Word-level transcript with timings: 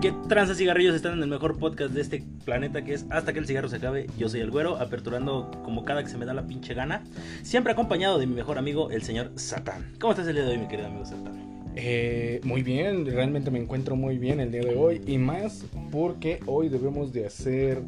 ¿Qué 0.00 0.14
tranzas 0.28 0.56
cigarrillos 0.56 0.94
están 0.94 1.12
en 1.12 1.22
el 1.22 1.28
mejor 1.28 1.58
podcast 1.58 1.92
de 1.92 2.00
este 2.00 2.24
planeta 2.46 2.82
que 2.82 2.94
es 2.94 3.04
Hasta 3.10 3.34
que 3.34 3.38
el 3.38 3.46
cigarro 3.46 3.68
se 3.68 3.76
acabe? 3.76 4.06
Yo 4.16 4.30
soy 4.30 4.40
el 4.40 4.50
güero, 4.50 4.78
aperturando 4.78 5.50
como 5.62 5.84
cada 5.84 6.02
que 6.02 6.08
se 6.08 6.16
me 6.16 6.24
da 6.24 6.32
la 6.32 6.46
pinche 6.46 6.72
gana. 6.72 7.04
Siempre 7.42 7.74
acompañado 7.74 8.18
de 8.18 8.26
mi 8.26 8.34
mejor 8.34 8.56
amigo, 8.56 8.90
el 8.90 9.02
señor 9.02 9.30
Satán. 9.34 9.92
¿Cómo 10.00 10.14
estás 10.14 10.26
el 10.28 10.36
día 10.36 10.44
de 10.44 10.52
hoy, 10.52 10.58
mi 10.58 10.68
querido 10.68 10.88
amigo 10.88 11.04
Satán? 11.04 11.66
Eh, 11.76 12.40
muy 12.44 12.62
bien, 12.62 13.04
realmente 13.04 13.50
me 13.50 13.58
encuentro 13.58 13.94
muy 13.94 14.16
bien 14.16 14.40
el 14.40 14.50
día 14.50 14.62
de 14.62 14.74
hoy 14.74 15.02
y 15.06 15.18
más 15.18 15.66
porque 15.92 16.40
hoy 16.46 16.70
debemos 16.70 17.12
de 17.12 17.26
hacer 17.26 17.82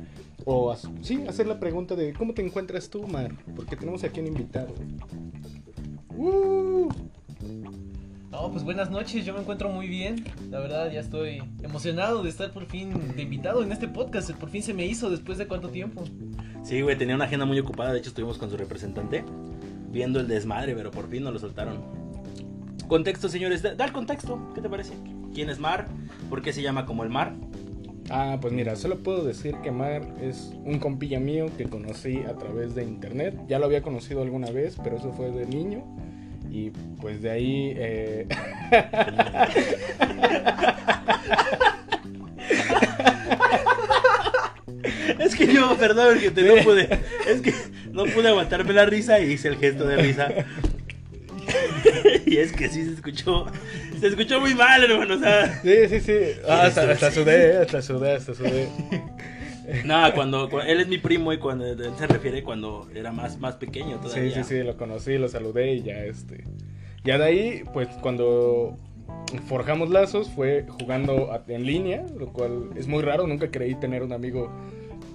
o 0.45 0.77
sí, 1.01 1.25
hacer 1.27 1.47
la 1.47 1.59
pregunta 1.59 1.97
de 1.97 2.13
¿cómo 2.13 2.35
te 2.35 2.45
encuentras 2.45 2.91
tú, 2.91 3.07
Mar? 3.07 3.33
Porque 3.57 3.75
tenemos 3.75 4.05
aquí 4.05 4.21
un 4.21 4.27
invitado. 4.27 4.75
¡Uh! 6.15 6.91
No, 8.33 8.51
pues 8.51 8.65
buenas 8.65 8.91
noches, 8.91 9.27
yo 9.27 9.35
me 9.35 9.41
encuentro 9.41 9.69
muy 9.69 9.87
bien. 9.87 10.25
La 10.51 10.59
verdad, 10.59 10.91
ya 10.91 11.01
estoy 11.01 11.43
emocionado 11.63 12.23
de 12.23 12.31
estar 12.31 12.51
por 12.51 12.65
fin 12.65 13.15
de 13.15 13.23
invitado 13.23 13.63
en 13.63 13.71
este 13.71 13.89
podcast. 13.89 14.31
Por 14.33 14.49
fin 14.49 14.63
se 14.63 14.73
me 14.73 14.87
hizo 14.87 15.11
después 15.11 15.37
de 15.37 15.47
cuánto 15.47 15.69
tiempo. 15.69 16.03
Sí, 16.65 16.81
güey, 16.81 16.97
tenía 16.97 17.15
una 17.15 17.27
agenda 17.27 17.45
muy 17.45 17.59
ocupada. 17.59 17.93
De 17.93 17.99
hecho, 17.99 18.09
estuvimos 18.09 18.39
con 18.39 18.49
su 18.49 18.57
representante 18.57 19.23
viendo 19.91 20.19
el 20.19 20.29
desmadre, 20.29 20.75
pero 20.75 20.91
por 20.91 21.11
fin 21.11 21.25
nos 21.25 21.35
lo 21.35 21.39
soltaron. 21.41 21.83
Contexto, 22.89 23.29
señores. 23.29 23.61
Da, 23.61 23.75
da 23.75 23.85
el 23.85 23.93
contexto. 23.93 24.51
¿Qué 24.55 24.63
te 24.63 24.71
parece? 24.71 24.95
¿Quién 25.35 25.51
es 25.51 25.59
Mar? 25.59 25.87
¿Por 26.31 26.41
qué 26.41 26.55
se 26.55 26.63
llama 26.63 26.87
como 26.87 27.03
el 27.05 27.11
mar? 27.11 27.35
Ah, 28.09 28.39
pues 28.41 28.55
mira, 28.55 28.77
solo 28.77 28.99
puedo 29.03 29.25
decir 29.25 29.57
que 29.63 29.71
Mar 29.71 30.03
es 30.23 30.55
un 30.65 30.79
compilla 30.79 31.21
mío 31.21 31.51
que 31.59 31.65
conocí 31.67 32.21
a 32.21 32.35
través 32.39 32.75
de 32.75 32.83
internet. 32.83 33.39
Ya 33.47 33.59
lo 33.59 33.67
había 33.67 33.83
conocido 33.83 34.23
alguna 34.23 34.51
vez, 34.51 34.79
pero 34.83 34.97
eso 34.97 35.13
fue 35.13 35.31
de 35.31 35.45
niño. 35.45 35.85
Y 36.51 36.71
pues 37.01 37.23
de 37.23 37.31
ahí... 37.31 37.75
eh, 37.77 38.27
Es 45.19 45.35
que 45.37 45.53
yo, 45.53 45.77
perdón, 45.79 46.19
que 46.19 46.31
te 46.31 46.43
no 46.43 46.63
pude. 46.63 46.89
Es 47.29 47.41
que 47.41 47.55
no 47.93 48.05
pude 48.05 48.29
aguantarme 48.29 48.73
la 48.73 48.87
risa 48.87 49.21
y 49.21 49.33
hice 49.33 49.49
el 49.49 49.57
gesto 49.57 49.87
de 49.87 49.97
risa. 49.97 50.29
Y 52.25 52.39
es 52.39 52.53
que 52.53 52.69
sí 52.69 52.85
se 52.85 52.93
escuchó. 52.93 53.47
Se 54.01 54.07
escuchó 54.07 54.41
muy 54.41 54.55
mal, 54.55 54.83
hermano. 54.85 55.17
O 55.17 55.19
sea. 55.19 55.61
Sí, 55.61 55.89
sí, 55.89 56.01
sí. 56.01 56.19
Ah, 56.49 56.63
hasta, 56.63 56.91
hasta 56.91 57.11
sudé, 57.11 57.59
hasta 57.59 57.83
sudé, 57.83 58.13
hasta 58.13 58.33
sudé. 58.33 58.69
Nada, 59.85 60.15
cuando, 60.15 60.49
cu- 60.49 60.61
él 60.61 60.81
es 60.81 60.89
mi 60.89 60.99
primo 60.99 61.33
y 61.33 61.39
cuando 61.39 61.67
él 61.67 61.79
se 61.99 62.07
refiere 62.07 62.43
cuando 62.43 62.89
era 62.95 63.13
más, 63.13 63.39
más 63.39 63.57
pequeño 63.57 63.97
Sí, 63.97 64.03
todavía. 64.03 64.45
sí, 64.45 64.59
sí, 64.59 64.63
lo 64.63 64.77
conocí, 64.77 65.19
lo 65.19 65.29
saludé 65.29 65.75
y 65.75 65.83
ya 65.83 66.05
este. 66.05 66.45
Ya 67.05 67.19
de 67.19 67.25
ahí, 67.25 67.65
pues 67.73 67.89
cuando 68.01 68.77
forjamos 69.47 69.91
lazos 69.91 70.29
fue 70.31 70.67
jugando 70.69 71.31
en 71.49 71.65
línea, 71.67 72.05
lo 72.19 72.29
cual 72.33 72.71
es 72.77 72.87
muy 72.87 73.03
raro, 73.03 73.27
nunca 73.27 73.51
creí 73.51 73.75
tener 73.75 74.03
un 74.03 74.13
amigo 74.13 74.51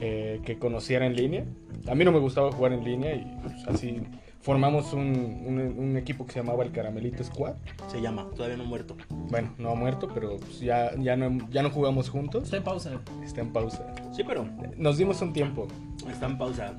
eh, 0.01 0.39
que 0.45 0.57
conociera 0.57 1.05
en 1.05 1.15
línea. 1.15 1.45
A 1.87 1.95
mí 1.95 2.03
no 2.03 2.11
me 2.11 2.19
gustaba 2.19 2.51
jugar 2.51 2.73
en 2.73 2.83
línea 2.83 3.15
y 3.15 3.25
pues, 3.41 3.53
así 3.67 4.01
formamos 4.41 4.93
un, 4.93 5.01
un- 5.45 5.75
un 5.77 5.97
equipo 5.97 6.25
que 6.25 6.33
se 6.33 6.39
llamaba 6.39 6.63
el 6.63 6.71
Caramelito 6.71 7.23
Squad. 7.23 7.55
Se 7.89 8.01
llama, 8.01 8.27
todavía 8.35 8.57
no 8.57 8.65
muerto. 8.65 8.95
Bueno, 9.09 9.53
no 9.57 9.71
ha 9.71 9.75
muerto, 9.75 10.09
pero 10.13 10.37
pues, 10.37 10.59
ya, 10.59 10.91
ya, 10.97 11.15
no, 11.15 11.49
ya 11.49 11.63
no 11.63 11.69
jugamos 11.69 12.09
juntos. 12.09 12.43
Está 12.45 12.57
en 12.57 12.63
pausa. 12.63 13.01
Está 13.23 13.41
en 13.41 13.51
pausa. 13.51 13.85
Sí, 14.15 14.23
pero 14.25 14.47
Nos 14.77 14.97
dimos 14.97 15.21
un 15.21 15.33
tiempo. 15.33 15.67
está 16.09 16.25
en 16.27 16.37
pausa. 16.37 16.73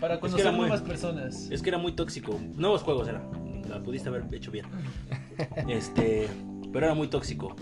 Para 0.00 0.14
Es 0.14 0.20
que 0.20 0.26
conocer 0.28 0.46
muy- 0.52 0.60
nuevas 0.62 0.82
personas. 0.82 1.50
Es 1.50 1.62
que 1.62 1.70
era 1.70 1.78
muy 1.78 1.92
tóxico. 1.92 2.38
Nuevos 2.54 2.82
juegos 2.82 3.08
era. 3.08 3.22
La 3.68 3.82
pudiste 3.82 4.08
haber 4.10 4.24
hecho 4.32 4.50
bien. 4.50 4.66
Este. 5.68 6.28
Pero 6.72 6.86
era 6.86 6.94
muy 6.94 7.08
tóxico. 7.08 7.56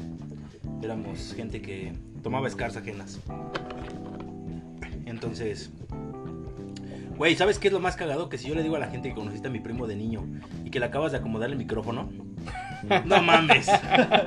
Éramos 0.83 1.33
gente 1.37 1.63
que 1.63 1.93
tomaba 2.23 2.49
escaras 2.49 2.77
ajenas. 2.77 3.21
Entonces. 5.07 5.71
Güey, 7.17 7.37
¿sabes 7.37 7.59
qué 7.59 7.69
es 7.69 7.73
lo 7.73 7.81
más 7.81 7.97
cagado? 7.97 8.29
Que 8.29 8.39
si 8.39 8.49
yo 8.49 8.55
le 8.55 8.63
digo 8.63 8.77
a 8.77 8.79
la 8.79 8.89
gente 8.89 9.09
que 9.09 9.15
conociste 9.15 9.49
a 9.49 9.51
mi 9.51 9.61
primo 9.61 9.87
de 9.87 9.97
niño 9.97 10.25
y 10.65 10.71
que 10.71 10.81
le 10.81 10.87
acabas 10.87 11.13
de 11.13 11.19
acomodar 11.19 11.51
el 11.51 11.57
micrófono. 11.57 12.11
No 13.07 13.23
mames. 13.23 13.67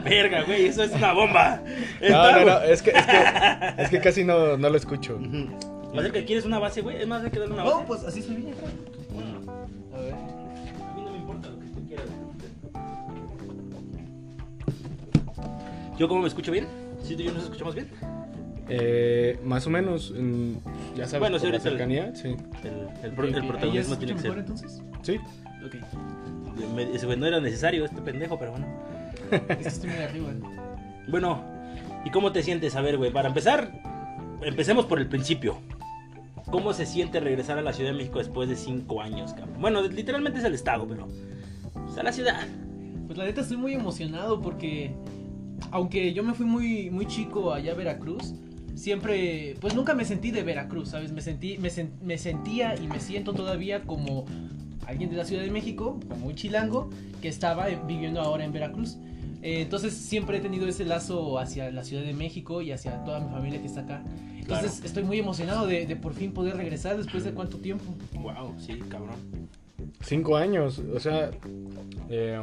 Verga, 0.03 0.42
güey, 0.42 0.66
eso 0.66 0.81
es 0.81 0.92
una 0.92 1.14
bomba. 1.14 1.62
No, 2.02 2.31
no, 2.31 2.44
no, 2.44 2.62
es 2.62 2.81
que, 2.81 2.90
es 2.90 3.06
que, 3.06 3.18
es 3.84 3.90
que 3.92 4.02
casi 4.02 4.24
no, 4.24 4.58
no 4.58 4.70
lo 4.72 4.78
escucho. 4.78 5.18
Ujú. 5.18 5.50
O 5.96 6.02
sea 6.02 6.12
que 6.12 6.25
quieres 6.25 6.44
una 6.44 6.58
base, 6.58 6.81
güey. 6.81 7.00
Es 7.00 7.08
más, 7.08 7.24
hay 7.24 7.30
que 7.30 7.38
darle 7.38 7.53
una 7.53 7.64
base. 7.64 7.75
No, 7.75 7.86
pues 7.86 8.03
así 8.03 8.24
soy 8.24 8.38
bien. 8.38 8.56
Mm. 9.12 9.50
A 9.94 10.00
ver. 10.00 10.14
A 10.14 10.94
mí 10.96 11.02
no 11.04 11.12
me 11.12 11.18
importa 11.19 11.50
lo 11.50 11.59
que 11.59 11.68
tú 11.68 11.88
quieras. 11.88 12.06
¿Yo 16.00 16.08
cómo 16.08 16.22
me 16.22 16.28
escucho 16.28 16.52
bien? 16.52 16.68
¿Sí 17.04 17.16
tú 17.16 17.22
y 17.22 17.25
yo 17.25 17.34
nos 17.34 17.44
escuchamos 17.44 17.75
bien? 17.75 17.92
Eh, 18.70 19.40
más 19.44 19.66
o 19.68 19.70
menos, 19.70 20.14
ya 20.96 21.06
sabes, 21.06 21.20
Bueno, 21.20 21.40
sí, 21.40 21.46
la 21.46 21.52
ahorita 21.54 21.70
el- 21.70 21.78
cercanía, 21.78 22.16
sí. 22.16 22.28
El, 22.64 22.70
el, 23.04 23.04
el 23.04 23.12
ok. 23.14 23.36
¿Ahí 23.42 23.48
protagonismo 23.48 23.98
tiene 23.98 24.14
que 24.14 24.20
ser. 24.20 24.30
mejor, 24.32 24.40
entonces? 24.40 24.84
Sí, 25.02 25.18
Ok. 25.66 25.76
Me- 26.76 26.96
ese 26.96 27.16
no 27.18 27.26
era 27.26 27.40
necesario, 27.40 27.86
este 27.86 28.02
pendejo, 28.02 28.38
pero 28.40 28.52
bueno. 28.52 28.66
Es 29.32 29.58
que 29.58 29.68
estoy 29.68 29.90
muy 29.92 30.00
arriba. 30.00 30.30
Bueno, 31.10 31.42
¿y 32.04 32.10
cómo 32.10 32.34
te 32.34 32.44
sientes? 32.44 32.76
A 32.76 32.82
ver, 32.82 32.98
güey, 32.98 33.12
para 33.14 33.30
empezar, 33.30 33.72
empecemos 34.42 34.86
por 34.86 35.00
el 35.00 35.08
principio. 35.08 35.58
¿Cómo 36.52 36.74
se 36.74 36.86
siente 36.86 37.22
regresar 37.22 37.58
a 37.58 37.62
la 37.62 37.72
Ciudad 37.72 37.92
de 37.92 37.98
México 37.98 38.20
después 38.20 38.50
de 38.50 38.58
cinco 38.58 39.02
años, 39.02 39.34
cabrón? 39.34 39.56
Bueno, 39.62 39.82
literalmente 39.84 40.40
es 40.40 40.46
el 40.46 40.54
estado, 40.54 40.86
pero. 40.86 41.08
O 41.88 41.94
sea, 41.94 42.04
la 42.04 42.12
ciudad. 42.12 42.46
Pues 43.06 43.18
la 43.18 43.24
neta 43.24 43.40
estoy 43.40 43.56
muy 43.56 43.74
emocionado 43.74 44.42
porque 44.42 44.92
aunque 45.72 46.12
yo 46.14 46.24
me 46.24 46.34
fui 46.34 46.46
muy 46.46 46.90
muy 46.90 47.06
chico 47.06 47.54
allá 47.54 47.72
a 47.72 47.76
Veracruz, 47.76 48.34
siempre 48.78 49.56
pues 49.60 49.76
nunca 49.76 49.94
me 49.94 50.06
sentí 50.06 50.32
de 50.32 50.44
Veracruz, 50.44 50.90
¿sabes? 50.90 51.12
Me 51.12 51.22
sentí 51.22 51.58
me, 51.58 51.70
sen- 51.70 51.92
me 52.02 52.18
sentía 52.18 52.76
y 52.76 52.88
me 52.88 53.00
siento 53.00 53.34
todavía 53.34 53.82
como 53.84 54.26
alguien 54.86 55.10
de 55.10 55.18
la 55.18 55.26
Ciudad 55.26 55.44
de 55.44 55.52
México, 55.52 56.00
como 56.08 56.28
un 56.28 56.36
chilango 56.36 56.90
que 57.22 57.28
estaba 57.28 57.68
viviendo 57.68 58.22
ahora 58.22 58.46
en 58.46 58.54
Veracruz. 58.54 58.98
Eh, 59.44 59.62
entonces 59.62 59.94
siempre 59.94 60.38
he 60.38 60.42
tenido 60.42 60.68
ese 60.68 60.84
lazo 60.86 61.38
hacia 61.40 61.70
la 61.72 61.84
Ciudad 61.84 62.04
de 62.04 62.14
México 62.14 62.62
y 62.62 62.72
hacia 62.72 63.04
toda 63.04 63.20
mi 63.20 63.30
familia 63.30 63.60
que 63.62 63.68
está 63.68 63.82
acá. 63.82 64.04
Entonces 64.38 64.72
Claro. 64.74 64.86
estoy 64.88 65.04
muy 65.04 65.20
emocionado 65.20 65.68
de, 65.68 65.86
de 65.86 65.96
por 65.96 66.14
fin 66.14 66.32
poder 66.32 66.56
regresar 66.56 66.98
después 66.98 67.24
de 67.26 67.32
cuánto 67.34 67.58
tiempo. 67.58 67.84
Wow, 68.14 68.56
sí, 68.60 68.80
cabrón. 68.90 69.16
cinco 70.02 70.38
años, 70.38 70.80
o 70.80 71.00
sea, 71.00 71.32
eh, 72.10 72.40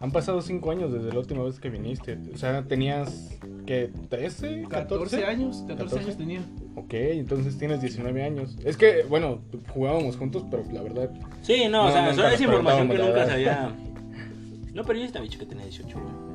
han 0.00 0.12
pasado 0.12 0.40
cinco 0.42 0.70
años 0.70 0.92
desde 0.92 1.12
la 1.12 1.18
última 1.18 1.42
vez 1.42 1.58
que 1.58 1.68
viniste. 1.70 2.18
O 2.32 2.38
sea, 2.38 2.62
tenías, 2.62 3.36
¿qué? 3.68 3.90
¿13? 3.92 4.66
14 4.66 5.18
¿14 5.20 5.24
años, 5.26 5.64
14, 5.68 5.76
14? 5.76 5.98
años 6.00 6.16
tenía. 6.16 6.40
Ok, 6.74 6.94
entonces 6.94 7.58
tienes 7.58 7.82
19 7.82 8.22
años. 8.22 8.56
Es 8.64 8.78
que, 8.78 9.02
bueno, 9.08 9.40
jugábamos 9.74 10.16
juntos, 10.16 10.44
pero 10.50 10.64
la 10.72 10.82
verdad, 10.82 11.10
Sí, 11.42 11.68
no, 11.68 11.82
o 11.82 11.86
No, 11.86 11.92
sea, 11.92 12.10
nunca 12.10 12.26
eso 12.28 12.34
es 12.34 12.40
información 12.40 12.88
que 12.88 12.98
nunca 12.98 13.32
había. 13.32 13.70
No, 14.74 14.84
pero 14.84 14.98
yo 15.00 15.04
estaba 15.06 15.24
dicho 15.24 15.38
que 15.40 15.46
tenía 15.46 15.64
18, 15.64 15.98
güey. 15.98 16.27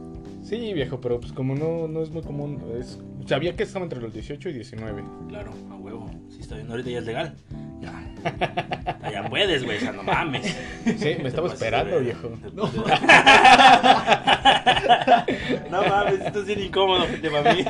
Sí, 0.43 0.73
viejo, 0.73 1.01
pero 1.01 1.19
pues 1.19 1.31
como 1.33 1.55
no, 1.55 1.87
no 1.87 2.03
es 2.03 2.11
muy 2.11 2.21
común, 2.21 2.61
es, 2.79 2.99
sabía 3.25 3.55
que 3.55 3.63
estaba 3.63 3.83
entre 3.83 3.99
los 4.01 4.13
18 4.13 4.49
y 4.49 4.53
19. 4.53 5.03
Claro, 5.29 5.51
a 5.71 5.75
huevo. 5.75 6.09
Sí, 6.29 6.39
está 6.41 6.55
bien. 6.55 6.69
Ahorita 6.69 6.89
ya 6.89 6.99
es 6.99 7.05
legal. 7.05 7.35
Ya. 7.81 8.09
Ya 9.11 9.29
puedes, 9.29 9.63
güey. 9.63 9.77
O 9.77 9.79
sea, 9.79 9.91
no 9.91 10.01
mames. 10.01 10.57
Sí, 10.97 11.15
me 11.21 11.27
estaba 11.27 11.47
esperando, 11.47 11.99
viejo. 11.99 12.31
No. 12.53 12.63
no 15.69 15.83
mames, 15.87 16.21
esto 16.21 16.39
es 16.39 16.45
bien 16.47 16.61
incómodo, 16.61 17.05
gente, 17.05 17.29
mí. 17.29 17.65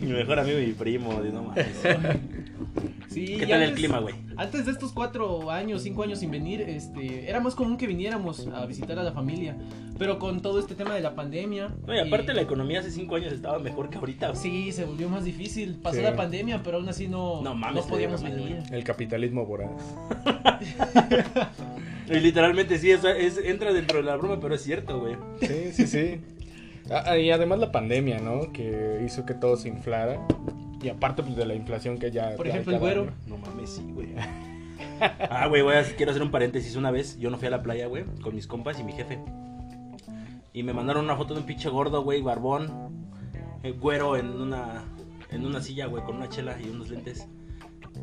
Mi 0.06 0.12
mejor 0.12 0.40
amigo 0.40 0.58
y 0.58 0.66
mi 0.66 0.72
primo, 0.72 1.22
no 1.32 1.42
mames. 1.44 1.66
Sí, 3.16 3.38
¿Qué 3.38 3.46
tal 3.46 3.62
el 3.62 3.68
antes- 3.70 3.76
clima, 3.76 3.98
güey? 4.00 4.14
Antes 4.36 4.66
de 4.66 4.72
estos 4.72 4.92
cuatro 4.92 5.50
años, 5.50 5.82
cinco 5.82 6.02
años 6.02 6.18
sin 6.18 6.30
venir, 6.30 6.60
este, 6.60 7.30
era 7.30 7.40
más 7.40 7.54
común 7.54 7.78
que 7.78 7.86
viniéramos 7.86 8.46
a 8.48 8.66
visitar 8.66 8.98
a 8.98 9.02
la 9.02 9.12
familia. 9.12 9.56
Pero 9.98 10.18
con 10.18 10.42
todo 10.42 10.58
este 10.58 10.74
tema 10.74 10.94
de 10.94 11.00
la 11.00 11.14
pandemia. 11.14 11.70
No, 11.86 11.94
y 11.94 11.98
aparte 11.98 12.32
y- 12.32 12.34
la 12.34 12.42
economía 12.42 12.80
hace 12.80 12.90
cinco 12.90 13.16
años 13.16 13.32
estaba 13.32 13.58
mejor 13.58 13.88
que 13.88 13.96
ahorita. 13.96 14.28
güey. 14.32 14.38
Sí, 14.38 14.70
se 14.72 14.84
volvió 14.84 15.08
más 15.08 15.24
difícil. 15.24 15.76
Pasó 15.82 15.96
Sí. 15.96 16.02
la 16.02 16.14
pandemia, 16.14 16.62
pero 16.62 16.76
aún 16.76 16.88
así 16.90 17.08
no, 17.08 17.40
No 17.40 17.54
mames, 17.54 17.84
no 17.86 17.90
podíamos 17.90 18.22
venir. 18.22 18.58
El 18.70 18.84
capitalismo 18.84 19.46
voraz. 19.46 19.70
Y 22.08 22.20
literalmente 22.20 22.78
sí, 22.78 22.90
eso 22.92 23.08
es, 23.08 23.36
entra 23.38 23.72
dentro 23.72 23.96
de 23.98 24.04
la 24.04 24.14
broma, 24.16 24.38
pero 24.40 24.54
es 24.54 24.62
cierto, 24.62 25.00
güey. 25.00 25.16
Sí, 25.40 25.72
sí, 25.72 25.86
sí. 25.88 26.20
Ah, 26.88 27.18
y 27.18 27.30
además 27.32 27.58
la 27.58 27.72
pandemia, 27.72 28.20
¿no? 28.20 28.52
Que 28.52 29.00
hizo 29.04 29.26
que 29.26 29.34
todo 29.34 29.56
se 29.56 29.68
inflara. 29.68 30.20
Y 30.86 30.88
aparte 30.88 31.24
pues, 31.24 31.34
de 31.34 31.44
la 31.44 31.54
inflación 31.54 31.98
que 31.98 32.12
ya... 32.12 32.36
Por 32.36 32.46
ejemplo, 32.46 32.74
el 32.74 32.78
güero. 32.78 33.02
año. 33.02 33.12
No 33.26 33.38
mames, 33.38 33.70
sí, 33.70 33.82
güey. 33.92 34.14
Ah, 35.30 35.46
güey, 35.48 35.62
voy 35.62 35.74
a- 35.74 35.82
quiero 35.96 36.12
hacer 36.12 36.22
un 36.22 36.30
paréntesis. 36.30 36.76
Una 36.76 36.92
vez 36.92 37.18
yo 37.18 37.28
no 37.28 37.38
fui 37.38 37.48
a 37.48 37.50
la 37.50 37.60
playa, 37.62 37.86
güey, 37.88 38.04
con 38.22 38.34
mis 38.36 38.46
compas 38.46 38.78
y 38.78 38.84
mi 38.84 38.92
jefe. 38.92 39.18
Y 40.52 40.62
me 40.62 40.72
mandaron 40.72 41.04
una 41.04 41.16
foto 41.16 41.34
de 41.34 41.40
un 41.40 41.46
pinche 41.46 41.68
gordo, 41.68 42.02
güey, 42.04 42.22
barbón, 42.22 42.70
eh, 43.64 43.72
güero 43.72 44.16
en 44.16 44.28
una, 44.40 44.84
en 45.30 45.44
una 45.44 45.60
silla, 45.60 45.86
güey, 45.86 46.04
con 46.04 46.16
una 46.16 46.28
chela 46.28 46.56
y 46.60 46.68
unos 46.68 46.88
lentes. 46.88 47.26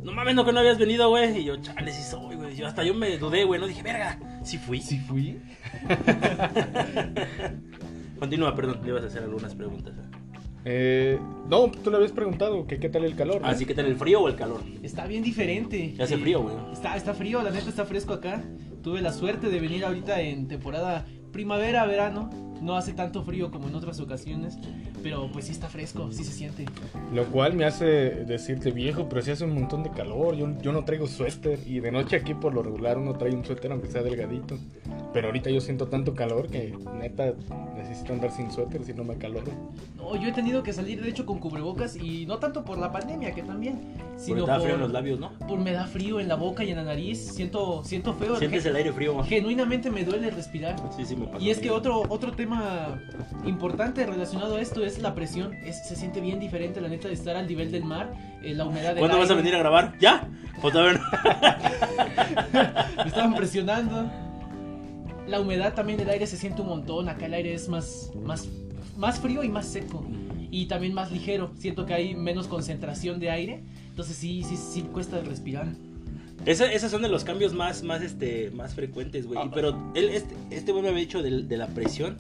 No 0.04 0.12
mames, 0.12 0.36
no 0.36 0.44
que 0.46 0.52
no 0.52 0.60
habías 0.60 0.78
venido, 0.78 1.10
güey. 1.10 1.40
Y 1.40 1.46
yo, 1.46 1.56
chale, 1.58 1.92
sí 1.94 2.04
soy, 2.04 2.36
güey. 2.36 2.56
Yo 2.56 2.68
hasta 2.68 2.84
yo 2.84 2.94
me 2.94 3.18
dudé, 3.18 3.46
güey. 3.46 3.60
No 3.62 3.68
dije, 3.68 3.82
verga, 3.82 4.20
sí 4.44 4.58
fui. 4.58 4.82
Sí 4.82 5.00
fui. 5.00 5.40
Continúa, 8.20 8.56
perdón, 8.56 8.80
le 8.84 8.90
ibas 8.90 9.04
a 9.04 9.08
hacer 9.08 9.24
algunas 9.24 9.56
preguntas. 9.56 9.94
¿eh? 9.98 10.18
Eh, 10.66 11.20
no, 11.50 11.70
tú 11.70 11.90
le 11.92 11.98
habías 11.98 12.12
preguntado 12.12 12.66
que 12.68 12.80
qué 12.80 12.90
tal 12.90 13.04
el 13.04 13.16
calor. 13.16 13.42
¿no? 13.42 13.48
Así 13.48 13.66
que 13.66 13.74
tal 13.74 13.86
el 13.86 13.96
frío 13.96 14.22
o 14.22 14.28
el 14.28 14.36
calor. 14.36 14.62
Está 14.82 15.06
bien 15.08 15.24
diferente. 15.24 15.94
Ya 15.98 16.06
hace 16.06 16.16
Eh, 16.16 16.20
frío, 16.20 16.42
güey. 16.42 16.56
Está, 16.72 16.96
está 16.96 17.14
frío, 17.14 17.42
la 17.42 17.52
neta 17.52 17.70
está 17.70 17.86
fresco 17.86 18.14
acá. 18.14 18.42
Tuve 18.82 19.02
la 19.02 19.12
suerte 19.14 19.50
de 19.50 19.60
venir 19.60 19.86
ahorita 19.86 20.22
en 20.22 20.48
temporada 20.48 21.06
primavera, 21.32 21.86
verano. 21.86 22.30
No 22.64 22.76
hace 22.76 22.94
tanto 22.94 23.24
frío 23.24 23.52
como 23.52 23.68
en 23.68 23.76
otras 23.76 24.00
ocasiones. 24.00 24.58
Pero 25.02 25.30
pues 25.32 25.46
sí 25.46 25.52
está 25.52 25.68
fresco, 25.68 26.12
sí 26.12 26.24
se 26.24 26.32
siente. 26.32 26.66
Lo 27.14 27.26
cual 27.26 27.54
me 27.56 27.66
hace 27.66 27.86
decirte, 28.26 28.72
viejo, 28.72 29.10
pero 29.10 29.22
si 29.22 29.32
hace 29.32 29.44
un 29.44 29.54
montón 29.54 29.84
de 29.84 29.92
calor. 29.92 30.36
Yo, 30.36 30.48
yo 30.62 30.72
no 30.72 30.86
traigo 30.86 31.08
suéter. 31.08 31.60
Y 31.68 31.80
de 31.80 31.92
noche 31.92 32.16
aquí, 32.16 32.34
por 32.34 32.54
lo 32.54 32.64
regular, 32.64 32.98
uno 32.98 33.14
trae 33.14 33.34
un 33.34 33.44
suéter 33.44 33.72
aunque 33.72 33.90
sea 33.90 34.02
delgadito. 34.02 34.58
Pero 35.14 35.28
ahorita 35.28 35.50
yo 35.50 35.62
siento 35.62 35.88
tanto 35.88 36.16
calor 36.16 36.48
que 36.48 36.76
neta 37.00 37.34
necesito 37.76 38.14
andar 38.14 38.32
sin 38.32 38.52
suéter 38.52 38.84
si 38.84 38.94
no 38.94 39.04
me 39.04 39.16
caloro. 39.18 39.52
No, 39.96 40.16
yo 40.16 40.30
he 40.30 40.32
tenido 40.32 40.64
que 40.64 40.74
salir 40.74 41.02
de 41.02 41.10
hecho 41.10 41.26
con 41.26 41.40
cubrebocas 41.40 41.96
y 41.96 42.26
no 42.26 42.40
tanto 42.40 42.64
por 42.64 42.78
la 42.78 42.92
pandemia, 42.92 43.34
que 43.34 43.44
también, 43.44 43.80
Porque 43.80 44.24
sino 44.24 44.40
estaba 44.40 44.58
por, 44.58 44.66
frío 44.66 44.76
en 44.76 44.82
los 44.82 44.92
labios, 44.92 45.20
¿no? 45.20 45.32
por 45.48 45.60
me 45.60 45.72
da 45.72 45.86
frío 45.86 46.20
en 46.20 46.28
la 46.28 46.36
boca 46.36 46.64
y 46.64 46.72
en 46.72 46.78
la 46.78 46.84
nariz. 46.84 47.20
Siento, 47.20 47.84
siento 47.84 48.14
feo. 48.14 48.38
Sientes 48.38 48.66
el 48.66 48.76
aire 48.76 48.92
frío. 48.92 49.22
Genuinamente 49.24 49.92
me 49.92 50.04
duele 50.04 50.32
respirar. 50.32 50.76
Sí, 50.96 51.06
sí, 51.06 51.16
me 51.16 51.28
pasa. 51.28 51.44
Y 51.44 51.50
es 51.52 51.60
que 51.60 51.70
otro, 51.70 52.04
otro 52.10 52.32
tema 52.34 52.53
importante 53.46 54.06
relacionado 54.06 54.56
a 54.56 54.62
esto 54.62 54.84
es 54.84 55.00
la 55.00 55.14
presión. 55.16 55.54
Es, 55.54 55.88
se 55.88 55.96
siente 55.96 56.22
bien 56.22 56.40
diferente, 56.40 56.82
la 56.82 56.88
neta, 56.88 57.08
de 57.08 57.14
estar 57.14 57.36
al 57.36 57.48
nivel 57.48 57.72
del 57.72 57.84
mar, 57.84 58.14
eh, 58.44 58.54
la 58.54 58.66
humedad 58.66 58.90
del 58.90 59.00
¿Cuándo 59.00 59.18
vas 59.18 59.30
a 59.30 59.34
aire. 59.34 59.44
venir 59.44 59.56
a 59.56 59.60
grabar? 59.60 59.96
¿Ya? 60.00 60.28
¿O 60.62 60.72
todavía 60.72 61.00
no? 61.00 61.04
Me 63.04 63.08
estaban 63.08 63.36
presionando. 63.36 64.10
La 65.28 65.40
humedad 65.40 65.74
también 65.74 65.98
del 65.98 66.10
aire 66.10 66.28
se 66.28 66.38
siente 66.38 66.62
un 66.62 66.68
montón. 66.68 67.10
Acá 67.10 67.26
el 67.26 67.34
aire 67.34 67.54
es 67.54 67.70
más, 67.70 68.12
más, 68.24 68.48
más 68.98 69.20
frío 69.20 69.44
y 69.44 69.50
más 69.50 69.66
seco. 69.68 70.06
Y 70.52 70.68
también 70.68 70.94
más 70.94 71.12
ligero. 71.12 71.52
Siento 71.58 71.86
que 71.86 71.94
hay 71.94 72.16
menos 72.16 72.48
concentración 72.48 73.20
de 73.20 73.32
aire. 73.32 73.64
Entonces 73.90 74.16
sí, 74.16 74.44
sí, 74.44 74.58
sí 74.58 74.82
cuesta 74.82 75.20
respirar. 75.22 75.68
Ese- 76.46 76.74
esos 76.76 76.92
son 76.92 77.02
de 77.02 77.10
los 77.10 77.24
cambios 77.24 77.54
más, 77.54 77.84
más, 77.84 78.02
este, 78.02 78.52
más 78.52 78.74
frecuentes, 78.76 79.26
güey. 79.28 79.40
Ah. 79.42 79.50
Pero 79.54 79.92
él, 79.96 80.10
este, 80.10 80.36
este 80.52 80.72
güey 80.72 80.84
me 80.84 80.90
había 80.90 81.02
dicho 81.02 81.22
del- 81.24 81.48
de, 81.48 81.58
la 81.58 81.68
presión. 81.68 82.18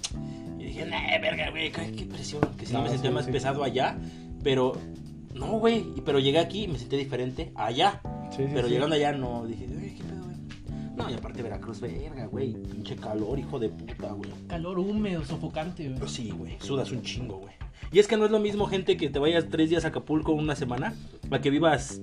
Y 0.59 0.63
dije, 0.65 0.85
nah, 0.85 1.19
verga, 1.21 1.49
güey, 1.51 1.71
¿qué, 1.71 1.91
qué 1.91 2.05
presión? 2.05 2.41
Que 2.57 2.65
si 2.65 2.73
no, 2.73 2.79
No, 2.79 2.85
me 2.85 2.91
sentía 2.91 3.09
sí, 3.09 3.13
más 3.15 3.25
sí. 3.25 3.31
pesado 3.31 3.63
allá. 3.63 3.97
Pero, 4.43 4.77
no, 5.33 5.59
güey. 5.59 5.85
Pero 6.05 6.19
llegué 6.19 6.39
aquí 6.39 6.63
y 6.63 6.67
me 6.67 6.79
sentí 6.79 6.95
diferente 6.97 7.51
allá. 7.55 8.01
Sí, 8.31 8.43
sí, 8.43 8.49
Pero 8.53 8.67
sí. 8.67 8.73
llegando 8.73 8.95
allá 8.95 9.11
no 9.11 9.45
dije, 9.45 9.65
"Uy, 9.67 9.93
¿qué 9.97 10.03
pedo, 10.03 10.23
güey? 10.23 10.37
No, 10.95 11.09
y 11.09 11.13
aparte 11.13 11.41
Veracruz, 11.43 11.81
verga, 11.81 12.25
güey. 12.27 12.53
Pinche 12.53 12.95
calor, 12.95 13.37
hijo 13.39 13.59
de 13.59 13.69
puta, 13.69 14.11
güey. 14.13 14.29
Calor 14.47 14.79
húmedo, 14.79 15.23
sofocante. 15.25 15.89
güey. 15.89 16.09
Sí, 16.09 16.31
güey, 16.31 16.55
sudas 16.59 16.91
un 16.91 17.01
chingo, 17.01 17.37
güey. 17.39 17.53
Y 17.91 17.99
es 17.99 18.07
que 18.07 18.17
no 18.17 18.25
es 18.25 18.31
lo 18.31 18.39
mismo, 18.39 18.65
gente, 18.67 18.97
que 18.97 19.09
te 19.09 19.19
vayas 19.19 19.49
tres 19.49 19.69
días 19.69 19.85
a 19.85 19.89
Acapulco 19.89 20.31
una 20.31 20.55
semana, 20.55 20.95
a 21.29 21.41
que 21.41 21.49
vivas, 21.51 22.01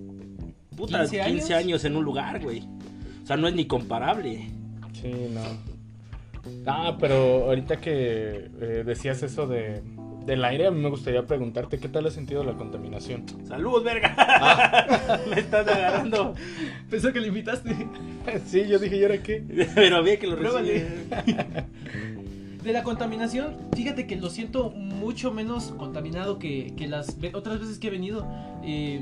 puta, 0.80 1.00
15 1.00 1.16
¿15 1.18 1.22
años? 1.24 1.50
años? 1.50 1.84
en 1.84 1.96
un 1.96 2.04
lugar, 2.04 2.42
güey. 2.42 2.62
O 3.22 3.26
sea, 3.26 3.36
no 3.36 3.48
es 3.48 3.54
ni 3.54 3.66
comparable. 3.66 4.50
Sí, 4.92 5.12
no. 5.32 5.40
Ah, 6.66 6.96
pero 6.98 7.44
ahorita 7.44 7.80
que 7.80 8.50
eh, 8.60 8.82
decías 8.84 9.22
eso 9.22 9.46
de, 9.46 9.82
del 10.24 10.44
aire, 10.44 10.66
a 10.66 10.70
mí 10.70 10.80
me 10.80 10.88
gustaría 10.88 11.24
preguntarte 11.26 11.78
qué 11.78 11.88
tal 11.88 12.06
has 12.06 12.14
sentido 12.14 12.44
la 12.44 12.54
contaminación. 12.54 13.24
¡Salud, 13.46 13.82
verga! 13.82 14.14
Ah. 14.16 15.18
Me 15.30 15.40
estás 15.40 15.66
agarrando. 15.68 16.34
Pensé 16.88 17.12
que 17.12 17.20
le 17.20 17.28
invitaste. 17.28 17.70
sí, 18.46 18.66
yo 18.66 18.78
dije, 18.78 18.96
¿y 18.96 19.02
ahora 19.02 19.22
qué? 19.22 19.42
Pero 19.74 20.02
bien 20.02 20.18
que 20.18 20.26
lo 20.26 20.36
recibe. 20.36 20.86
De 22.62 22.74
la 22.74 22.82
contaminación, 22.82 23.56
fíjate 23.74 24.06
que 24.06 24.16
lo 24.16 24.28
siento 24.28 24.68
mucho 24.70 25.32
menos 25.32 25.72
contaminado 25.78 26.38
que, 26.38 26.74
que 26.76 26.88
las 26.88 27.16
otras 27.32 27.58
veces 27.58 27.78
que 27.78 27.88
he 27.88 27.90
venido. 27.90 28.26
Eh, 28.62 29.00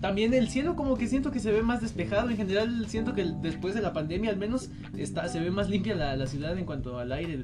También 0.00 0.34
el 0.34 0.48
cielo 0.48 0.76
como 0.76 0.96
que 0.96 1.06
siento 1.08 1.30
que 1.30 1.40
se 1.40 1.50
ve 1.52 1.62
más 1.62 1.80
despejado. 1.80 2.28
En 2.30 2.36
general 2.36 2.86
siento 2.88 3.12
que 3.14 3.24
después 3.42 3.74
de 3.74 3.80
la 3.80 3.92
pandemia 3.92 4.30
al 4.30 4.36
menos 4.36 4.70
está, 4.96 5.28
se 5.28 5.40
ve 5.40 5.50
más 5.50 5.68
limpia 5.70 5.94
la, 5.94 6.16
la 6.16 6.26
ciudad 6.26 6.56
en 6.58 6.64
cuanto 6.64 6.98
al 6.98 7.12
aire, 7.12 7.34
en 7.34 7.42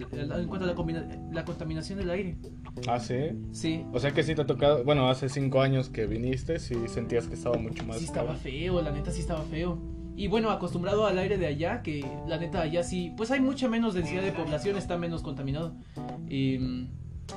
cuanto 0.48 0.64
a 0.64 0.68
la, 0.68 0.74
combina- 0.74 1.06
la 1.32 1.44
contaminación 1.44 1.98
del 1.98 2.10
aire. 2.10 2.36
Ah, 2.88 2.98
sí. 3.00 3.16
Sí, 3.52 3.84
O 3.92 3.98
sea 4.00 4.12
que 4.12 4.22
sí 4.22 4.34
te 4.34 4.42
ha 4.42 4.46
tocado, 4.46 4.84
bueno, 4.84 5.08
hace 5.10 5.28
cinco 5.28 5.60
años 5.62 5.88
que 5.88 6.06
viniste, 6.06 6.58
sí 6.58 6.74
sentías 6.88 7.28
que 7.28 7.34
estaba 7.34 7.56
mucho 7.58 7.84
más... 7.84 7.98
sí 7.98 8.04
estaba 8.04 8.34
feo, 8.34 8.80
la 8.82 8.90
neta 8.90 9.10
sí 9.10 9.20
estaba 9.20 9.42
feo. 9.42 9.78
Y 10.14 10.28
bueno, 10.28 10.50
acostumbrado 10.50 11.06
al 11.06 11.18
aire 11.18 11.38
de 11.38 11.46
allá, 11.46 11.82
que 11.82 12.04
la 12.28 12.36
neta 12.36 12.60
allá 12.60 12.82
sí, 12.82 13.12
pues 13.16 13.30
hay 13.30 13.40
mucha 13.40 13.66
menos 13.68 13.94
densidad 13.94 14.22
de 14.22 14.32
población, 14.32 14.76
está 14.76 14.98
menos 14.98 15.22
contaminado. 15.22 15.74
Y, 16.28 16.58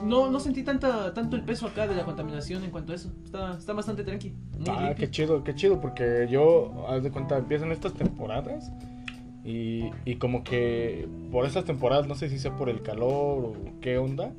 no, 0.04 0.30
no 0.30 0.40
sentí 0.40 0.64
tanta, 0.64 1.14
tanto 1.14 1.36
el 1.36 1.44
peso 1.44 1.68
acá 1.68 1.88
de 1.88 1.96
la 1.96 2.04
contaminación 2.06 2.64
en 2.64 2.72
cuanto 2.72 2.92
a 2.94 2.96
eso. 2.96 3.12
Está, 3.24 3.58
está 3.58 3.74
bastante 3.74 4.04
tranqui. 4.04 4.30
muy 4.58 4.70
Ah, 4.70 4.88
limpio. 4.88 4.96
qué 4.98 5.12
chido, 5.12 5.44
qué 5.44 5.56
chido, 5.56 5.80
porque 5.80 6.28
yo, 6.30 6.86
haz 6.90 7.04
de 7.04 7.12
cuenta, 7.12 7.38
empiezan 7.38 7.72
estas 7.72 7.94
temporadas 7.94 8.72
y, 9.44 9.90
y 10.06 10.16
como 10.16 10.44
que 10.44 11.08
por 11.32 11.46
estas 11.46 11.66
temporadas, 11.66 12.08
no 12.08 12.16
sé 12.16 12.30
si 12.30 12.40
sea 12.40 12.56
por 12.56 12.70
el 12.70 12.82
calor 12.82 13.46
o 13.46 13.54
qué 13.82 13.98
onda, 13.98 14.32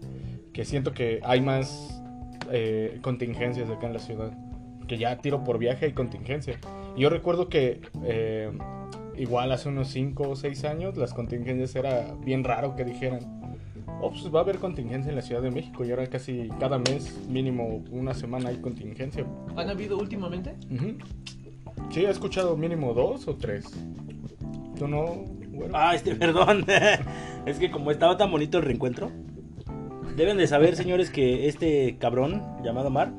que 0.53 0.65
siento 0.65 0.93
que 0.93 1.21
hay 1.23 1.41
más 1.41 2.03
eh, 2.51 2.99
contingencias 3.03 3.69
acá 3.71 3.87
en 3.87 3.93
la 3.93 3.99
ciudad. 4.01 4.33
Que 4.89 4.99
ya 4.99 5.17
tiro 5.19 5.43
por 5.43 5.59
viaje 5.59 5.87
hay 5.87 5.93
contingencia. 5.93 6.59
Y 6.97 7.01
yo 7.03 7.11
recuerdo 7.11 7.49
que 7.49 7.81
eh, 8.05 8.51
igual 9.17 9.51
hace 9.53 9.69
unos 9.69 9.89
5 9.89 10.29
o 10.29 10.37
6 10.37 10.65
años 10.65 10.97
las 10.97 11.13
contingencias 11.13 11.75
era 11.75 12.15
bien 12.25 12.45
raro 12.45 12.77
que 12.77 12.85
dijeran, 12.85 13.46
oh, 14.01 14.11
pues 14.11 14.35
va 14.35 14.41
a 14.41 14.43
haber 14.43 14.59
contingencia 14.59 15.11
en 15.11 15.17
la 15.17 15.23
Ciudad 15.23 15.43
de 15.43 15.51
México 15.51 15.85
y 15.85 15.91
ahora 15.91 16.07
casi 16.07 16.49
cada 16.61 16.79
mes, 16.79 17.19
mínimo 17.29 17.85
una 17.91 18.15
semana 18.15 18.51
hay 18.51 18.57
contingencia. 18.59 19.25
¿Han 19.57 19.71
habido 19.71 19.99
últimamente? 19.99 20.55
Sí, 21.91 22.05
he 22.05 22.11
escuchado 22.11 22.57
mínimo 22.57 22.95
dos 22.95 23.29
o 23.29 23.37
tres. 23.37 23.67
¿Tú 24.79 24.89
no? 24.89 25.25
güero? 25.51 25.75
Ah, 25.77 25.95
este, 25.95 26.15
perdón. 26.17 26.65
es 27.47 27.59
que 27.59 27.71
como 27.71 27.91
estaba 27.91 28.17
tan 28.17 28.31
bonito 28.31 28.59
el 28.59 28.65
reencuentro, 28.65 29.11
deben 30.17 30.37
de 30.37 30.47
saber, 30.47 30.77
señores, 30.77 31.11
que 31.11 31.49
este 31.49 31.97
cabrón 31.99 32.43
llamado 32.63 32.91
Mar, 32.91 33.13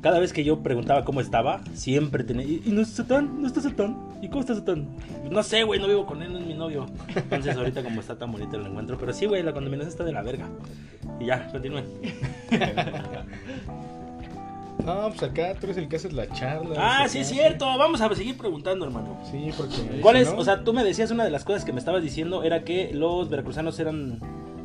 cada 0.00 0.18
vez 0.18 0.32
que 0.32 0.44
yo 0.44 0.60
preguntaba 0.60 1.04
cómo 1.04 1.20
estaba, 1.20 1.60
siempre 1.74 2.24
tenía. 2.24 2.44
¿Y, 2.44 2.62
y 2.66 2.70
no 2.70 2.80
es 2.82 2.88
Satán? 2.88 3.40
¿No 3.42 3.46
está 3.48 3.60
Satán? 3.60 3.96
¿Y 4.22 4.28
cómo 4.28 4.40
está 4.40 4.54
Satán? 4.54 4.86
No 5.30 5.42
sé, 5.42 5.62
güey, 5.64 5.80
no 5.80 5.86
vivo 5.88 6.06
con 6.06 6.22
él, 6.22 6.32
no 6.32 6.38
es 6.38 6.46
mi 6.46 6.54
novio. 6.54 6.86
Entonces, 7.14 7.56
ahorita, 7.56 7.82
como 7.82 8.00
está 8.00 8.16
tan 8.16 8.30
bonito 8.32 8.56
el 8.56 8.66
encuentro, 8.66 8.96
pero 8.98 9.12
sí, 9.12 9.26
güey, 9.26 9.42
la 9.42 9.52
contaminación 9.52 9.90
está 9.90 10.04
de 10.04 10.12
la 10.12 10.22
verga. 10.22 10.46
Y 11.20 11.26
ya, 11.26 11.48
continúen. 11.50 11.84
No, 14.84 15.08
pues 15.10 15.22
acá 15.22 15.54
tú 15.60 15.66
eres 15.66 15.76
el 15.76 15.88
que 15.88 15.96
haces 15.96 16.12
la 16.14 16.26
charla. 16.30 16.76
Ah, 16.78 17.08
sí, 17.08 17.18
es 17.18 17.28
cierto. 17.28 17.66
Vamos 17.76 18.00
a 18.00 18.14
seguir 18.14 18.38
preguntando, 18.38 18.86
hermano. 18.86 19.18
Sí, 19.30 19.50
porque. 19.56 20.00
¿Cuál 20.00 20.16
es? 20.16 20.32
no- 20.32 20.38
O 20.38 20.44
sea, 20.44 20.62
tú 20.64 20.72
me 20.72 20.82
decías 20.84 21.10
una 21.10 21.24
de 21.24 21.30
las 21.30 21.44
cosas 21.44 21.64
que 21.64 21.72
me 21.72 21.78
estabas 21.78 22.02
diciendo 22.02 22.42
era 22.42 22.62
que 22.64 22.92
los 22.94 23.28
veracruzanos 23.28 23.78
eran. 23.80 24.18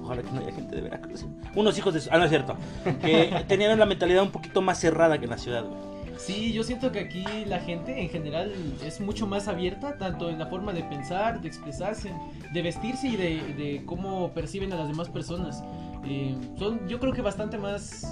Ojalá 0.04 0.22
que 0.22 0.32
no 0.32 0.42
haya 0.42 0.52
gente 0.52 0.76
de 0.76 0.82
Veracruz. 0.82 1.26
Unos 1.56 1.78
hijos 1.78 1.94
de. 1.94 2.02
su- 2.02 2.10
Ah, 2.12 2.18
no 2.18 2.26
es 2.26 2.30
cierto. 2.30 2.56
Que 3.02 3.44
tenían 3.48 3.80
la 3.80 3.86
mentalidad 3.86 4.22
un 4.24 4.32
poquito 4.32 4.62
más 4.62 4.80
cerrada 4.80 5.18
que 5.18 5.24
en 5.26 5.32
la 5.32 5.38
ciudad, 5.38 5.64
güey. 5.64 5.94
Sí, 6.18 6.54
yo 6.54 6.64
siento 6.64 6.92
que 6.92 7.00
aquí 7.00 7.24
la 7.48 7.60
gente 7.60 8.00
en 8.02 8.08
general 8.10 8.54
es 8.86 9.02
mucho 9.02 9.26
más 9.28 9.48
abierta, 9.48 9.98
tanto 9.98 10.30
en 10.30 10.38
la 10.40 10.46
forma 10.46 10.72
de 10.72 10.84
pensar, 10.84 11.42
de 11.42 11.48
expresarse, 11.48 12.14
de 12.54 12.62
vestirse 12.62 13.08
y 13.08 13.16
de, 13.18 13.54
de 13.56 13.84
cómo 13.86 14.32
perciben 14.32 14.72
a 14.74 14.76
las 14.76 14.88
demás 14.88 15.10
personas. 15.10 15.64
Eh, 16.06 16.36
son, 16.60 16.88
yo 16.88 17.00
creo 17.00 17.12
que 17.14 17.22
bastante 17.22 17.58
más 17.58 18.06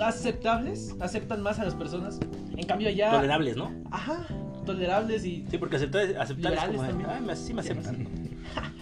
aceptables, 0.00 0.96
aceptan 1.00 1.42
más 1.42 1.58
a 1.58 1.64
las 1.64 1.74
personas. 1.74 2.18
En 2.56 2.66
cambio 2.66 2.88
allá... 2.88 3.10
Tolerables, 3.12 3.56
¿no? 3.56 3.70
Ajá, 3.90 4.26
tolerables 4.66 5.24
y... 5.24 5.44
Sí, 5.50 5.58
porque 5.58 5.76
aceptar, 5.76 6.02
aceptar 6.18 6.54
es 6.54 6.60
como. 6.64 6.82
de. 6.82 7.04
Ay, 7.08 7.20
me- 7.20 7.36
sí 7.36 7.52
me 7.54 7.60
aceptan. 7.60 8.06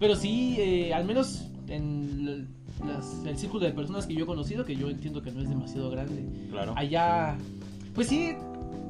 Pero 0.00 0.16
sí, 0.16 0.56
eh, 0.58 0.92
al 0.94 1.04
menos 1.04 1.46
en 1.68 2.48
las- 2.84 3.22
el 3.26 3.36
círculo 3.38 3.66
de 3.66 3.72
personas 3.72 4.06
que 4.06 4.14
yo 4.14 4.24
he 4.24 4.26
conocido, 4.26 4.64
que 4.64 4.74
yo 4.74 4.88
entiendo 4.90 5.22
que 5.22 5.30
no 5.30 5.40
es 5.42 5.48
demasiado 5.48 5.90
grande, 5.90 6.24
Claro. 6.50 6.72
allá, 6.76 7.36
pues 7.94 8.08
sí, 8.08 8.30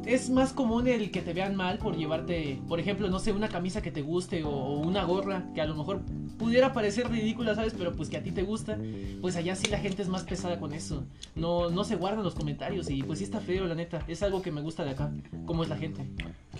es 0.06 0.30
más 0.30 0.52
común 0.54 0.86
el 0.88 1.10
que 1.10 1.20
te 1.20 1.34
vean 1.34 1.56
mal 1.56 1.76
por 1.78 1.96
llevarte, 1.96 2.58
por 2.68 2.80
ejemplo, 2.80 3.10
no 3.10 3.18
sé, 3.18 3.32
una 3.32 3.48
camisa 3.48 3.82
que 3.82 3.90
te 3.90 4.00
guste 4.02 4.44
o, 4.44 4.50
o 4.50 4.78
una 4.78 5.04
gorra 5.04 5.44
que 5.54 5.60
a 5.60 5.66
lo 5.66 5.74
mejor 5.74 6.00
pudiera 6.38 6.72
parecer 6.72 7.10
ridícula, 7.10 7.54
¿sabes? 7.54 7.74
Pero 7.76 7.94
pues 7.94 8.08
que 8.08 8.16
a 8.16 8.22
ti 8.22 8.30
te 8.30 8.42
gusta, 8.44 8.78
pues 9.20 9.36
allá 9.36 9.54
sí 9.56 9.68
la 9.70 9.78
gente 9.78 10.00
es 10.02 10.08
más 10.08 10.22
pesada 10.22 10.58
con 10.58 10.72
eso. 10.72 11.04
No, 11.34 11.68
no 11.68 11.84
se 11.84 11.96
guardan 11.96 12.22
los 12.24 12.34
comentarios 12.34 12.88
y 12.88 13.02
pues 13.02 13.18
sí 13.18 13.24
está 13.26 13.40
feo, 13.40 13.66
la 13.66 13.74
neta. 13.74 14.02
Es 14.08 14.22
algo 14.22 14.40
que 14.40 14.50
me 14.52 14.62
gusta 14.62 14.84
de 14.84 14.90
acá, 14.92 15.12
cómo 15.44 15.64
es 15.64 15.68
la 15.68 15.76
gente. 15.76 16.08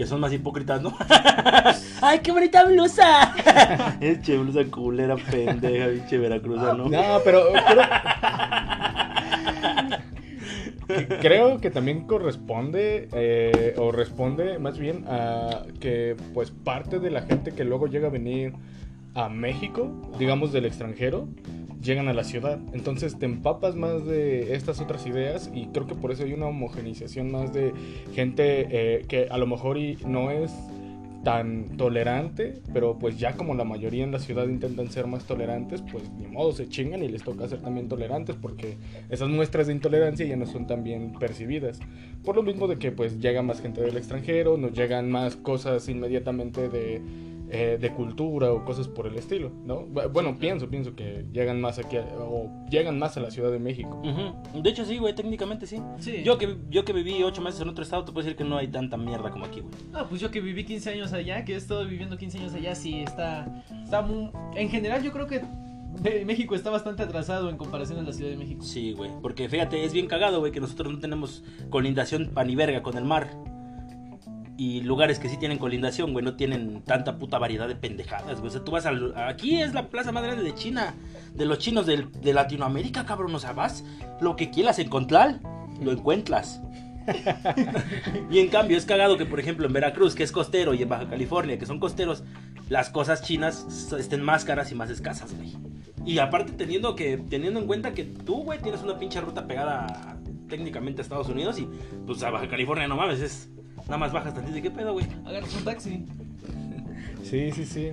Que 0.00 0.07
son 0.07 0.19
más 0.19 0.33
hipócritas, 0.33 0.80
¿no? 0.80 0.97
¡Ay, 2.00 2.21
qué 2.21 2.33
bonita 2.33 2.64
blusa! 2.64 3.35
es 4.00 4.23
che 4.23 4.38
blusa 4.38 4.64
culera, 4.64 5.14
pendeja, 5.14 5.88
pinche 5.88 6.16
veracruzano. 6.16 6.88
No, 6.88 7.21
pero 7.23 7.42
creo, 10.87 11.19
creo 11.21 11.61
que 11.61 11.71
también 11.71 12.07
corresponde 12.07 13.11
eh, 13.12 13.75
o 13.76 13.92
responde 13.92 14.59
más 14.59 14.78
bien 14.78 15.04
a 15.07 15.64
que 15.80 16.16
pues 16.33 16.50
parte 16.50 16.99
de 16.99 17.11
la 17.11 17.21
gente 17.21 17.52
que 17.52 17.64
luego 17.64 17.87
llega 17.87 18.07
a 18.07 18.11
venir 18.11 18.54
a 19.14 19.29
México, 19.29 19.90
digamos 20.19 20.52
del 20.52 20.67
extranjero, 20.67 21.29
llegan 21.83 22.09
a 22.09 22.12
la 22.12 22.25
ciudad. 22.25 22.59
Entonces 22.73 23.19
te 23.19 23.26
empapas 23.26 23.75
más 23.75 24.05
de 24.05 24.55
estas 24.55 24.81
otras 24.81 25.07
ideas 25.07 25.50
y 25.55 25.67
creo 25.67 25.87
que 25.87 25.95
por 25.95 26.12
eso 26.12 26.25
hay 26.25 26.33
una 26.33 26.47
homogenización 26.47 27.31
más 27.31 27.52
de 27.52 27.73
gente 28.14 28.67
eh, 28.71 29.05
que 29.09 29.29
a 29.31 29.38
lo 29.38 29.47
mejor 29.47 29.79
no 30.07 30.31
es 30.31 30.52
tan 31.25 31.76
tolerante, 31.76 32.62
pero 32.73 32.99
pues 32.99 33.19
ya 33.19 33.35
como 33.35 33.55
la 33.55 33.64
mayoría 33.64 34.05
en 34.05 34.12
la 34.12 34.19
ciudad 34.19 34.49
intentan 34.49 34.90
ser 34.90 35.07
más 35.07 35.25
tolerantes, 35.25 35.83
pues 35.83 36.11
ni 36.12 36.26
modo 36.26 36.52
se 36.52 36.69
chingan 36.69 37.02
y 37.02 37.09
les 37.09 37.23
toca 37.23 37.47
ser 37.47 37.61
también 37.61 37.88
tolerantes 37.88 38.37
porque 38.37 38.79
esas 39.11 39.29
muestras 39.29 39.67
de 39.67 39.75
intolerancia 39.75 40.25
ya 40.25 40.37
no 40.37 40.47
son 40.47 40.67
tan 40.67 40.83
bien 40.83 41.12
percibidas. 41.19 41.79
Por 42.25 42.37
lo 42.37 42.43
mismo 42.43 42.69
de 42.69 42.79
que 42.79 42.90
pues 42.90 43.21
llega 43.21 43.43
más 43.43 43.61
gente 43.61 43.83
del 43.83 43.99
extranjero, 43.99 44.57
nos 44.57 44.73
llegan 44.73 45.11
más 45.11 45.37
cosas 45.37 45.88
inmediatamente 45.88 46.71
de 46.71 47.02
eh, 47.52 47.78
de 47.80 47.90
cultura 47.90 48.52
o 48.52 48.64
cosas 48.64 48.87
por 48.87 49.09
el 49.09 49.16
estilo, 49.16 49.50
¿no? 49.64 49.85
Bueno, 49.87 50.38
pienso, 50.38 50.71
pienso 50.71 50.95
que 50.95 51.26
llegan 51.33 51.61
más 51.61 51.80
aquí 51.80 51.97
o 51.97 52.49
llegan 52.71 52.99
más 52.99 53.16
a 53.16 53.21
la 53.21 53.30
Ciudad 53.33 53.50
de 53.50 53.59
México. 53.59 54.00
De 54.54 54.71
hecho, 54.71 54.85
sí, 54.85 54.99
güey, 54.99 55.14
técnicamente 55.16 55.66
sí. 55.66 55.83
Yo, 56.25 56.38
que, 56.38 56.57
yo 56.69 56.85
que 56.85 56.92
viví 56.92 57.21
ocho 57.25 57.42
meses 57.42 57.61
en 57.61 57.69
otro 57.69 57.83
estado, 57.83 58.04
te 58.04 58.12
puedo 58.12 58.25
decir 58.25 58.37
que 58.37 58.45
no 58.45 58.57
hay 58.57 58.69
tanta 58.69 58.97
mierda 58.97 59.30
como 59.30 59.47
aquí, 59.47 59.62
güey. 59.62 59.75
No, 59.92 60.09
pues 60.09 60.21
yo 60.21 60.30
que 60.30 60.40
viví 60.40 60.64
15 60.64 60.90
años 60.90 61.12
allá, 61.12 61.45
que 61.45 61.54
he 61.54 61.57
estado 61.57 61.85
viviendo 61.87 62.16
15 62.16 62.38
años 62.38 62.54
allá, 62.54 62.75
sí, 62.76 63.00
está, 63.00 63.64
está 63.83 64.00
muy... 64.02 64.30
En 64.54 64.69
general, 64.69 65.02
yo 65.02 65.11
creo 65.11 65.26
que 65.26 65.42
México 66.25 66.54
está 66.54 66.71
bastante 66.71 67.02
atrasado 67.02 67.50
en 67.50 67.57
comparación 67.57 67.99
a 67.99 68.02
la 68.02 68.12
Ciudad 68.12 68.30
de 68.30 68.37
México. 68.37 68.62
Sí, 68.62 68.92
güey. 68.92 69.11
Porque 69.21 69.49
fíjate, 69.49 69.85
es 69.85 69.92
bien 69.92 70.07
cagado, 70.07 70.38
güey, 70.38 70.52
que 70.52 70.61
nosotros 70.61 70.92
no 70.92 71.00
tenemos 71.00 71.42
colindación 71.69 72.30
paniverga 72.33 72.83
con 72.83 72.97
el 72.97 73.04
mar 73.04 73.28
y 74.61 74.83
lugares 74.83 75.19
que 75.19 75.31
sí 75.31 75.38
tienen 75.38 75.57
colindación, 75.57 76.12
güey, 76.12 76.23
no 76.23 76.37
tienen 76.37 76.83
tanta 76.83 77.19
puta 77.19 77.38
variedad 77.38 77.67
de 77.67 77.76
pendejadas, 77.76 78.40
güey. 78.40 78.49
O 78.49 78.50
sea, 78.50 78.62
tú 78.62 78.73
vas 78.73 78.85
al... 78.85 79.17
Aquí 79.17 79.62
es 79.62 79.73
la 79.73 79.88
plaza 79.88 80.12
más 80.12 80.23
grande 80.23 80.43
de 80.43 80.55
China, 80.55 80.95
de 81.33 81.47
los 81.47 81.57
chinos 81.57 81.87
de 81.87 82.35
Latinoamérica, 82.35 83.07
cabrón. 83.07 83.35
O 83.35 83.38
sea, 83.38 83.55
vas, 83.55 83.87
lo 84.21 84.37
que 84.37 84.50
quieras 84.50 84.79
encontrar, 84.79 85.40
lo 85.81 85.93
encuentras. 85.93 86.61
y 88.31 88.38
en 88.38 88.49
cambio 88.49 88.76
es 88.76 88.85
cagado 88.85 89.17
que, 89.17 89.25
por 89.25 89.40
ejemplo, 89.40 89.67
en 89.67 89.73
Veracruz, 89.73 90.14
que 90.14 90.25
es 90.25 90.31
costero, 90.31 90.75
y 90.75 90.83
en 90.83 90.90
Baja 90.90 91.09
California, 91.09 91.59
que 91.59 91.64
son 91.64 91.81
costeros, 91.81 92.23
las 92.69 92.90
cosas 92.90 93.23
chinas 93.23 93.95
estén 93.99 94.23
más 94.23 94.45
caras 94.45 94.71
y 94.71 94.75
más 94.75 94.90
escasas, 94.90 95.35
güey. 95.35 95.57
Y 96.05 96.19
aparte 96.19 96.52
teniendo 96.52 96.95
que 96.97 97.17
teniendo 97.17 97.61
en 97.61 97.67
cuenta 97.67 97.95
que 97.95 98.05
tú, 98.05 98.43
güey, 98.43 98.59
tienes 98.59 98.83
una 98.83 98.99
pinche 98.99 99.23
ruta 99.23 99.47
pegada 99.47 100.19
técnicamente 100.50 101.00
a 101.00 101.02
Estados 101.05 101.31
Unidos 101.31 101.59
y 101.59 101.67
pues 102.07 102.23
a 102.23 102.29
Baja 102.29 102.47
California 102.47 102.87
no 102.88 102.97
mames, 102.97 103.21
es 103.21 103.49
Nada 103.90 103.99
más 103.99 104.12
bajas 104.12 104.32
tantito 104.32 104.56
y 104.56 104.62
qué 104.62 104.70
pedo, 104.70 104.92
güey. 104.92 105.04
Agarras 105.26 105.52
un 105.52 105.64
taxi. 105.64 106.06
Sí, 107.25 107.50
sí, 107.50 107.64
sí. 107.64 107.92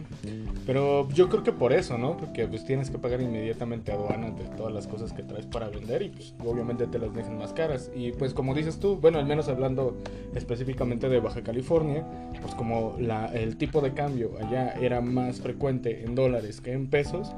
Pero 0.67 1.09
yo 1.09 1.27
creo 1.27 1.41
que 1.41 1.51
por 1.51 1.73
eso, 1.73 1.97
¿no? 1.97 2.15
Porque 2.15 2.45
pues 2.45 2.63
tienes 2.65 2.91
que 2.91 2.99
pagar 2.99 3.19
inmediatamente 3.19 3.91
aduanas 3.91 4.37
de 4.37 4.43
todas 4.55 4.71
las 4.71 4.85
cosas 4.85 5.11
que 5.11 5.23
traes 5.23 5.47
para 5.47 5.69
vender 5.69 6.03
y 6.03 6.09
pues 6.09 6.35
obviamente 6.45 6.85
te 6.85 6.99
las 6.99 7.15
dejan 7.15 7.39
más 7.39 7.51
caras. 7.51 7.89
Y 7.95 8.11
pues 8.11 8.35
como 8.35 8.53
dices 8.53 8.79
tú, 8.79 8.97
bueno, 8.97 9.17
al 9.17 9.25
menos 9.25 9.49
hablando 9.49 9.97
específicamente 10.35 11.09
de 11.09 11.19
Baja 11.19 11.41
California, 11.41 12.05
pues 12.43 12.53
como 12.53 12.95
la, 12.99 13.25
el 13.33 13.57
tipo 13.57 13.81
de 13.81 13.95
cambio 13.95 14.33
allá 14.39 14.73
era 14.79 15.01
más 15.01 15.41
frecuente 15.41 16.03
en 16.03 16.13
dólares 16.13 16.61
que 16.61 16.73
en 16.73 16.91
pesos, 16.91 17.31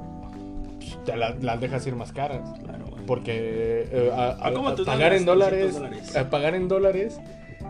pues, 0.76 0.98
te 1.06 1.16
las 1.16 1.60
dejas 1.62 1.86
ir 1.86 1.96
más 1.96 2.12
caras. 2.12 2.46
Claro, 2.62 2.84
Porque 3.06 3.88
eh, 3.90 4.10
a, 4.14 4.52
pagar 4.84 5.14
en 5.14 5.24
dólares, 5.24 5.80
a 6.14 6.28
pagar 6.28 6.54
en 6.54 6.68
dólares 6.68 7.18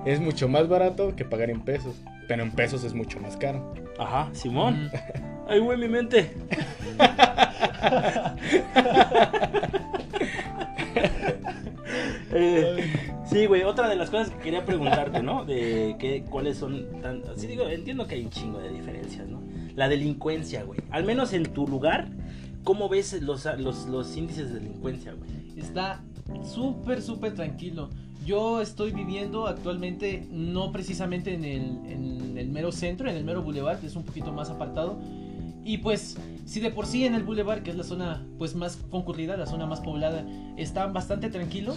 es 0.04 0.20
mucho 0.20 0.48
más 0.48 0.68
barato 0.68 1.14
que 1.16 1.24
pagar 1.24 1.50
en 1.50 1.60
pesos. 1.60 1.96
Pero 2.28 2.42
en 2.42 2.52
pesos 2.52 2.84
es 2.84 2.94
mucho 2.94 3.18
más 3.20 3.36
caro. 3.36 3.74
Ajá, 3.98 4.28
Simón. 4.32 4.90
Ay, 5.48 5.58
güey, 5.58 5.78
mi 5.78 5.88
mente. 5.88 6.32
Eh, 12.32 12.92
sí, 13.24 13.46
güey, 13.46 13.64
otra 13.64 13.88
de 13.88 13.96
las 13.96 14.08
cosas 14.08 14.30
que 14.30 14.38
quería 14.38 14.64
preguntarte, 14.64 15.20
¿no? 15.22 15.44
De 15.44 15.96
qué, 15.98 16.24
cuáles 16.30 16.58
son 16.58 16.86
tan... 17.02 17.22
Sí, 17.36 17.48
digo, 17.48 17.68
entiendo 17.68 18.06
que 18.06 18.14
hay 18.14 18.22
un 18.22 18.30
chingo 18.30 18.60
de 18.60 18.70
diferencias, 18.70 19.26
¿no? 19.28 19.42
La 19.74 19.88
delincuencia, 19.88 20.62
güey. 20.62 20.80
Al 20.90 21.04
menos 21.04 21.32
en 21.32 21.42
tu 21.42 21.66
lugar, 21.66 22.08
¿cómo 22.62 22.88
ves 22.88 23.20
los, 23.20 23.44
los, 23.58 23.86
los 23.86 24.16
índices 24.16 24.52
de 24.52 24.60
delincuencia, 24.60 25.12
güey? 25.12 25.30
Está 25.56 26.02
súper, 26.44 27.02
súper 27.02 27.34
tranquilo. 27.34 27.90
Yo 28.24 28.60
estoy 28.60 28.92
viviendo 28.92 29.46
actualmente 29.46 30.26
no 30.30 30.72
precisamente 30.72 31.34
en 31.34 31.44
el, 31.44 32.48
mero 32.48 32.72
centro, 32.72 33.08
en 33.08 33.16
el 33.16 33.24
mero 33.24 33.42
boulevard, 33.42 33.80
que 33.80 33.86
es 33.86 33.96
un 33.96 34.04
poquito 34.04 34.32
más 34.32 34.50
apartado. 34.50 34.98
Y 35.64 35.78
pues, 35.78 36.16
si 36.46 36.60
de 36.60 36.70
por 36.70 36.86
sí 36.86 37.06
en 37.06 37.14
el 37.14 37.22
boulevard, 37.22 37.62
que 37.62 37.70
es 37.70 37.76
la 37.76 37.84
zona 37.84 38.22
pues 38.38 38.54
más 38.54 38.76
concurrida, 38.90 39.36
la 39.36 39.46
zona 39.46 39.66
más 39.66 39.80
poblada, 39.80 40.24
está 40.56 40.86
bastante 40.86 41.30
tranquilo. 41.30 41.74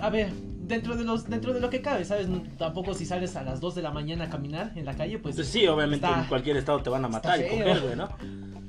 A 0.00 0.10
ver, 0.10 0.32
dentro 0.66 0.96
de 0.96 1.04
los 1.04 1.28
dentro 1.28 1.52
de 1.52 1.60
lo 1.60 1.70
que 1.70 1.80
cabe, 1.80 2.04
¿sabes? 2.04 2.28
Tampoco 2.58 2.94
si 2.94 3.06
sales 3.06 3.36
a 3.36 3.42
las 3.42 3.60
2 3.60 3.74
de 3.74 3.82
la 3.82 3.90
mañana 3.90 4.24
a 4.24 4.30
caminar 4.30 4.72
en 4.76 4.84
la 4.84 4.94
calle, 4.94 5.18
pues, 5.18 5.36
pues 5.36 5.48
sí, 5.48 5.66
obviamente 5.66 6.06
en 6.06 6.24
cualquier 6.24 6.56
estado 6.56 6.82
te 6.82 6.90
van 6.90 7.04
a 7.04 7.08
matar 7.08 7.40
y 7.40 7.96
¿no? 7.96 8.08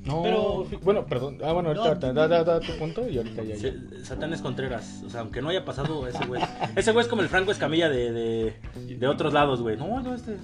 No, 0.06 0.22
pero, 0.22 0.66
bueno, 0.84 1.06
perdón. 1.06 1.40
Ah, 1.44 1.52
bueno, 1.52 1.70
ahorita, 1.70 2.14
da, 2.14 2.28
da, 2.28 2.44
da, 2.44 2.60
tu 2.60 2.72
punto 2.78 3.08
y 3.10 3.18
ahorita 3.18 3.44
ya. 3.44 3.56
Satán 4.04 4.34
es 4.34 4.42
Contreras. 4.42 5.02
O 5.06 5.10
sea, 5.10 5.22
aunque 5.22 5.42
no 5.42 5.50
haya 5.50 5.66
pasado 5.66 6.08
ese 6.08 6.24
güey. 6.26 6.42
Ese 6.76 6.92
güey 6.92 7.04
es 7.04 7.10
como 7.10 7.24
el 7.24 7.30
Franco 7.30 7.52
Escamilla 7.52 7.90
de, 7.90 8.12
de, 8.12 8.54
de 8.98 9.08
otros 9.08 9.34
lados, 9.34 9.62
güey. 9.62 9.78
No, 9.78 10.02
no, 10.02 10.14
este. 10.14 10.38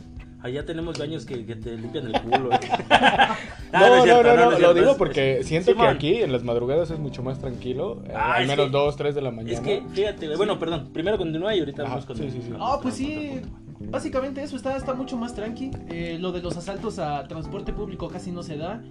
Allá 0.44 0.66
tenemos 0.66 0.98
baños 0.98 1.24
que, 1.26 1.46
que 1.46 1.56
te 1.56 1.78
limpian 1.78 2.08
el 2.08 2.20
culo. 2.20 2.50
no, 3.74 4.06
no, 4.06 4.24
no, 4.24 4.36
no, 4.36 4.60
lo 4.60 4.74
digo 4.74 4.98
porque 4.98 5.44
siento 5.44 5.76
que 5.76 5.84
aquí 5.84 6.16
en 6.16 6.32
las 6.32 6.44
madrugadas 6.44 6.90
es 6.90 6.98
mucho 6.98 7.22
más 7.22 7.38
tranquilo. 7.38 8.02
Eh, 8.08 8.14
al 8.16 8.48
menos 8.48 8.72
2, 8.72 8.96
3 8.96 9.14
de 9.14 9.22
la 9.22 9.30
mañana. 9.30 9.54
Es 9.54 9.60
que, 9.60 9.84
fíjate, 9.94 10.26
güey. 10.26 10.38
Bueno, 10.38 10.58
perdón. 10.58 10.90
Primero 10.92 11.20
continúa 11.20 11.54
y 11.54 11.60
ahorita 11.60 11.84
vamos 11.84 12.08
con. 12.08 12.18
Sí, 12.18 12.32
sí, 12.32 12.42
sí. 12.42 12.54
Ah, 12.60 12.80
pues 12.82 12.96
sí. 12.96 13.40
Básicamente 13.80 14.42
eso 14.42 14.56
está, 14.56 14.76
está 14.76 14.96
mucho 14.96 15.16
más 15.16 15.36
tranqui. 15.36 15.72
Eh, 15.90 16.18
lo 16.20 16.32
de 16.32 16.42
los 16.42 16.58
asaltos 16.58 16.98
a 16.98 17.28
transporte 17.28 17.72
público 17.72 18.08
casi 18.10 18.32
no 18.32 18.42
se 18.42 18.58
da. 18.58 18.82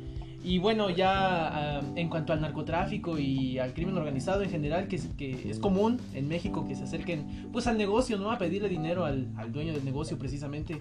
Y 0.43 0.59
bueno, 0.59 0.89
ya 0.89 1.79
ah, 1.79 1.83
en 1.97 2.09
cuanto 2.09 2.33
al 2.33 2.41
narcotráfico 2.41 3.19
y 3.19 3.59
al 3.59 3.75
crimen 3.75 3.97
organizado 3.99 4.43
en 4.43 4.51
general, 4.51 4.89
que 4.89 4.97
es, 4.97 5.09
que 5.19 5.51
es 5.51 5.59
común 5.59 6.01
en 6.15 6.29
México 6.29 6.67
que 6.67 6.75
se 6.75 6.85
acerquen 6.85 7.49
pues 7.53 7.67
al 7.67 7.77
negocio, 7.77 8.17
¿no? 8.17 8.31
A 8.31 8.39
pedirle 8.39 8.69
dinero 8.69 9.05
al, 9.05 9.29
al, 9.37 9.53
dueño 9.53 9.75
del 9.75 9.85
negocio 9.85 10.19
precisamente. 10.19 10.81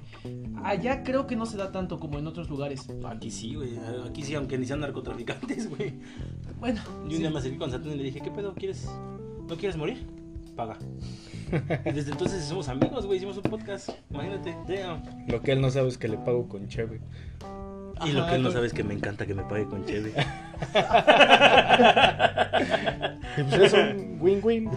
Allá 0.63 1.03
creo 1.03 1.27
que 1.27 1.35
no 1.35 1.45
se 1.45 1.57
da 1.57 1.73
tanto 1.73 1.99
como 1.99 2.19
en 2.19 2.27
otros 2.27 2.49
lugares. 2.49 2.87
Aquí 3.05 3.29
sí, 3.29 3.55
güey. 3.55 3.77
Aquí 4.07 4.23
sí, 4.23 4.33
aunque 4.33 4.57
ni 4.57 4.65
sean 4.65 4.79
narcotraficantes, 4.79 5.69
güey. 5.75 5.93
Bueno. 6.59 6.81
Y 7.09 7.15
un 7.15 7.19
día 7.19 7.29
me 7.29 7.39
acerqué 7.39 7.57
con 7.57 7.69
Satán 7.69 7.91
y 7.91 7.95
le 7.95 8.03
dije, 8.03 8.21
¿qué 8.21 8.31
pedo? 8.31 8.53
¿Quieres? 8.53 8.89
¿No 9.47 9.57
quieres 9.57 9.75
morir? 9.75 10.05
Paga. 10.55 10.77
Y 11.85 11.91
desde 11.91 12.11
entonces 12.11 12.45
somos 12.45 12.69
amigos, 12.69 13.05
güey. 13.05 13.17
Hicimos 13.17 13.35
un 13.37 13.43
podcast. 13.43 13.89
Imagínate. 14.09 14.55
Lo 15.27 15.41
que 15.41 15.51
él 15.51 15.59
no 15.59 15.69
sabe 15.69 15.89
es 15.89 15.97
que 15.97 16.07
le 16.07 16.17
pago 16.17 16.47
con 16.47 16.67
Cheve. 16.69 17.01
Y 18.05 18.11
lo 18.11 18.27
que 18.27 18.35
él 18.35 18.43
no 18.43 18.51
sabe 18.51 18.67
es 18.67 18.73
que 18.73 18.83
me 18.83 18.93
encanta 18.93 19.25
que 19.25 19.33
me 19.33 19.43
pague 19.43 19.65
con 19.65 19.85
Chevy. 19.85 20.11
pues 23.49 23.61
es 23.61 23.73
un 23.73 24.17
win-win. 24.19 24.69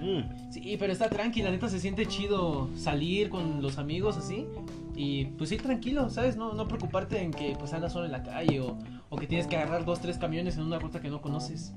Mm. 0.00 0.50
Sí, 0.50 0.76
pero 0.78 0.92
está 0.92 1.08
tranquila, 1.08 1.50
neta 1.50 1.68
se 1.68 1.80
siente 1.80 2.06
chido 2.06 2.68
salir 2.76 3.30
con 3.30 3.62
los 3.62 3.78
amigos 3.78 4.16
así. 4.16 4.46
Y 4.94 5.26
pues 5.26 5.52
ir 5.52 5.62
tranquilo, 5.62 6.10
¿sabes? 6.10 6.36
No, 6.36 6.54
no 6.54 6.66
preocuparte 6.66 7.22
en 7.22 7.30
que 7.30 7.54
pues 7.58 7.72
andas 7.72 7.92
solo 7.92 8.06
en 8.06 8.12
la 8.12 8.22
calle 8.22 8.60
o, 8.60 8.78
o 9.10 9.16
que 9.16 9.26
tienes 9.26 9.46
que 9.46 9.56
agarrar 9.56 9.84
dos, 9.84 10.00
tres 10.00 10.18
camiones 10.18 10.56
en 10.56 10.64
una 10.64 10.78
ruta 10.78 11.00
que 11.00 11.08
no 11.08 11.20
conoces. 11.20 11.72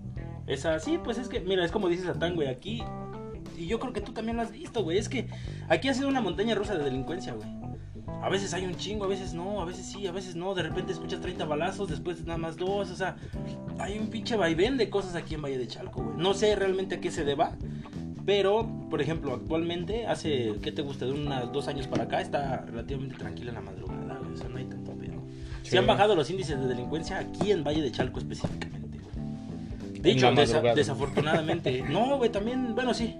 Es 0.47 0.65
así, 0.65 0.97
pues 0.97 1.17
es 1.17 1.29
que, 1.29 1.39
mira, 1.39 1.63
es 1.63 1.71
como 1.71 1.87
dices 1.87 2.05
Satán, 2.05 2.35
güey, 2.35 2.47
aquí. 2.47 2.83
Y 3.57 3.67
yo 3.67 3.79
creo 3.79 3.93
que 3.93 4.01
tú 4.01 4.11
también 4.11 4.37
lo 4.37 4.43
has 4.43 4.51
visto, 4.51 4.83
güey. 4.83 4.97
Es 4.97 5.07
que 5.07 5.27
aquí 5.69 5.87
ha 5.87 5.93
sido 5.93 6.07
una 6.07 6.21
montaña 6.21 6.55
rusa 6.55 6.75
de 6.75 6.83
delincuencia, 6.83 7.33
güey. 7.33 7.47
A 8.21 8.29
veces 8.29 8.53
hay 8.53 8.65
un 8.65 8.75
chingo, 8.75 9.05
a 9.05 9.07
veces 9.07 9.33
no, 9.33 9.61
a 9.61 9.65
veces 9.65 9.85
sí, 9.85 10.05
a 10.07 10.11
veces 10.11 10.35
no. 10.35 10.53
De 10.53 10.63
repente 10.63 10.91
escuchas 10.91 11.21
30 11.21 11.45
balazos, 11.45 11.89
después 11.89 12.23
nada 12.25 12.37
más 12.37 12.57
dos. 12.57 12.89
O 12.91 12.95
sea, 12.95 13.15
hay 13.79 13.97
un 13.97 14.07
pinche 14.07 14.35
vaivén 14.35 14.77
de 14.77 14.89
cosas 14.89 15.15
aquí 15.15 15.35
en 15.35 15.41
Valle 15.41 15.57
de 15.57 15.67
Chalco, 15.67 16.03
güey. 16.03 16.17
No 16.17 16.33
sé 16.33 16.55
realmente 16.55 16.95
a 16.95 17.01
qué 17.01 17.11
se 17.11 17.23
deba. 17.23 17.53
Pero, 18.23 18.69
por 18.91 19.01
ejemplo, 19.01 19.33
actualmente, 19.33 20.05
hace, 20.05 20.53
¿qué 20.61 20.71
te 20.71 20.83
gusta? 20.83 21.05
De 21.05 21.11
unos 21.11 21.51
dos 21.51 21.67
años 21.67 21.87
para 21.87 22.03
acá, 22.03 22.21
está 22.21 22.65
relativamente 22.67 23.15
tranquila 23.15 23.49
en 23.49 23.55
la 23.55 23.61
madrugada, 23.61 24.19
güey. 24.19 24.33
O 24.33 24.37
sea, 24.37 24.47
no 24.47 24.57
hay 24.57 24.65
tanto 24.65 24.91
pedo. 24.91 25.23
Se 25.63 25.79
han 25.79 25.87
bajado 25.87 26.15
los 26.15 26.29
índices 26.29 26.59
de 26.59 26.67
delincuencia 26.67 27.17
aquí 27.17 27.51
en 27.51 27.63
Valle 27.63 27.81
de 27.81 27.91
Chalco 27.91 28.19
específicamente, 28.19 28.99
güey. 28.99 29.99
De 29.99 30.11
hecho, 30.11 30.31
desafortunadamente. 30.75 31.83
no, 31.89 32.17
güey, 32.17 32.31
también, 32.31 32.75
bueno, 32.75 32.93
sí. 32.93 33.15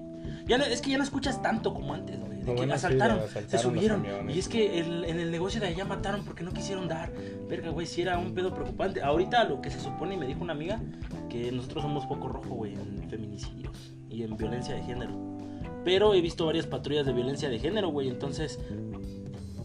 Ya 0.46 0.58
es 0.58 0.82
que 0.82 0.92
ya 0.92 0.98
no 0.98 1.04
escuchas 1.04 1.42
tanto 1.42 1.74
como 1.74 1.94
antes, 1.94 2.20
güey 2.20 2.31
que 2.46 2.74
asaltaron, 2.74 3.22
se 3.48 3.58
subieron. 3.58 4.06
Y 4.30 4.40
es 4.40 4.48
que 4.48 4.80
en 4.80 5.20
el 5.20 5.32
negocio 5.32 5.62
de 5.62 5.68
allá 5.68 5.86
mataron 5.86 6.24
porque 6.26 6.44
no 6.44 6.52
quisieron 6.52 6.88
dar. 6.88 7.12
Verga, 7.50 7.70
güey, 7.70 7.88
si 7.88 8.02
era 8.02 8.18
un 8.18 8.34
pedo 8.34 8.54
preocupante. 8.54 9.02
Ahorita 9.02 9.44
lo 9.46 9.62
que 9.62 9.70
se 9.70 9.80
supone, 9.80 10.16
y 10.16 10.18
me 10.18 10.26
dijo 10.26 10.42
una 10.42 10.54
amiga, 10.54 10.82
que 11.30 11.52
nosotros 11.52 11.84
somos 11.84 12.06
poco 12.06 12.28
rojo, 12.28 12.56
güey, 12.56 12.74
en 12.74 13.10
feminicidios 13.10 13.94
y 14.10 14.24
en 14.24 14.36
violencia 14.38 14.76
de 14.76 14.84
género. 14.84 15.32
Pero 15.84 16.14
he 16.14 16.22
visto 16.22 16.46
varias 16.46 16.68
patrullas 16.68 17.06
de 17.06 17.14
violencia 17.14 17.50
de 17.50 17.58
género, 17.58 17.90
güey, 17.90 18.08
entonces 18.08 18.60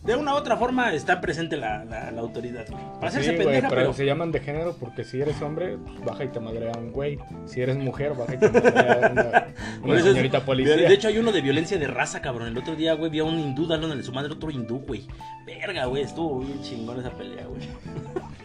de 0.07 0.15
una 0.17 0.33
u 0.35 0.37
otra 0.37 0.57
forma 0.57 0.93
está 0.93 1.21
presente 1.21 1.57
la, 1.57 1.85
la, 1.85 2.11
la 2.13 2.21
autoridad, 2.21 2.65
güey. 2.71 2.83
Para 3.01 3.11
Sí, 3.11 3.19
hacerse 3.19 3.33
güey, 3.35 3.45
pendeja, 3.47 3.69
pero, 3.69 3.81
pero... 3.83 3.93
se 3.93 4.07
llaman 4.07 4.31
de 4.33 4.41
género 4.41 4.77
porque 4.79 5.03
si 5.05 5.21
eres 5.21 5.41
hombre, 5.43 5.77
pues, 5.79 6.05
baja 6.05 6.25
y 6.25 6.29
te 6.29 6.41
madrea 6.41 6.73
un 6.79 6.93
güey. 6.93 7.19
Si 7.47 7.61
eres 7.61 7.77
mujer, 7.77 8.15
baja 8.15 8.35
y 8.35 8.39
te 8.39 8.49
madrea 8.51 9.11
una, 9.13 9.47
una 9.83 9.97
es- 9.99 10.05
señorita 10.05 10.41
policía. 10.45 10.77
De 10.77 10.95
hecho, 10.95 11.09
hay 11.09 11.19
uno 11.19 11.33
de 11.33 11.41
violencia 11.41 11.77
de 11.79 11.87
raza, 11.89 12.21
cabrón. 12.23 12.49
El 12.49 12.57
otro 12.59 12.77
día, 12.77 12.95
güey, 12.95 13.11
vi 13.11 13.19
a 13.19 13.25
un 13.25 13.39
hindú 13.39 13.67
dándole 13.67 14.01
a 14.01 14.03
su 14.05 14.13
madre 14.13 14.33
otro 14.33 14.51
hindú, 14.51 14.79
güey. 14.87 15.07
Verga, 15.45 15.87
güey, 15.87 16.03
estuvo 16.03 16.39
bien 16.41 16.61
chingón 16.63 17.01
esa 17.01 17.11
pelea, 17.11 17.47
güey. 17.47 17.63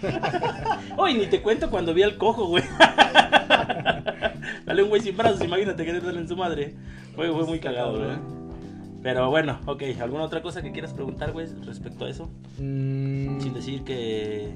Oye, 0.98 1.14
ni 1.20 1.28
te 1.28 1.42
cuento 1.42 1.70
cuando 1.70 1.94
vi 1.94 2.02
al 2.04 2.18
cojo, 2.18 2.48
güey. 2.48 2.64
Dale 4.66 4.84
un 4.84 4.90
güey 4.90 5.02
sin 5.02 5.16
brazos, 5.18 5.44
imagínate 5.44 5.86
que 5.86 5.94
te 5.94 6.02
darle 6.02 6.22
en 6.22 6.28
su 6.28 6.36
madre. 6.36 6.74
Fue, 7.16 7.32
fue 7.32 7.46
muy 7.46 7.60
cagado, 7.60 7.98
güey. 8.00 8.41
Pero 9.04 9.30
bueno, 9.30 9.60
ok. 9.66 9.84
¿Alguna 10.00 10.24
otra 10.24 10.42
cosa 10.42 10.62
que 10.62 10.72
quieras 10.72 10.94
preguntar, 10.94 11.32
güey, 11.32 11.48
respecto 11.66 12.06
a 12.06 12.10
eso? 12.10 12.30
Mm, 12.60 13.40
Sin 13.40 13.54
decir 13.54 13.84
que... 13.84 14.50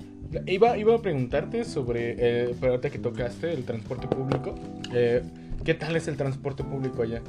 Iba, 0.47 0.77
iba 0.77 0.95
a 0.95 1.01
preguntarte 1.01 1.63
sobre, 1.63 2.15
eh, 2.17 2.55
ahorita 2.61 2.89
que 2.89 2.99
tocaste 2.99 3.53
el 3.53 3.63
transporte 3.63 4.07
público, 4.07 4.55
eh, 4.93 5.23
¿qué 5.63 5.73
tal 5.73 5.95
es 5.95 6.07
el 6.07 6.17
transporte 6.17 6.63
público 6.63 7.03
allá? 7.03 7.21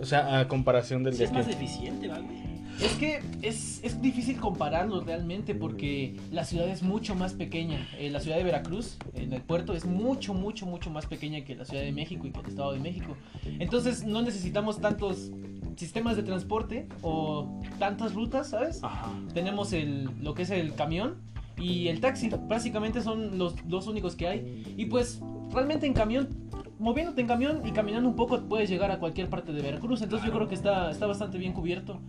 O 0.00 0.04
sea, 0.04 0.40
a 0.40 0.48
comparación 0.48 1.02
del 1.02 1.14
Sí 1.14 1.20
de 1.20 1.24
es 1.26 1.32
más 1.32 1.46
aquí. 1.46 1.54
eficiente, 1.54 2.08
¿va, 2.08 2.18
güey? 2.18 2.45
Es 2.80 2.92
que 2.98 3.22
es, 3.42 3.80
es 3.82 4.02
difícil 4.02 4.38
compararlo 4.38 5.00
realmente 5.00 5.54
porque 5.54 6.16
la 6.30 6.44
ciudad 6.44 6.68
es 6.68 6.82
mucho 6.82 7.14
más 7.14 7.32
pequeña. 7.32 7.88
Eh, 7.98 8.10
la 8.10 8.20
ciudad 8.20 8.36
de 8.36 8.44
Veracruz, 8.44 8.98
en 9.14 9.32
el 9.32 9.40
puerto, 9.40 9.72
es 9.72 9.86
mucho, 9.86 10.34
mucho, 10.34 10.66
mucho 10.66 10.90
más 10.90 11.06
pequeña 11.06 11.42
que 11.42 11.54
la 11.54 11.64
Ciudad 11.64 11.82
de 11.82 11.92
México 11.92 12.26
y 12.26 12.32
que 12.32 12.40
el 12.40 12.46
Estado 12.46 12.72
de 12.72 12.80
México. 12.80 13.16
Entonces 13.58 14.04
no 14.04 14.20
necesitamos 14.22 14.80
tantos 14.80 15.30
sistemas 15.76 16.16
de 16.16 16.22
transporte 16.22 16.88
o 17.02 17.60
tantas 17.78 18.14
rutas, 18.14 18.50
¿sabes? 18.50 18.82
Ajá. 18.82 19.10
Tenemos 19.32 19.72
el, 19.72 20.10
lo 20.20 20.34
que 20.34 20.42
es 20.42 20.50
el 20.50 20.74
camión 20.74 21.16
y 21.58 21.88
el 21.88 22.00
taxi. 22.00 22.30
Básicamente 22.46 23.00
son 23.02 23.38
los 23.38 23.54
dos 23.66 23.86
únicos 23.86 24.16
que 24.16 24.28
hay. 24.28 24.74
Y 24.76 24.86
pues 24.86 25.20
realmente 25.50 25.86
en 25.86 25.94
camión, 25.94 26.28
moviéndote 26.78 27.22
en 27.22 27.26
camión 27.26 27.66
y 27.66 27.72
caminando 27.72 28.08
un 28.08 28.16
poco 28.16 28.40
puedes 28.42 28.68
llegar 28.68 28.90
a 28.90 28.98
cualquier 28.98 29.30
parte 29.30 29.52
de 29.52 29.62
Veracruz. 29.62 30.02
Entonces 30.02 30.26
yo 30.26 30.34
creo 30.34 30.48
que 30.48 30.54
está, 30.54 30.90
está 30.90 31.06
bastante 31.06 31.38
bien 31.38 31.52
cubierto. 31.52 32.00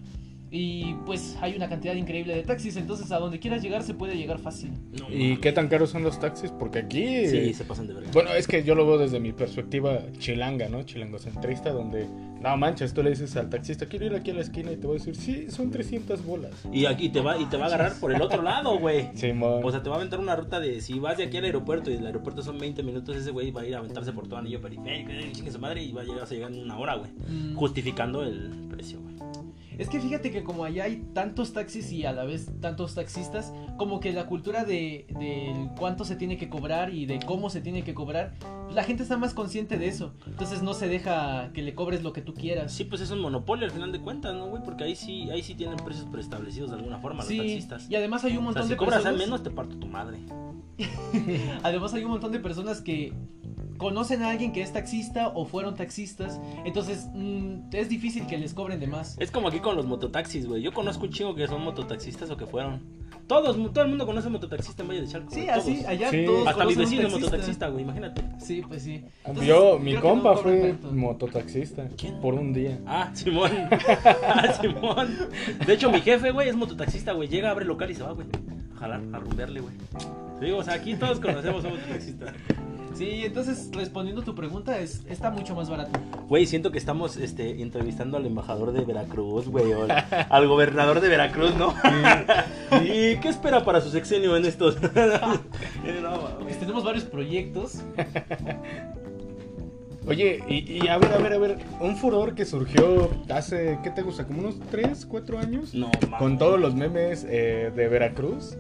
Y 0.49 0.93
pues 1.05 1.37
hay 1.41 1.55
una 1.55 1.67
cantidad 1.67 1.93
increíble 1.93 2.35
de 2.35 2.43
taxis. 2.43 2.77
Entonces 2.77 3.11
a 3.11 3.19
donde 3.19 3.39
quieras 3.39 3.61
llegar 3.61 3.83
se 3.83 3.93
puede 3.93 4.15
llegar 4.15 4.39
fácil. 4.39 4.71
No, 4.99 5.07
¿Y 5.09 5.37
qué 5.37 5.51
tan 5.51 5.67
caros 5.67 5.89
son 5.89 6.03
los 6.03 6.19
taxis? 6.19 6.51
Porque 6.51 6.79
aquí... 6.79 7.27
Sí, 7.27 7.53
se 7.53 7.65
pasan 7.65 7.87
de 7.87 7.93
verga. 7.93 8.09
Bueno, 8.13 8.31
es 8.33 8.47
que 8.47 8.63
yo 8.63 8.75
lo 8.75 8.87
veo 8.87 8.97
desde 8.97 9.19
mi 9.19 9.33
perspectiva 9.33 10.01
chilanga, 10.17 10.69
¿no? 10.69 10.83
Chilangocentrista, 10.83 11.71
donde, 11.71 12.07
no 12.41 12.58
manches, 12.58 12.94
tú 12.94 13.03
le 13.03 13.12
dices 13.12 13.36
al 13.36 13.50
taxista, 13.50 13.86
quiero 13.86 14.06
ir 14.06 14.15
aquí 14.15 14.32
a 14.32 14.36
la 14.36 14.41
esquina 14.41 14.72
y 14.72 14.77
te 14.77 14.88
va 14.88 14.94
a 14.94 14.98
decir, 14.98 15.15
sí, 15.15 15.50
son 15.50 15.72
300 15.72 16.25
bolas. 16.25 16.51
Y 16.72 16.86
aquí 16.86 17.10
te 17.10 17.22
va, 17.22 17.38
y 17.38 17.46
te 17.46 17.58
va 17.58 17.65
a 17.65 17.67
agarrar 17.67 18.00
por 18.00 18.13
el 18.13 18.22
otro 18.22 18.41
lado, 18.41 18.77
güey. 18.77 19.10
Simón. 19.15 19.62
O 19.63 19.72
sea, 19.72 19.82
te 19.82 19.89
va 19.89 19.96
a 19.96 20.00
aventar 20.00 20.20
una 20.20 20.36
ruta 20.36 20.60
de 20.60 20.82
si 20.82 21.00
vas 21.00 21.17
de 21.17 21.24
aquí 21.24 21.38
al 21.38 21.46
aeropuerto 21.46 21.91
y 21.91 21.96
el 21.96 22.06
aeropuerto 22.06 22.41
son 22.41 22.58
20 22.60 22.84
minutos, 22.84 23.15
ese 23.15 23.32
güey 23.32 23.51
va 23.51 23.62
a 23.62 23.65
ir 23.65 23.75
a 23.75 23.79
aventarse 23.79 24.12
por 24.12 24.27
todo 24.27 24.39
anillo 24.39 24.62
periférico, 24.62 25.12
y 25.12 25.32
chingue 25.32 25.51
su 25.51 25.60
madre 25.60 25.84
y 25.84 25.91
va 25.91 26.01
a 26.01 26.06
llegar, 26.06 26.24
a 26.24 26.25
llegar 26.27 26.51
en 26.51 26.60
una 26.60 26.77
hora, 26.77 26.96
güey. 26.96 27.12
Mm. 27.27 27.56
Justificando 27.56 28.24
el 28.24 28.67
precio, 28.70 29.01
güey. 29.01 29.17
Es 29.77 29.89
que 29.89 30.00
fíjate 30.00 30.32
que 30.32 30.44
como 30.44 30.63
allá 30.63 30.86
hay 30.86 30.98
tantos 31.13 31.53
taxis 31.53 31.91
y 31.91 32.06
a 32.06 32.12
la 32.12 32.24
vez 32.24 32.50
tantos 32.62 32.96
taxistas, 32.96 33.53
como 33.77 34.00
que 34.00 34.12
la 34.12 34.25
cultura 34.25 34.65
de, 34.65 35.06
de 35.20 35.70
cuánto 35.77 36.03
se 36.03 36.15
tiene 36.15 36.38
que 36.38 36.50
cobrar 36.50 36.94
y 36.94 37.06
de 37.06 37.20
cómo 37.20 37.51
se 37.51 37.62
tiene 37.62 37.84
que 37.84 37.94
cobrar, 37.94 38.34
la 38.74 38.84
gente 38.84 39.03
está 39.03 39.17
más 39.17 39.36
consciente 39.36 39.77
de 39.77 39.88
eso. 39.88 40.13
Entonces 40.25 40.63
no 40.63 40.74
se 40.74 40.88
deja 40.88 41.51
que 41.53 41.62
le 41.62 41.75
cobres 41.75 42.01
lo 42.01 42.12
que 42.12 42.22
tú 42.27 42.34
quieras. 42.34 42.72
Sí, 42.74 42.84
pues 42.84 43.01
es 43.01 43.10
un 43.12 43.19
monopolio 43.22 43.65
al 43.65 43.72
final 43.72 43.91
de 43.91 44.00
cuentas, 44.01 44.36
¿no, 44.36 44.48
güey? 44.48 44.62
Porque 44.63 44.84
ahí 44.84 44.96
sí, 44.96 45.29
ahí 45.31 45.41
sí 45.41 45.55
tienen 45.55 45.77
precios 45.77 46.05
preestablecidos 46.12 46.69
de 46.72 46.75
alguna 46.75 47.00
forma 47.00 47.24
Sí, 47.24 47.38
los 47.38 47.46
taxistas. 47.48 47.89
y 47.89 47.96
además 47.96 48.24
hay 48.25 48.34
un 48.34 48.38
O 48.38 48.39
sea, 48.39 48.46
montón 48.46 48.63
si 48.63 48.69
de 48.69 48.77
cobras 48.77 49.00
a 49.00 49.03
personas. 49.03 49.19
menos, 49.25 49.43
te 49.43 49.50
parto 49.50 49.77
tu 49.77 49.88
madre. 49.88 50.19
Además 51.63 51.93
hay 51.93 52.03
un 52.03 52.12
montón 52.12 52.31
de 52.31 52.39
personas 52.39 52.81
que 52.81 53.13
conocen 53.77 54.23
a 54.23 54.30
alguien 54.32 54.51
que 54.51 54.62
es 54.62 54.73
taxista 54.73 55.30
o 55.30 55.45
fueron 55.45 55.75
taxistas, 55.75 56.39
entonces 56.65 57.08
mm, 57.13 57.69
es 57.73 57.89
difícil 57.89 58.28
que 58.28 58.38
les 58.38 58.54
cobren 58.54 58.80
de 58.80 58.88
más. 58.88 59.15
Es 59.19 59.32
como 59.32 59.47
aquí 59.47 59.60
con 59.60 59.75
los 59.75 59.86
mototaxis, 59.86 60.47
güey. 60.47 60.62
Yo 60.62 60.73
conozco 60.73 61.06
un 61.06 61.12
chingo 61.12 61.36
que 61.36 61.47
son 61.47 61.63
mototaxistas 61.63 62.30
o 62.32 62.38
que 62.38 62.45
fueron. 62.45 62.82
Todos, 63.28 63.58
todo 63.73 63.84
el 63.84 63.89
mundo 63.89 64.06
conoce 64.06 64.30
mototaxista 64.30 64.84
en 64.84 64.88
Valle 64.89 65.01
de 65.01 65.08
Chalco. 65.08 65.30
Sí, 65.32 65.41
güey, 65.41 65.49
así, 65.49 65.73
todos. 65.75 65.88
allá 65.89 66.10
Sí. 66.12 66.25
todos 66.25 66.47
Hasta 66.47 66.65
mi 66.65 66.75
vecino 66.75 67.01
es 67.01 67.08
taxista. 67.08 67.19
mototaxista, 67.25 67.67
güey, 67.67 67.84
imagínate. 67.84 68.21
Sí, 68.39 68.62
pues 68.65 68.84
sí. 68.84 69.04
Entonces, 69.25 69.47
Yo, 69.47 69.80
mi 69.80 69.93
no 69.93 70.01
compa 70.01 70.34
cobran 70.36 70.43
fue 70.60 70.69
tanto. 70.71 70.91
mototaxista 70.93 71.89
¿Quién? 71.97 72.19
por 72.21 72.36
un 72.36 72.54
día. 72.54 72.80
Ah, 72.86 73.12
Simón. 73.13 73.51
Ah, 74.25 74.54
Simón. 74.62 75.17
De 75.65 75.73
hecho, 75.73 75.91
mi 75.91 75.99
jefe, 76.01 76.32
güey, 76.32 76.47
es 76.47 76.56
mototaxista, 76.56 77.12
güey. 77.12 77.28
Llega, 77.28 77.51
abre 77.51 77.65
local 77.65 77.91
y 77.91 77.95
se 77.95 78.04
va, 78.04 78.13
güey. 78.13 78.28
A 78.75 78.80
jalar, 78.80 79.01
a 79.12 79.19
rumbearle, 79.19 79.60
güey. 79.60 79.73
Te 80.39 80.45
digo, 80.45 80.60
o 80.60 80.63
sea, 80.63 80.75
aquí 80.75 80.95
todos 80.95 81.19
conocemos 81.19 81.65
a 81.65 81.67
un 81.67 81.73
mototaxista. 81.75 82.34
Sí, 82.97 83.21
entonces 83.25 83.69
respondiendo 83.73 84.21
a 84.23 84.25
tu 84.25 84.33
pregunta, 84.33 84.79
es, 84.79 85.03
está 85.07 85.29
mucho 85.29 85.53
más 85.55 85.69
barato. 85.69 85.99
Güey, 86.27 86.47
siento 86.47 86.71
que 86.71 86.79
estamos 86.79 87.15
este, 87.17 87.62
entrevistando 87.62 88.17
al 88.17 88.25
embajador 88.25 88.71
de 88.71 88.83
Veracruz, 88.86 89.47
güey, 89.49 89.71
o 89.73 89.83
al, 89.83 89.91
al 90.29 90.47
gobernador 90.47 90.99
de 90.99 91.07
Veracruz, 91.10 91.53
¿no? 91.55 91.75
¿Y 92.83 93.17
qué 93.17 93.27
espera 93.29 93.63
para 93.63 93.81
su 93.81 93.89
sexenio 93.91 94.36
en 94.36 94.45
estos? 94.45 94.77
No. 96.01 96.38
Pues 96.41 96.60
tenemos 96.60 96.83
varios 96.83 97.03
proyectos. 97.05 97.81
Oye, 100.07 100.41
y, 100.47 100.83
y 100.83 100.88
a 100.88 100.97
ver, 100.97 101.13
a 101.13 101.17
ver, 101.17 101.33
a 101.33 101.38
ver, 101.38 101.57
un 101.81 101.97
furor 101.97 102.33
que 102.33 102.45
surgió 102.45 103.10
hace, 103.29 103.77
¿qué 103.83 103.89
te 103.89 104.01
gusta? 104.01 104.25
¿Como 104.25 104.39
unos 104.39 104.55
3, 104.71 105.05
4 105.05 105.39
años? 105.39 105.73
No, 105.73 105.88
mames. 106.03 106.19
Con 106.19 106.38
todos 106.38 106.60
los 106.60 106.75
memes 106.75 107.25
eh, 107.29 107.71
de 107.75 107.88
Veracruz. 107.89 108.57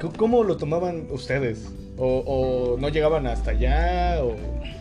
¿Cómo- 0.00 0.12
¿Cómo 0.16 0.44
lo 0.44 0.56
tomaban 0.56 1.06
ustedes? 1.10 1.70
¿O, 2.02 2.22
o 2.26 2.76
no 2.78 2.88
llegaban 2.88 3.26
hasta 3.26 3.50
allá? 3.50 4.22
¿O 4.22 4.34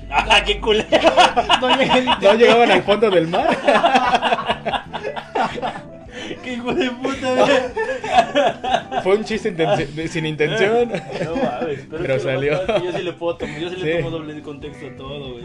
¡Ah, 0.10 0.42
qué 0.46 0.60
culero! 0.60 0.88
No 2.22 2.34
llegaban 2.34 2.72
al 2.72 2.84
fondo 2.84 3.12
del 3.12 3.28
mar? 3.28 3.50
¡Qué 6.44 6.54
hijo 6.54 6.74
de 6.74 6.90
puta! 6.92 9.02
Fue 9.04 9.18
un 9.18 9.24
chiste 9.24 9.56
intenci- 9.56 10.08
sin 10.08 10.26
intención. 10.26 10.90
No 11.24 11.36
mames, 11.36 11.86
pero, 11.90 12.02
Pero 12.02 12.16
es 12.16 12.24
que 12.24 12.26
lo 12.30 12.34
salió. 12.34 12.68
Yo 12.84 12.92
sí 12.98 13.04
le 13.04 13.14
puedo 13.14 13.38
tomar, 13.38 13.60
yo 13.60 13.70
sí 13.70 13.76
le 13.78 13.98
tomo 13.98 14.10
doble 14.12 14.34
de 14.34 14.42
contexto 14.42 14.88
a 14.88 14.96
todo, 14.96 15.34
güey. 15.34 15.44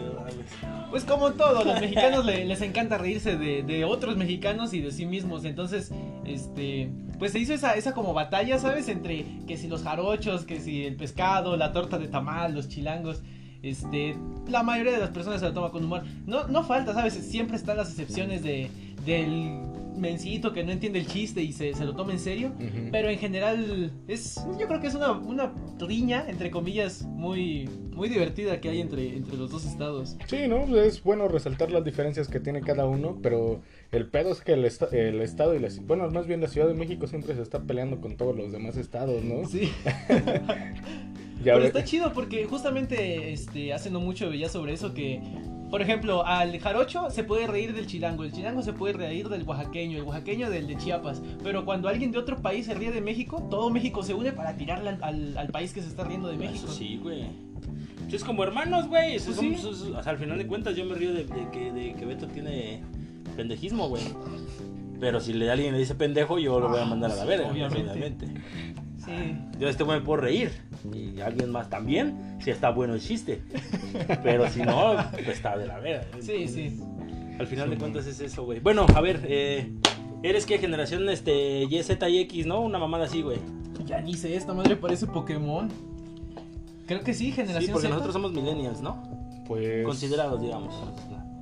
Pues 0.89 1.03
como 1.03 1.31
todo, 1.33 1.63
los 1.65 1.79
mexicanos 1.81 2.25
le- 2.25 2.45
les 2.45 2.61
encanta 2.61 2.97
reírse 2.97 3.37
de, 3.37 3.63
de 3.63 3.83
otros 3.85 4.15
mexicanos 4.17 4.73
y 4.73 4.81
de 4.81 4.91
sí 4.91 5.05
mismos. 5.05 5.43
Entonces, 5.45 5.91
este, 6.25 6.89
pues 7.19 7.31
se 7.33 7.39
hizo 7.39 7.53
esa, 7.53 7.73
esa 7.75 7.93
como 7.93 8.13
batalla, 8.13 8.57
¿sabes? 8.59 8.87
Entre 8.87 9.25
que 9.47 9.57
si 9.57 9.67
los 9.67 9.83
jarochos, 9.83 10.45
que 10.45 10.59
si 10.61 10.85
el 10.85 10.95
pescado, 10.95 11.57
la 11.57 11.73
torta 11.73 11.97
de 11.97 12.07
tamal, 12.07 12.53
los 12.55 12.69
chilangos. 12.69 13.21
Este, 13.61 14.15
la 14.47 14.61
mayoría 14.61 14.91
de 14.93 14.99
las 14.99 15.09
personas 15.09 15.39
se 15.39 15.47
la 15.47 15.53
toma 15.53 15.71
con 15.71 15.83
humor. 15.83 16.03
No, 16.27 16.47
no 16.47 16.63
falta, 16.63 16.93
¿sabes? 16.93 17.13
Siempre 17.13 17.57
están 17.57 17.77
las 17.77 17.89
excepciones 17.89 18.43
de, 18.43 18.69
del 19.05 19.59
mencito 19.97 20.53
que 20.53 20.63
no 20.63 20.71
entiende 20.71 20.99
el 20.99 21.07
chiste 21.07 21.41
y 21.41 21.51
se, 21.51 21.73
se 21.73 21.85
lo 21.85 21.95
toma 21.95 22.13
en 22.13 22.19
serio. 22.19 22.53
Pero 22.91 23.09
en 23.09 23.17
general 23.17 23.91
es, 24.07 24.39
yo 24.59 24.67
creo 24.67 24.79
que 24.79 24.87
es 24.87 24.95
una, 24.95 25.11
una 25.11 25.53
riña, 25.79 26.25
entre 26.27 26.51
comillas, 26.51 27.03
muy, 27.03 27.69
muy 27.91 28.09
divertida 28.09 28.59
que 28.61 28.69
hay 28.69 28.81
entre, 28.81 29.15
entre 29.15 29.37
los 29.37 29.51
dos 29.51 29.65
estados. 29.65 30.17
Sí, 30.27 30.47
¿no? 30.47 30.63
Es 30.77 31.03
bueno 31.03 31.27
resaltar 31.27 31.71
las 31.71 31.83
diferencias 31.83 32.27
que 32.27 32.39
tiene 32.39 32.61
cada 32.61 32.85
uno, 32.85 33.19
pero 33.21 33.61
el 33.91 34.07
pedo 34.07 34.31
es 34.31 34.41
que 34.41 34.53
el, 34.53 34.65
el 34.65 35.21
estado 35.21 35.55
y 35.55 35.59
la... 35.59 35.69
Bueno, 35.81 36.09
más 36.11 36.27
bien 36.27 36.41
la 36.41 36.47
Ciudad 36.47 36.67
de 36.67 36.73
México 36.73 37.07
siempre 37.07 37.35
se 37.35 37.41
está 37.41 37.63
peleando 37.63 38.01
con 38.01 38.17
todos 38.17 38.35
los 38.35 38.51
demás 38.51 38.77
estados, 38.77 39.23
¿no? 39.23 39.47
Sí. 39.47 39.71
Ya 41.43 41.53
Pero 41.53 41.65
está 41.65 41.83
chido 41.83 42.11
porque 42.13 42.45
justamente 42.45 43.31
este, 43.31 43.73
hace 43.73 43.91
no 43.91 43.99
mucho 43.99 44.29
veía 44.29 44.49
sobre 44.49 44.73
eso 44.73 44.93
que, 44.93 45.21
por 45.75 45.81
ejemplo, 45.81 46.25
al 46.25 46.57
jarocho 46.57 47.09
se 47.09 47.25
puede 47.25 47.47
reír 47.47 47.73
del 47.73 47.85
chilango, 47.85 48.23
el 48.23 48.31
chilango 48.31 48.61
se 48.61 48.71
puede 48.71 48.93
reír 48.93 49.27
del 49.27 49.43
oaxaqueño, 49.43 49.97
el 49.97 50.03
oaxaqueño 50.05 50.49
del 50.49 50.67
de 50.67 50.77
Chiapas, 50.77 51.21
pero 51.43 51.65
cuando 51.65 51.89
alguien 51.89 52.13
de 52.13 52.17
otro 52.17 52.37
país 52.41 52.65
se 52.67 52.73
ríe 52.75 52.91
de 52.93 53.01
México, 53.01 53.45
todo 53.51 53.69
México 53.69 54.01
se 54.01 54.13
une 54.13 54.31
para 54.31 54.55
tirarle 54.55 54.91
al, 54.91 55.03
al- 55.03 55.37
al 55.37 55.47
país 55.49 55.73
que 55.73 55.81
se 55.81 55.89
está 55.89 56.05
riendo 56.05 56.29
de 56.29 56.37
México. 56.37 56.63
Eso 56.63 56.71
sí, 56.71 56.97
güey. 57.03 57.23
Sí, 58.09 58.15
Es 58.15 58.23
como 58.23 58.41
hermanos, 58.45 58.87
güey. 58.87 59.19
Pues 59.19 59.35
sí. 59.35 59.53
eso- 59.53 59.71
o 59.71 60.01
sea, 60.01 60.13
al 60.13 60.17
final 60.17 60.37
de 60.37 60.47
cuentas 60.47 60.77
yo 60.77 60.85
me 60.85 60.95
río 60.95 61.13
de, 61.13 61.25
de 61.25 61.49
que, 61.51 61.73
de 61.73 61.93
que 61.93 62.05
Beto 62.05 62.27
tiene 62.27 62.81
pendejismo, 63.35 63.89
güey. 63.89 64.03
Pero 65.01 65.19
si 65.19 65.33
le 65.33 65.51
alguien 65.51 65.73
le 65.73 65.79
dice 65.79 65.93
pendejo, 65.95 66.39
yo 66.39 66.57
lo 66.61 66.69
voy 66.69 66.79
a 66.79 66.85
mandar 66.85 67.11
a 67.11 67.15
la 67.17 67.23
Ah, 67.23 67.25
verga, 67.25 67.51
obviamente. 67.51 67.81
obviamente. 67.91 68.27
Sí. 69.05 69.37
Yo 69.59 69.69
este 69.69 69.83
güey 69.83 69.99
me 69.99 70.05
puedo 70.05 70.21
reír. 70.21 70.51
Y 70.93 71.19
alguien 71.21 71.51
más 71.51 71.69
también, 71.69 72.37
si 72.41 72.49
está 72.49 72.69
bueno 72.71 72.95
el 72.95 73.01
chiste. 73.01 73.41
Pero 74.23 74.49
si 74.49 74.61
no, 74.61 74.95
pues 75.11 75.27
está 75.27 75.57
de 75.57 75.67
la 75.67 75.79
verga. 75.79 76.05
Sí, 76.19 76.47
sí. 76.47 76.79
Al 77.39 77.47
final 77.47 77.69
de 77.69 77.77
cuentas 77.77 78.07
es 78.07 78.19
eso, 78.19 78.43
güey. 78.45 78.59
Bueno, 78.59 78.85
a 78.95 79.01
ver, 79.01 79.21
eh, 79.27 79.71
¿eres 80.23 80.45
qué 80.45 80.57
generación 80.57 81.07
este 81.09 81.63
Y, 81.63 81.83
Z 81.83 82.09
y 82.09 82.19
X, 82.19 82.45
no? 82.45 82.61
Una 82.61 82.79
mamada 82.79 83.05
así, 83.05 83.21
güey. 83.21 83.39
Ya 83.85 84.01
ni 84.01 84.15
sé, 84.15 84.35
esta 84.35 84.53
madre 84.53 84.75
parece 84.75 85.05
Pokémon. 85.05 85.69
Creo 86.87 87.01
que 87.03 87.13
sí, 87.13 87.31
generación 87.31 87.65
Sí, 87.65 87.71
porque 87.71 87.87
Z. 87.87 87.93
nosotros 87.93 88.13
somos 88.13 88.31
millennials, 88.31 88.81
¿no? 88.81 89.03
Pues... 89.47 89.85
Considerados, 89.85 90.41
digamos. 90.41 90.73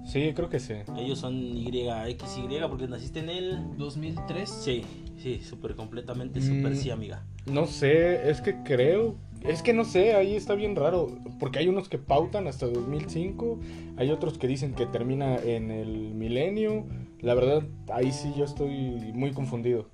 Sí, 0.05 0.33
creo 0.35 0.49
que 0.49 0.59
sí. 0.59 0.73
Ellos 0.97 1.19
son 1.19 1.35
Y, 1.35 1.69
X, 2.09 2.37
Y, 2.37 2.59
porque 2.67 2.87
naciste 2.87 3.19
en 3.19 3.29
el... 3.29 3.77
2003. 3.77 4.49
Sí, 4.49 4.83
sí, 5.17 5.39
súper 5.41 5.75
completamente, 5.75 6.41
súper 6.41 6.71
Mm. 6.71 6.75
sí, 6.75 6.89
amiga. 6.91 7.23
No 7.45 7.65
sé, 7.65 8.29
es 8.29 8.41
que 8.41 8.55
creo. 8.63 9.15
Es 9.43 9.61
que 9.61 9.73
no 9.73 9.83
sé, 9.83 10.13
ahí 10.13 10.35
está 10.35 10.55
bien 10.55 10.75
raro. 10.75 11.09
Porque 11.39 11.59
hay 11.59 11.67
unos 11.67 11.89
que 11.89 11.97
pautan 11.97 12.47
hasta 12.47 12.65
2005. 12.67 13.59
Hay 13.97 14.09
otros 14.09 14.37
que 14.37 14.47
dicen 14.47 14.73
que 14.73 14.85
termina 14.85 15.35
en 15.37 15.69
el 15.71 16.13
milenio. 16.13 16.85
La 17.19 17.33
verdad, 17.33 17.63
ahí 17.91 18.11
sí 18.13 18.33
yo 18.37 18.45
estoy 18.45 19.11
muy 19.13 19.31
confundido. 19.31 19.89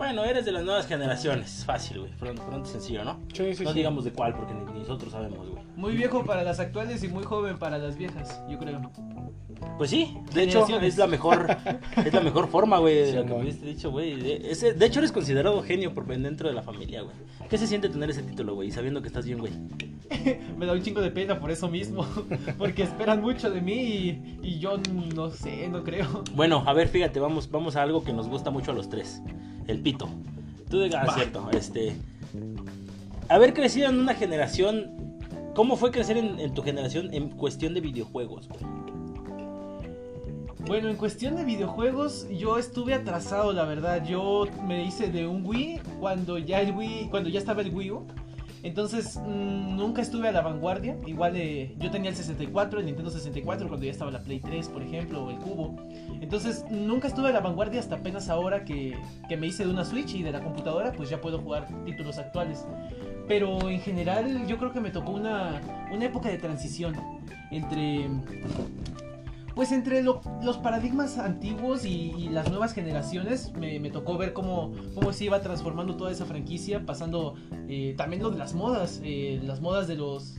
Bueno, 0.00 0.24
eres 0.24 0.46
de 0.46 0.52
las 0.52 0.64
nuevas 0.64 0.86
generaciones, 0.86 1.62
fácil, 1.66 1.98
güey, 2.00 2.10
pronto, 2.12 2.42
pronto 2.46 2.66
sencillo, 2.70 3.04
¿no? 3.04 3.20
Sí, 3.34 3.52
sí, 3.54 3.64
no 3.64 3.70
sí. 3.72 3.76
digamos 3.76 4.02
de 4.04 4.12
cuál, 4.12 4.34
porque 4.34 4.54
ni, 4.54 4.64
ni 4.72 4.78
nosotros 4.78 5.12
sabemos, 5.12 5.46
güey. 5.46 5.62
Muy 5.76 5.94
viejo 5.94 6.24
para 6.24 6.42
las 6.42 6.58
actuales 6.58 7.04
y 7.04 7.08
muy 7.08 7.22
joven 7.22 7.58
para 7.58 7.76
las 7.76 7.98
viejas, 7.98 8.40
yo 8.48 8.58
creo. 8.58 8.80
Pues 9.76 9.90
sí, 9.90 10.16
de 10.32 10.44
hecho 10.44 10.66
es 10.80 10.96
la 10.96 11.06
mejor 11.06 11.54
es 12.02 12.14
la 12.14 12.22
mejor 12.22 12.48
forma, 12.48 12.78
güey, 12.78 12.94
de 12.96 13.06
Sí, 13.10 13.12
lo 13.12 13.26
que 13.26 13.32
hubiiste 13.34 13.66
dicho, 13.66 13.90
güey. 13.90 14.16
De, 14.18 14.50
ese- 14.50 14.72
de 14.72 14.86
hecho 14.86 15.00
eres 15.00 15.12
considerado 15.12 15.62
genio 15.62 15.92
por 15.92 16.06
dentro 16.06 16.48
de 16.48 16.54
la 16.54 16.62
familia, 16.62 17.02
güey. 17.02 17.14
¿Qué 17.50 17.58
se 17.58 17.66
siente 17.66 17.90
tener 17.90 18.08
ese 18.08 18.22
título, 18.22 18.54
güey, 18.54 18.70
sabiendo 18.70 19.02
que 19.02 19.08
estás 19.08 19.26
bien, 19.26 19.38
güey? 19.38 19.52
Me 20.56 20.64
da 20.64 20.72
un 20.72 20.82
chingo 20.82 21.02
de 21.02 21.10
pena 21.10 21.38
por 21.38 21.50
eso 21.50 21.68
mismo, 21.68 22.06
porque 22.58 22.84
esperan 22.84 23.20
mucho 23.20 23.50
de 23.50 23.60
mí 23.60 23.74
y, 23.74 24.38
y 24.42 24.58
yo 24.60 24.78
no 25.14 25.28
sé, 25.30 25.68
no 25.68 25.84
creo. 25.84 26.24
Bueno, 26.34 26.62
a 26.66 26.72
ver, 26.72 26.88
fíjate, 26.88 27.20
vamos 27.20 27.50
vamos 27.50 27.76
a 27.76 27.82
algo 27.82 28.02
que 28.02 28.14
nos 28.14 28.28
gusta 28.28 28.50
mucho 28.50 28.70
a 28.70 28.74
los 28.74 28.88
tres, 28.88 29.22
el 29.66 29.80
pito. 29.80 30.08
Tú 30.68 30.80
digas, 30.80 31.08
Va. 31.08 31.14
cierto, 31.14 31.50
este 31.52 31.96
haber 33.28 33.54
crecido 33.54 33.88
en 33.88 33.98
una 33.98 34.14
generación 34.14 35.00
¿Cómo 35.54 35.76
fue 35.76 35.90
crecer 35.90 36.16
en, 36.16 36.38
en 36.38 36.54
tu 36.54 36.62
generación 36.62 37.12
en 37.12 37.28
cuestión 37.30 37.74
de 37.74 37.80
videojuegos? 37.80 38.48
Bueno, 40.66 40.88
en 40.88 40.96
cuestión 40.96 41.34
de 41.34 41.44
videojuegos, 41.44 42.28
yo 42.30 42.56
estuve 42.56 42.94
atrasado, 42.94 43.52
la 43.52 43.64
verdad. 43.64 44.06
Yo 44.06 44.46
me 44.66 44.84
hice 44.84 45.10
de 45.10 45.26
un 45.26 45.44
Wii 45.44 45.80
cuando 45.98 46.38
ya 46.38 46.60
el 46.60 46.72
Wii, 46.72 47.08
cuando 47.10 47.28
ya 47.28 47.40
estaba 47.40 47.62
el 47.62 47.74
Wii 47.74 47.90
U. 47.90 48.06
Entonces, 48.62 49.16
mm, 49.16 49.76
nunca 49.76 50.02
estuve 50.02 50.28
a 50.28 50.32
la 50.32 50.42
vanguardia. 50.42 50.96
Igual 51.06 51.36
eh, 51.36 51.74
yo 51.78 51.90
tenía 51.90 52.10
el 52.10 52.16
64, 52.16 52.80
el 52.80 52.86
Nintendo 52.86 53.10
64, 53.10 53.68
cuando 53.68 53.86
ya 53.86 53.92
estaba 53.92 54.10
la 54.10 54.22
Play 54.22 54.40
3, 54.40 54.68
por 54.68 54.82
ejemplo, 54.82 55.24
o 55.24 55.30
el 55.30 55.38
Cubo. 55.38 55.76
Entonces, 56.20 56.64
nunca 56.70 57.08
estuve 57.08 57.28
a 57.28 57.32
la 57.32 57.40
vanguardia 57.40 57.80
hasta 57.80 57.96
apenas 57.96 58.28
ahora 58.28 58.64
que, 58.64 58.96
que 59.28 59.36
me 59.36 59.46
hice 59.46 59.64
de 59.64 59.70
una 59.70 59.84
Switch 59.84 60.14
y 60.14 60.22
de 60.22 60.32
la 60.32 60.42
computadora, 60.42 60.92
pues 60.92 61.08
ya 61.08 61.20
puedo 61.20 61.38
jugar 61.38 61.68
títulos 61.84 62.18
actuales. 62.18 62.66
Pero 63.26 63.68
en 63.68 63.80
general, 63.80 64.46
yo 64.46 64.58
creo 64.58 64.72
que 64.72 64.80
me 64.80 64.90
tocó 64.90 65.12
una, 65.12 65.60
una 65.92 66.04
época 66.04 66.28
de 66.28 66.38
transición 66.38 66.96
entre 67.50 68.08
pues 69.60 69.72
entre 69.72 70.02
lo- 70.02 70.22
los 70.42 70.56
paradigmas 70.56 71.18
antiguos 71.18 71.84
y, 71.84 72.30
las 72.30 72.48
nuevas 72.48 72.72
generaciones 72.72 73.52
me, 73.52 73.78
me 73.78 73.90
tocó 73.90 74.16
ver 74.16 74.32
cómo, 74.32 74.72
cómo 74.94 75.12
se 75.12 75.24
iba 75.26 75.42
transformando 75.42 75.96
toda 75.96 76.10
esa 76.10 76.24
franquicia, 76.24 76.86
pasando 76.86 77.34
eh, 77.68 77.92
también 77.98 78.22
lo 78.22 78.30
de 78.30 78.38
las 78.38 78.54
modas, 78.54 79.02
eh, 79.04 79.38
las 79.44 79.60
modas 79.60 79.86
de 79.86 79.96
los 79.96 80.36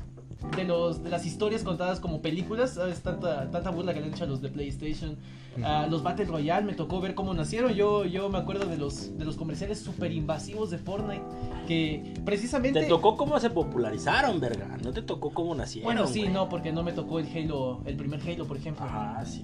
de 0.57 0.63
los 0.63 1.03
de 1.03 1.11
las 1.11 1.27
historias 1.27 1.63
contadas 1.63 1.99
como 1.99 2.23
películas, 2.23 2.71
sabes 2.71 3.01
tanta 3.03 3.51
tanta 3.51 3.69
burla 3.69 3.93
que 3.93 3.99
le 3.99 4.07
han 4.07 4.13
hecho 4.15 4.23
a 4.23 4.27
los 4.27 4.41
de 4.41 4.49
PlayStation, 4.49 5.15
a 5.63 5.87
los 5.87 6.01
Battle 6.03 6.25
Royale, 6.25 6.65
me 6.65 6.73
tocó 6.73 7.01
ver 7.01 7.13
cómo 7.15 7.33
nacieron. 7.33 7.73
Yo 7.73 8.05
yo 8.05 8.29
me 8.29 8.37
acuerdo 8.37 8.65
de 8.67 8.77
los 8.77 9.17
de 9.17 9.25
los 9.25 9.35
comerciales 9.35 9.79
super 9.79 10.11
invasivos 10.11 10.69
de 10.71 10.77
Fortnite 10.77 11.23
que 11.67 12.13
precisamente 12.25 12.81
Te 12.81 12.87
tocó 12.87 13.17
cómo 13.17 13.39
se 13.39 13.49
popularizaron, 13.49 14.39
verga. 14.39 14.77
No 14.83 14.91
te 14.93 15.01
tocó 15.01 15.31
cómo 15.31 15.53
nacieron. 15.55 15.85
bueno, 15.85 16.07
sí, 16.07 16.21
güey. 16.21 16.33
no, 16.33 16.49
porque 16.49 16.71
no 16.71 16.83
me 16.83 16.93
tocó 16.93 17.19
el 17.19 17.27
Halo, 17.35 17.81
el 17.85 17.95
primer 17.95 18.21
Halo, 18.21 18.45
por 18.47 18.57
ejemplo. 18.57 18.85
Ajá, 18.85 19.23
sí. 19.25 19.43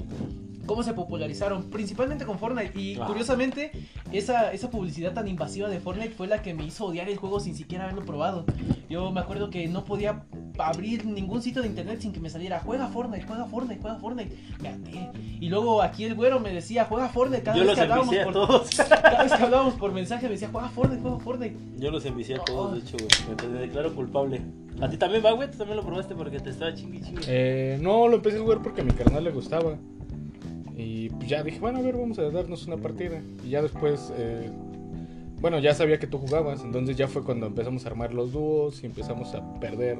cómo 0.66 0.84
se 0.84 0.94
popularizaron, 0.94 1.64
principalmente 1.70 2.26
con 2.26 2.40
Fortnite. 2.40 2.78
Y 2.78 2.98
Ah. 3.00 3.06
curiosamente, 3.08 3.72
esa, 4.12 4.52
esa 4.52 4.70
publicidad 4.70 5.14
tan 5.14 5.28
invasiva 5.30 5.70
de 5.70 5.80
Fortnite 5.80 6.10
fue 6.12 6.28
la 6.28 6.42
que 6.42 6.54
me 6.54 6.66
hizo 6.66 6.86
odiar 6.88 7.08
el 7.08 7.16
juego 7.18 7.40
sin 7.40 7.56
siquiera 7.56 7.86
haberlo 7.86 8.04
probado. 8.04 8.46
Yo 8.90 9.10
me 9.12 9.22
acuerdo 9.22 9.50
que 9.50 9.66
no 9.70 9.86
podía 9.86 10.24
abrir 10.60 11.06
ningún 11.06 11.42
sitio 11.42 11.62
de 11.62 11.68
internet 11.70 12.02
sin 12.02 12.12
que 12.12 12.20
me 12.20 12.30
saliera 12.30 12.60
juega 12.60 12.88
Fortnite, 12.88 13.26
juega 13.26 13.46
Fortnite, 13.46 13.80
juega 13.82 13.98
Fortnite. 13.98 14.36
Me 14.62 14.68
harté. 14.70 15.10
Y 15.40 15.48
luego 15.50 15.82
aquí 15.82 15.97
el 16.06 16.16
güero 16.16 16.40
me 16.40 16.52
decía 16.54 16.86
juega 16.86 17.10
Fortnite 17.10 17.44
cada 17.44 17.58
Yo 17.58 17.62
vez 17.64 17.68
los 17.68 17.76
que 17.76 17.82
hablábamos 17.82 18.14
envicié 18.14 18.22
a 18.22 18.26
por 18.26 18.34
todos. 18.34 18.70
cada 19.02 19.24
vez 19.24 19.34
que 19.34 19.44
hablábamos 19.44 19.74
por 19.76 19.92
mensaje 19.94 20.26
me 20.26 20.32
decía 20.34 20.50
juega 20.52 20.70
Fortnite, 20.70 21.02
juega 21.02 21.20
Fortnite. 21.20 21.56
Yo 21.78 21.92
los 21.92 22.06
envicié 22.06 22.36
a 22.36 22.38
No. 22.40 22.44
todos, 22.46 22.74
de 22.74 22.80
hecho, 22.80 22.98
güey. 22.98 23.52
Me, 23.52 23.60
declaro 23.60 23.94
culpable. 23.96 24.42
¿A 24.82 24.90
ti 24.90 24.98
también 24.98 25.24
va, 25.26 25.32
güey? 25.32 25.50
¿Tú 25.50 25.58
también 25.58 25.78
lo 25.78 25.84
probaste 25.86 26.14
porque 26.16 26.40
te 26.40 26.52
estaba 26.52 26.74
chingui 26.74 27.02
chingue? 27.02 27.22
Eh, 27.28 27.80
no, 27.82 28.08
lo 28.08 28.18
empecé 28.18 28.38
a 28.38 28.42
jugar 28.42 28.62
porque 28.62 28.82
a 28.82 28.84
mi 28.84 28.92
carnal 28.92 29.24
le 29.24 29.32
gustaba. 29.32 29.76
Y 30.76 31.10
pues 31.10 31.28
ya 31.28 31.42
dije, 31.42 31.60
bueno, 31.60 31.80
a 31.80 31.82
ver, 31.82 31.96
vamos 31.98 32.20
a 32.20 32.30
darnos 32.30 32.68
una 32.68 32.78
partida. 32.78 33.20
Y 33.44 33.50
ya 33.50 33.64
después, 33.64 34.14
eh, 34.16 34.52
bueno, 35.42 35.58
ya 35.60 35.74
sabía 35.74 35.98
que 35.98 36.06
tú 36.06 36.20
jugabas. 36.20 36.64
Entonces 36.64 36.96
ya 36.96 37.08
fue 37.08 37.24
cuando 37.24 37.48
empezamos 37.48 37.86
a 37.86 37.90
armar 37.90 38.14
los 38.14 38.32
dúos 38.32 38.84
y 38.84 38.86
empezamos 38.86 39.34
a 39.34 39.60
perder 39.60 39.98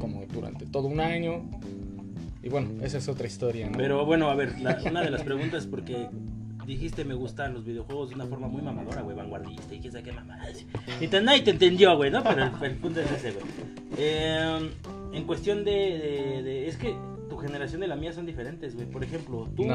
como 0.00 0.24
durante 0.26 0.66
todo 0.66 0.88
un 0.88 0.98
año. 0.98 1.42
Y 2.42 2.48
bueno, 2.48 2.82
esa 2.84 2.98
es 2.98 3.08
otra 3.08 3.26
historia, 3.26 3.68
¿no? 3.68 3.76
Pero 3.76 4.04
bueno, 4.06 4.30
a 4.30 4.34
ver, 4.34 4.58
la- 4.60 4.78
una 4.86 5.02
de 5.02 5.10
las 5.10 5.22
preguntas, 5.22 5.66
porque 5.66 6.08
dijiste 6.66 7.04
me 7.04 7.14
gustan 7.14 7.52
los 7.52 7.64
videojuegos 7.64 8.10
de 8.10 8.14
una 8.14 8.26
forma 8.26 8.46
muy 8.46 8.62
mamadora, 8.62 9.02
güey, 9.02 9.16
vanguardista 9.16 9.74
y 9.74 9.80
quién 9.80 9.92
sabe 9.92 10.04
qué 10.04 10.12
mamadas. 10.12 10.64
Y 11.00 11.08
te, 11.08 11.20
nadie 11.20 11.42
te 11.42 11.50
entendió, 11.50 11.96
güey, 11.96 12.10
¿no? 12.12 12.22
Pero 12.22 12.44
el, 12.44 12.52
el 12.64 12.76
punto 12.76 13.00
es 13.00 13.10
ese, 13.10 13.32
güey. 13.32 13.44
Eh, 13.98 14.70
en 15.12 15.24
cuestión 15.24 15.64
de, 15.64 15.72
de- 15.72 16.42
de- 16.44 16.68
Es 16.68 16.76
que 16.76 16.94
tu 17.28 17.36
generación 17.38 17.82
y 17.82 17.86
la 17.88 17.96
mía 17.96 18.12
son 18.12 18.24
diferentes, 18.24 18.74
güey. 18.76 18.86
Por 18.88 19.02
ejemplo, 19.04 19.48
tú. 19.56 19.66
No. 19.66 19.74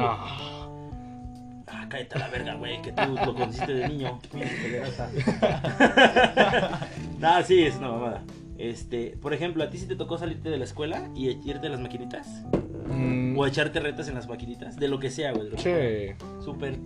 Ah, 1.68 1.86
cállate 1.88 2.14
a 2.14 2.18
la 2.20 2.28
verga, 2.28 2.54
güey, 2.54 2.80
que 2.80 2.92
tú 2.92 3.02
lo 3.24 3.34
conociste 3.34 3.74
de 3.74 3.88
niño. 3.88 4.18
pederasta. 4.32 5.10
ah, 7.22 7.42
sí, 7.44 7.62
es 7.62 7.76
una 7.76 7.88
mamada. 7.90 8.22
Este, 8.58 9.16
por 9.20 9.34
ejemplo, 9.34 9.62
¿a 9.64 9.70
ti 9.70 9.78
sí 9.78 9.86
te 9.86 9.96
tocó 9.96 10.18
salirte 10.18 10.48
de 10.50 10.56
la 10.58 10.64
escuela 10.64 11.10
y 11.14 11.28
irte 11.48 11.66
a 11.66 11.70
las 11.70 11.80
maquinitas? 11.80 12.42
Mm, 12.88 13.36
O 13.36 13.46
echarte 13.46 13.80
retas 13.80 14.08
en 14.08 14.14
las 14.14 14.28
maquinitas, 14.28 14.76
de 14.76 14.88
lo 14.88 14.98
que 14.98 15.10
sea, 15.10 15.32
güey. 15.32 15.50
che. 15.56 16.14
Súper. 16.42 16.78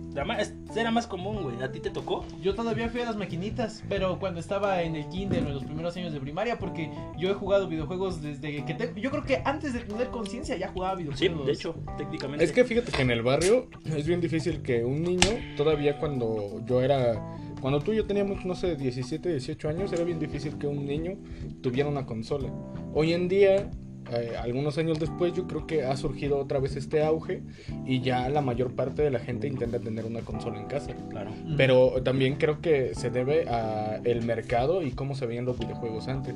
Era 0.75 0.89
más 0.91 1.05
común, 1.07 1.43
güey. 1.43 1.61
¿A 1.61 1.71
ti 1.71 1.79
te 1.79 1.89
tocó? 1.91 2.25
Yo 2.41 2.55
todavía 2.55 2.89
fui 2.89 3.01
a 3.01 3.05
las 3.05 3.15
maquinitas, 3.17 3.83
pero 3.87 4.17
cuando 4.19 4.39
estaba 4.39 4.81
en 4.81 4.95
el 4.95 5.07
kinder 5.09 5.43
o 5.43 5.47
en 5.47 5.53
los 5.53 5.63
primeros 5.63 5.95
años 5.97 6.11
de 6.11 6.19
primaria, 6.19 6.57
porque 6.57 6.89
yo 7.17 7.29
he 7.29 7.33
jugado 7.33 7.67
videojuegos 7.67 8.21
desde 8.21 8.65
que 8.65 8.73
te- 8.73 8.99
yo 8.99 9.11
creo 9.11 9.23
que 9.23 9.41
antes 9.45 9.73
de 9.73 9.79
tener 9.81 10.07
conciencia 10.07 10.57
ya 10.57 10.69
jugaba 10.69 10.97
Sí, 10.97 11.03
videojuegos. 11.03 11.45
de 11.45 11.53
hecho, 11.53 11.75
técnicamente. 11.97 12.43
Es 12.43 12.51
que 12.51 12.65
fíjate 12.65 12.91
que 12.91 13.01
en 13.03 13.11
el 13.11 13.21
barrio 13.21 13.67
es 13.85 14.07
bien 14.07 14.19
difícil 14.21 14.61
que 14.63 14.83
un 14.83 15.03
niño, 15.03 15.29
todavía 15.55 15.99
cuando 15.99 16.61
yo 16.65 16.81
era, 16.81 17.13
cuando 17.61 17.79
tú 17.79 17.93
y 17.93 17.97
yo 17.97 18.05
teníamos, 18.05 18.43
no 18.45 18.55
sé, 18.55 18.75
17, 18.75 19.29
18 19.29 19.69
años, 19.69 19.93
era 19.93 20.03
bien 20.03 20.19
difícil 20.19 20.57
que 20.57 20.67
un 20.67 20.85
niño 20.85 21.17
tuviera 21.61 21.87
una 21.89 22.05
consola. 22.05 22.49
Hoy 22.93 23.13
en 23.13 23.27
día, 23.27 23.69
eh, 24.11 24.33
algunos 24.41 24.77
años 24.77 24.99
después, 24.99 25.33
yo 25.33 25.47
creo 25.47 25.67
que 25.67 25.83
ha 25.83 25.95
surgido 25.95 26.37
otra 26.39 26.59
vez 26.59 26.75
este 26.75 27.03
auge 27.03 27.43
y 27.85 28.01
ya 28.01 28.27
la 28.29 28.41
mayor 28.41 28.73
parte 28.73 29.03
de 29.03 29.11
la 29.11 29.19
gente 29.19 29.47
intenta 29.47 29.79
tener 29.79 30.05
una 30.05 30.21
consola 30.21 30.59
en 30.59 30.65
casa. 30.65 30.93
Claro. 31.09 31.31
Pero 31.55 32.01
también 32.03 32.35
creo 32.35 32.59
que 32.61 32.93
se 32.95 33.09
debe 33.11 33.47
a 33.47 34.01
el 34.03 34.25
mercado 34.25 34.81
y 34.81 34.91
cómo 34.91 35.15
se 35.15 35.25
veían 35.27 35.45
los 35.45 35.57
videojuegos 35.59 36.07
antes. 36.07 36.35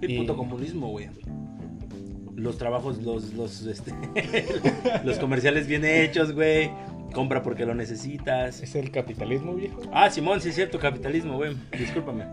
El 0.00 0.10
Y- 0.10 0.18
puto 0.18 0.36
comunismo, 0.36 0.88
güey. 0.88 1.08
Los 2.34 2.58
trabajos, 2.58 3.00
los, 3.00 3.32
los, 3.34 3.64
este, 3.66 3.92
los 5.04 5.18
comerciales 5.18 5.68
bien 5.68 5.84
hechos, 5.84 6.32
güey. 6.32 6.68
Compra 7.14 7.42
porque 7.42 7.64
lo 7.64 7.74
necesitas. 7.74 8.60
¿Es 8.60 8.74
el 8.74 8.90
capitalismo 8.90 9.54
viejo? 9.54 9.80
Ah, 9.92 10.10
Simón, 10.10 10.40
sí 10.40 10.50
es 10.50 10.56
cierto, 10.56 10.78
capitalismo, 10.78 11.36
güey. 11.36 11.56
Discúlpame. 11.78 12.24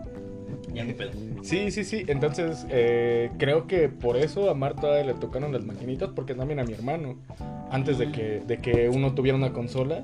Ya 0.74 0.84
no 0.84 0.94
pedo. 0.94 1.12
Sí, 1.42 1.70
sí, 1.70 1.84
sí. 1.84 2.04
Entonces, 2.08 2.66
eh, 2.70 3.30
creo 3.38 3.66
que 3.66 3.88
por 3.88 4.16
eso 4.16 4.50
a 4.50 4.54
Marta 4.54 5.02
le 5.02 5.14
tocaron 5.14 5.52
las 5.52 5.64
maquinitas, 5.64 6.10
porque 6.14 6.34
también 6.34 6.60
a 6.60 6.64
mi 6.64 6.72
hermano. 6.72 7.16
Antes 7.70 7.98
de 7.98 8.10
que, 8.10 8.42
de 8.46 8.58
que 8.58 8.88
uno 8.88 9.14
tuviera 9.14 9.36
una 9.36 9.52
consola, 9.52 10.02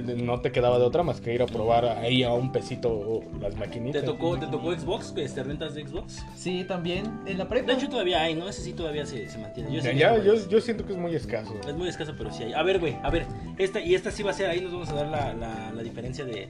no 0.00 0.40
te 0.40 0.52
quedaba 0.52 0.78
de 0.78 0.84
otra 0.84 1.02
más 1.02 1.20
que 1.20 1.34
ir 1.34 1.42
a 1.42 1.46
probar 1.46 1.84
ahí 1.84 2.22
a 2.22 2.32
un 2.32 2.52
pesito 2.52 3.20
las 3.40 3.56
maquinitas. 3.56 4.00
¿Te 4.00 4.06
tocó, 4.06 4.38
¿Te 4.38 4.46
tocó 4.46 4.72
Xbox? 4.72 5.12
Este, 5.16 5.42
¿Rentas 5.42 5.74
de 5.74 5.86
Xbox? 5.86 6.24
Sí, 6.36 6.64
también 6.64 7.10
en 7.26 7.38
la 7.38 7.48
prepa. 7.48 7.72
De 7.72 7.78
hecho, 7.78 7.88
todavía 7.88 8.22
hay, 8.22 8.34
¿no? 8.34 8.48
Ese 8.48 8.62
sí 8.62 8.72
todavía 8.72 9.04
se, 9.04 9.28
se 9.28 9.38
mantiene. 9.38 9.72
Yo 9.74 9.82
Ya, 9.82 9.92
ya, 9.92 10.22
yo, 10.22 10.34
yo 10.48 10.60
siento 10.60 10.86
que 10.86 10.92
es 10.92 10.98
muy 10.98 11.14
escaso. 11.14 11.54
Es 11.68 11.74
muy 11.74 11.88
escaso, 11.88 12.14
pero 12.16 12.32
sí 12.32 12.44
hay. 12.44 12.52
A 12.52 12.62
ver, 12.62 12.78
güey, 12.78 12.96
a 13.02 13.10
ver. 13.10 13.26
Esta, 13.58 13.80
y 13.80 13.94
esta 13.94 14.10
sí 14.10 14.22
va 14.22 14.30
a 14.30 14.34
ser 14.34 14.48
ahí, 14.50 14.60
nos 14.60 14.72
vamos 14.72 14.88
a 14.90 14.94
dar 14.94 15.08
la, 15.08 15.34
la, 15.34 15.72
la 15.72 15.82
diferencia 15.82 16.24
de 16.24 16.48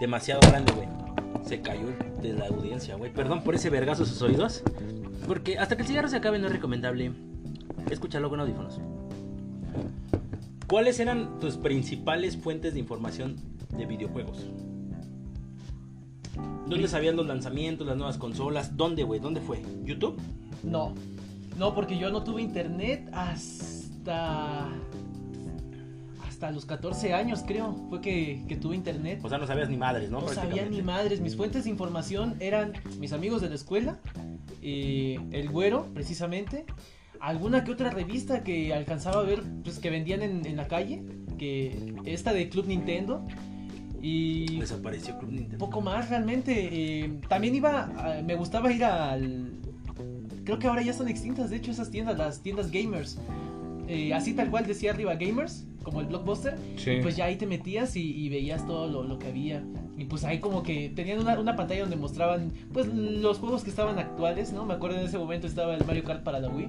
demasiado 0.00 0.40
grande, 0.48 0.72
güey. 0.72 0.88
Se 1.44 1.60
cayó 1.60 1.88
de 2.22 2.32
la 2.32 2.46
audiencia, 2.46 2.94
güey. 2.96 3.12
Perdón 3.12 3.42
por 3.42 3.54
ese 3.54 3.70
vergazo 3.70 4.04
a 4.04 4.06
sus 4.06 4.20
oídos. 4.22 4.62
Porque 5.26 5.58
hasta 5.58 5.76
que 5.76 5.82
el 5.82 5.88
cigarro 5.88 6.08
se 6.08 6.16
acabe 6.16 6.38
no 6.38 6.46
es 6.46 6.52
recomendable 6.52 7.12
escucharlo 7.90 8.30
con 8.30 8.40
audífonos. 8.40 8.80
¿Cuáles 10.66 10.98
eran 10.98 11.38
tus 11.40 11.56
principales 11.56 12.36
fuentes 12.36 12.74
de 12.74 12.80
información 12.80 13.36
de 13.76 13.86
videojuegos? 13.86 14.46
¿Dónde 16.66 16.88
sabían 16.88 17.16
los 17.16 17.26
lanzamientos, 17.26 17.86
las 17.86 17.96
nuevas 17.96 18.16
consolas? 18.16 18.76
¿Dónde, 18.76 19.04
güey? 19.04 19.20
¿Dónde 19.20 19.40
fue? 19.40 19.62
¿YouTube? 19.84 20.18
No. 20.62 20.94
No, 21.58 21.74
porque 21.74 21.98
yo 21.98 22.10
no 22.10 22.24
tuve 22.24 22.42
internet 22.42 23.08
hasta. 23.12 24.68
Hasta 26.26 26.50
los 26.50 26.64
14 26.64 27.12
años, 27.14 27.44
creo, 27.46 27.74
fue 27.88 28.00
que, 28.00 28.44
que 28.48 28.56
tuve 28.56 28.74
internet. 28.74 29.20
O 29.22 29.28
sea, 29.28 29.38
no 29.38 29.46
sabías 29.46 29.68
ni 29.68 29.76
madres, 29.76 30.10
¿no? 30.10 30.20
No 30.20 30.28
sabía 30.28 30.66
ni 30.66 30.82
madres. 30.82 31.20
Mis 31.20 31.36
fuentes 31.36 31.64
de 31.64 31.70
información 31.70 32.36
eran 32.40 32.72
mis 32.98 33.12
amigos 33.12 33.40
de 33.40 33.50
la 33.50 33.54
escuela, 33.54 34.00
eh, 34.60 35.20
el 35.30 35.50
güero, 35.50 35.86
precisamente, 35.94 36.64
alguna 37.26 37.64
que 37.64 37.72
otra 37.72 37.90
revista 37.90 38.42
que 38.44 38.72
alcanzaba 38.74 39.20
a 39.20 39.24
ver, 39.24 39.42
pues 39.62 39.78
que 39.78 39.90
vendían 39.90 40.22
en, 40.22 40.46
en 40.46 40.56
la 40.56 40.68
calle, 40.68 41.02
que 41.38 41.94
esta 42.04 42.32
de 42.32 42.48
Club 42.48 42.66
Nintendo. 42.66 43.26
Y 44.02 44.58
Desapareció 44.58 45.18
Club 45.18 45.30
Nintendo. 45.32 45.58
poco 45.58 45.80
más 45.80 46.10
realmente. 46.10 46.68
eh, 47.04 47.18
también 47.28 47.54
iba, 47.54 47.84
a- 47.96 48.22
me 48.22 48.34
gustaba 48.34 48.70
ir 48.72 48.84
al... 48.84 49.52
Creo 50.44 50.58
que 50.58 50.66
ahora 50.66 50.82
ya 50.82 50.90
están 50.90 51.08
extintas, 51.08 51.48
de 51.48 51.56
hecho, 51.56 51.70
esas 51.70 51.90
tiendas, 51.90 52.18
las 52.18 52.42
tiendas 52.42 52.70
gamers. 52.70 53.18
Eh, 53.88 54.12
así 54.12 54.34
tal 54.34 54.50
cual 54.50 54.66
decía 54.66 54.90
arriba 54.92 55.14
gamers, 55.14 55.66
como 55.82 56.00
el 56.02 56.06
blockbuster. 56.06 56.58
Sí. 56.76 56.98
Pues 57.02 57.16
ya 57.16 57.24
ahí 57.24 57.36
te 57.36 57.46
metías 57.46 57.96
y, 57.96 58.02
y 58.14 58.28
veías 58.28 58.66
todo 58.66 58.86
lo, 58.88 59.04
lo 59.04 59.18
que 59.18 59.28
había. 59.28 59.64
Y 59.96 60.04
pues 60.04 60.24
ahí 60.24 60.40
como 60.40 60.62
que 60.62 60.90
tenían 60.94 61.20
una, 61.20 61.38
una 61.40 61.56
pantalla 61.56 61.80
donde 61.82 61.96
mostraban 61.96 62.52
pues 62.74 62.86
los 62.88 63.38
juegos 63.38 63.64
que 63.64 63.70
estaban 63.70 63.98
actuales, 63.98 64.52
¿no? 64.52 64.66
Me 64.66 64.74
acuerdo 64.74 64.98
en 64.98 65.04
ese 65.06 65.16
momento 65.16 65.46
estaba 65.46 65.74
el 65.74 65.84
Mario 65.86 66.04
Kart 66.04 66.22
para 66.22 66.40
la 66.40 66.50
Wii. 66.50 66.68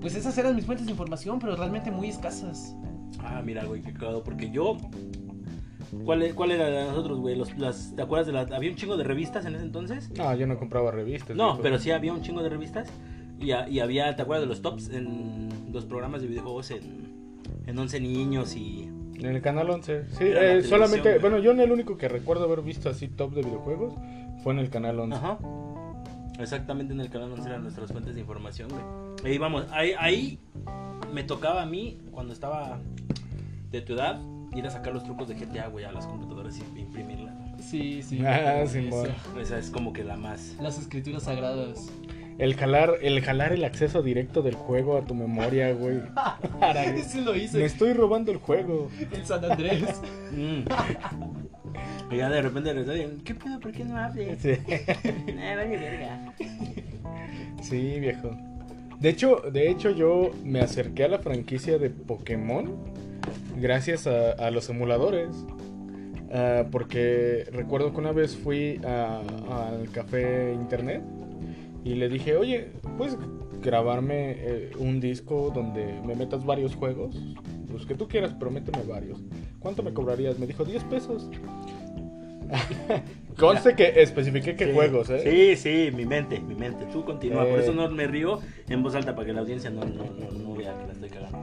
Pues 0.00 0.14
esas 0.14 0.36
eran 0.38 0.54
mis 0.54 0.64
fuentes 0.64 0.86
de 0.86 0.92
información, 0.92 1.38
pero 1.40 1.56
realmente 1.56 1.90
muy 1.90 2.08
escasas. 2.08 2.74
Ah, 3.20 3.42
mira, 3.44 3.64
güey, 3.64 3.82
qué 3.82 3.92
cagado. 3.92 4.22
Porque 4.22 4.50
yo. 4.50 4.76
¿Cuál, 6.04 6.22
e- 6.22 6.34
cuál 6.34 6.50
era 6.52 6.66
de 6.68 6.84
nosotros, 6.84 7.18
güey? 7.18 7.34
Los, 7.34 7.56
las, 7.58 7.94
¿Te 7.96 8.02
acuerdas 8.02 8.26
de 8.26 8.32
las. 8.34 8.50
Había 8.52 8.70
un 8.70 8.76
chingo 8.76 8.96
de 8.96 9.04
revistas 9.04 9.46
en 9.46 9.54
ese 9.54 9.64
entonces? 9.64 10.10
No, 10.16 10.34
yo 10.34 10.46
no 10.46 10.58
compraba 10.58 10.90
revistas. 10.90 11.36
No, 11.36 11.46
viejo. 11.52 11.62
pero 11.62 11.78
sí 11.78 11.90
había 11.90 12.12
un 12.12 12.20
chingo 12.22 12.42
de 12.42 12.48
revistas. 12.50 12.88
Y, 13.40 13.52
a- 13.52 13.68
y 13.68 13.80
había, 13.80 14.14
¿te 14.14 14.22
acuerdas 14.22 14.42
de 14.42 14.48
los 14.48 14.60
tops 14.62 14.90
en 14.90 15.48
los 15.72 15.84
programas 15.86 16.20
de 16.22 16.28
videojuegos 16.28 16.70
en, 16.72 17.08
en 17.66 17.78
11 17.78 18.00
niños 18.00 18.54
y. 18.54 18.90
En 19.18 19.26
el 19.26 19.40
canal 19.40 19.68
11. 19.70 20.04
Sí, 20.10 20.24
eh, 20.24 20.62
solamente. 20.62 21.18
Bueno, 21.18 21.38
yo 21.38 21.50
en 21.52 21.60
el 21.60 21.72
único 21.72 21.96
que 21.96 22.06
recuerdo 22.08 22.44
haber 22.44 22.62
visto 22.62 22.88
así 22.90 23.08
top 23.08 23.32
de 23.34 23.42
videojuegos 23.42 23.94
fue 24.44 24.52
en 24.52 24.58
el 24.60 24.70
canal 24.70 25.00
11. 25.00 25.16
Ajá. 25.16 25.38
Exactamente 26.38 26.92
en 26.94 27.00
el 27.00 27.10
canal 27.10 27.32
11 27.32 27.48
eran 27.48 27.62
nuestras 27.62 27.90
fuentes 27.92 28.14
de 28.14 28.20
información, 28.20 28.68
güey. 28.70 29.32
Ahí 29.32 29.38
vamos, 29.38 29.66
ahí, 29.72 29.92
ahí 29.98 30.38
me 31.12 31.24
tocaba 31.24 31.62
a 31.62 31.66
mí, 31.66 31.98
cuando 32.10 32.32
estaba 32.32 32.78
de 33.70 33.80
tu 33.82 33.94
edad, 33.94 34.20
ir 34.54 34.66
a 34.66 34.70
sacar 34.70 34.94
los 34.94 35.04
trucos 35.04 35.28
de 35.28 35.34
GTA, 35.34 35.66
güey, 35.68 35.84
a 35.84 35.92
las 35.92 36.06
computadoras 36.06 36.58
y 36.58 36.80
imprimirla. 36.80 37.34
Sí, 37.58 38.02
sí. 38.02 38.20
Ah. 38.24 38.64
Simón. 38.66 39.08
Esa 39.40 39.58
es 39.58 39.70
como 39.70 39.92
que 39.92 40.04
la 40.04 40.16
más. 40.16 40.56
Las 40.60 40.78
escrituras 40.78 41.24
sagradas. 41.24 41.90
El 42.38 42.54
jalar, 42.54 42.92
el 43.02 43.20
jalar 43.20 43.52
el 43.52 43.64
acceso 43.64 44.00
directo 44.00 44.42
del 44.42 44.54
juego 44.54 44.96
a 44.96 45.04
tu 45.04 45.14
memoria, 45.16 45.72
güey. 45.72 46.00
Para- 46.60 46.84
Ese 46.84 47.20
lo 47.22 47.32
Me 47.32 47.38
hice. 47.38 47.64
estoy 47.64 47.94
robando 47.94 48.30
el 48.30 48.38
juego. 48.38 48.88
El 49.10 49.26
San 49.26 49.44
Andrés. 49.44 50.00
Mm. 50.30 50.62
Y 52.10 52.16
ya 52.16 52.28
de 52.30 52.42
repente 52.42 52.74
les 52.74 52.86
doy, 52.86 53.06
¿qué 53.24 53.34
pedo? 53.34 53.60
¿Por 53.60 53.72
qué 53.72 53.84
no 53.84 53.96
hables? 53.96 54.40
Sí. 54.40 54.50
Eh, 54.68 55.54
vale 55.56 55.76
verga. 55.76 56.34
Sí, 57.62 58.00
viejo. 58.00 58.30
De 59.00 59.08
hecho, 59.08 59.42
de 59.52 59.70
hecho 59.70 59.90
yo 59.90 60.30
me 60.44 60.60
acerqué 60.60 61.04
a 61.04 61.08
la 61.08 61.18
franquicia 61.18 61.78
de 61.78 61.90
Pokémon 61.90 62.74
gracias 63.60 64.06
a, 64.06 64.32
a 64.32 64.50
los 64.50 64.68
emuladores. 64.68 65.28
Ah, 66.30 66.64
porque 66.70 67.46
recuerdo 67.52 67.92
que 67.92 68.00
una 68.00 68.12
vez 68.12 68.36
fui 68.36 68.80
al 68.84 69.90
café 69.92 70.52
internet 70.52 71.02
y 71.84 71.94
le 71.94 72.08
dije, 72.08 72.36
oye, 72.36 72.68
¿puedes 72.98 73.16
grabarme 73.62 74.32
eh, 74.36 74.70
un 74.78 75.00
disco 75.00 75.50
donde 75.54 76.00
me 76.04 76.14
metas 76.14 76.44
varios 76.44 76.74
juegos? 76.74 77.16
Los 77.72 77.84
que 77.86 77.94
tú 77.94 78.08
quieras, 78.08 78.34
pero 78.38 78.50
méteme 78.50 78.82
varios. 78.84 79.20
¿Cuánto 79.60 79.82
me 79.82 79.92
cobrarías? 79.92 80.38
Me 80.38 80.46
dijo 80.46 80.64
10 80.64 80.84
pesos. 80.84 81.28
Conste 83.38 83.74
que 83.74 84.00
especifiqué 84.02 84.56
qué 84.56 84.66
Sí. 84.66 84.72
juegos, 84.72 85.10
¿eh? 85.10 85.56
Sí, 85.56 85.90
sí, 85.90 85.96
mi 85.96 86.06
mente, 86.06 86.40
mi 86.40 86.54
mente. 86.54 86.86
Tú 86.92 87.04
continúa, 87.04 87.46
Eh. 87.46 87.50
por 87.50 87.60
eso 87.60 87.72
no 87.72 87.88
me 87.90 88.06
río 88.06 88.40
en 88.68 88.82
voz 88.82 88.94
alta 88.94 89.14
para 89.14 89.26
que 89.26 89.32
la 89.32 89.40
audiencia 89.40 89.70
no, 89.70 89.84
no, 89.84 90.04
no, 90.04 90.30
no 90.38 90.54
vea 90.54 90.74
que 90.78 90.86
la 90.86 90.92
estoy 90.92 91.10
cagando. 91.10 91.38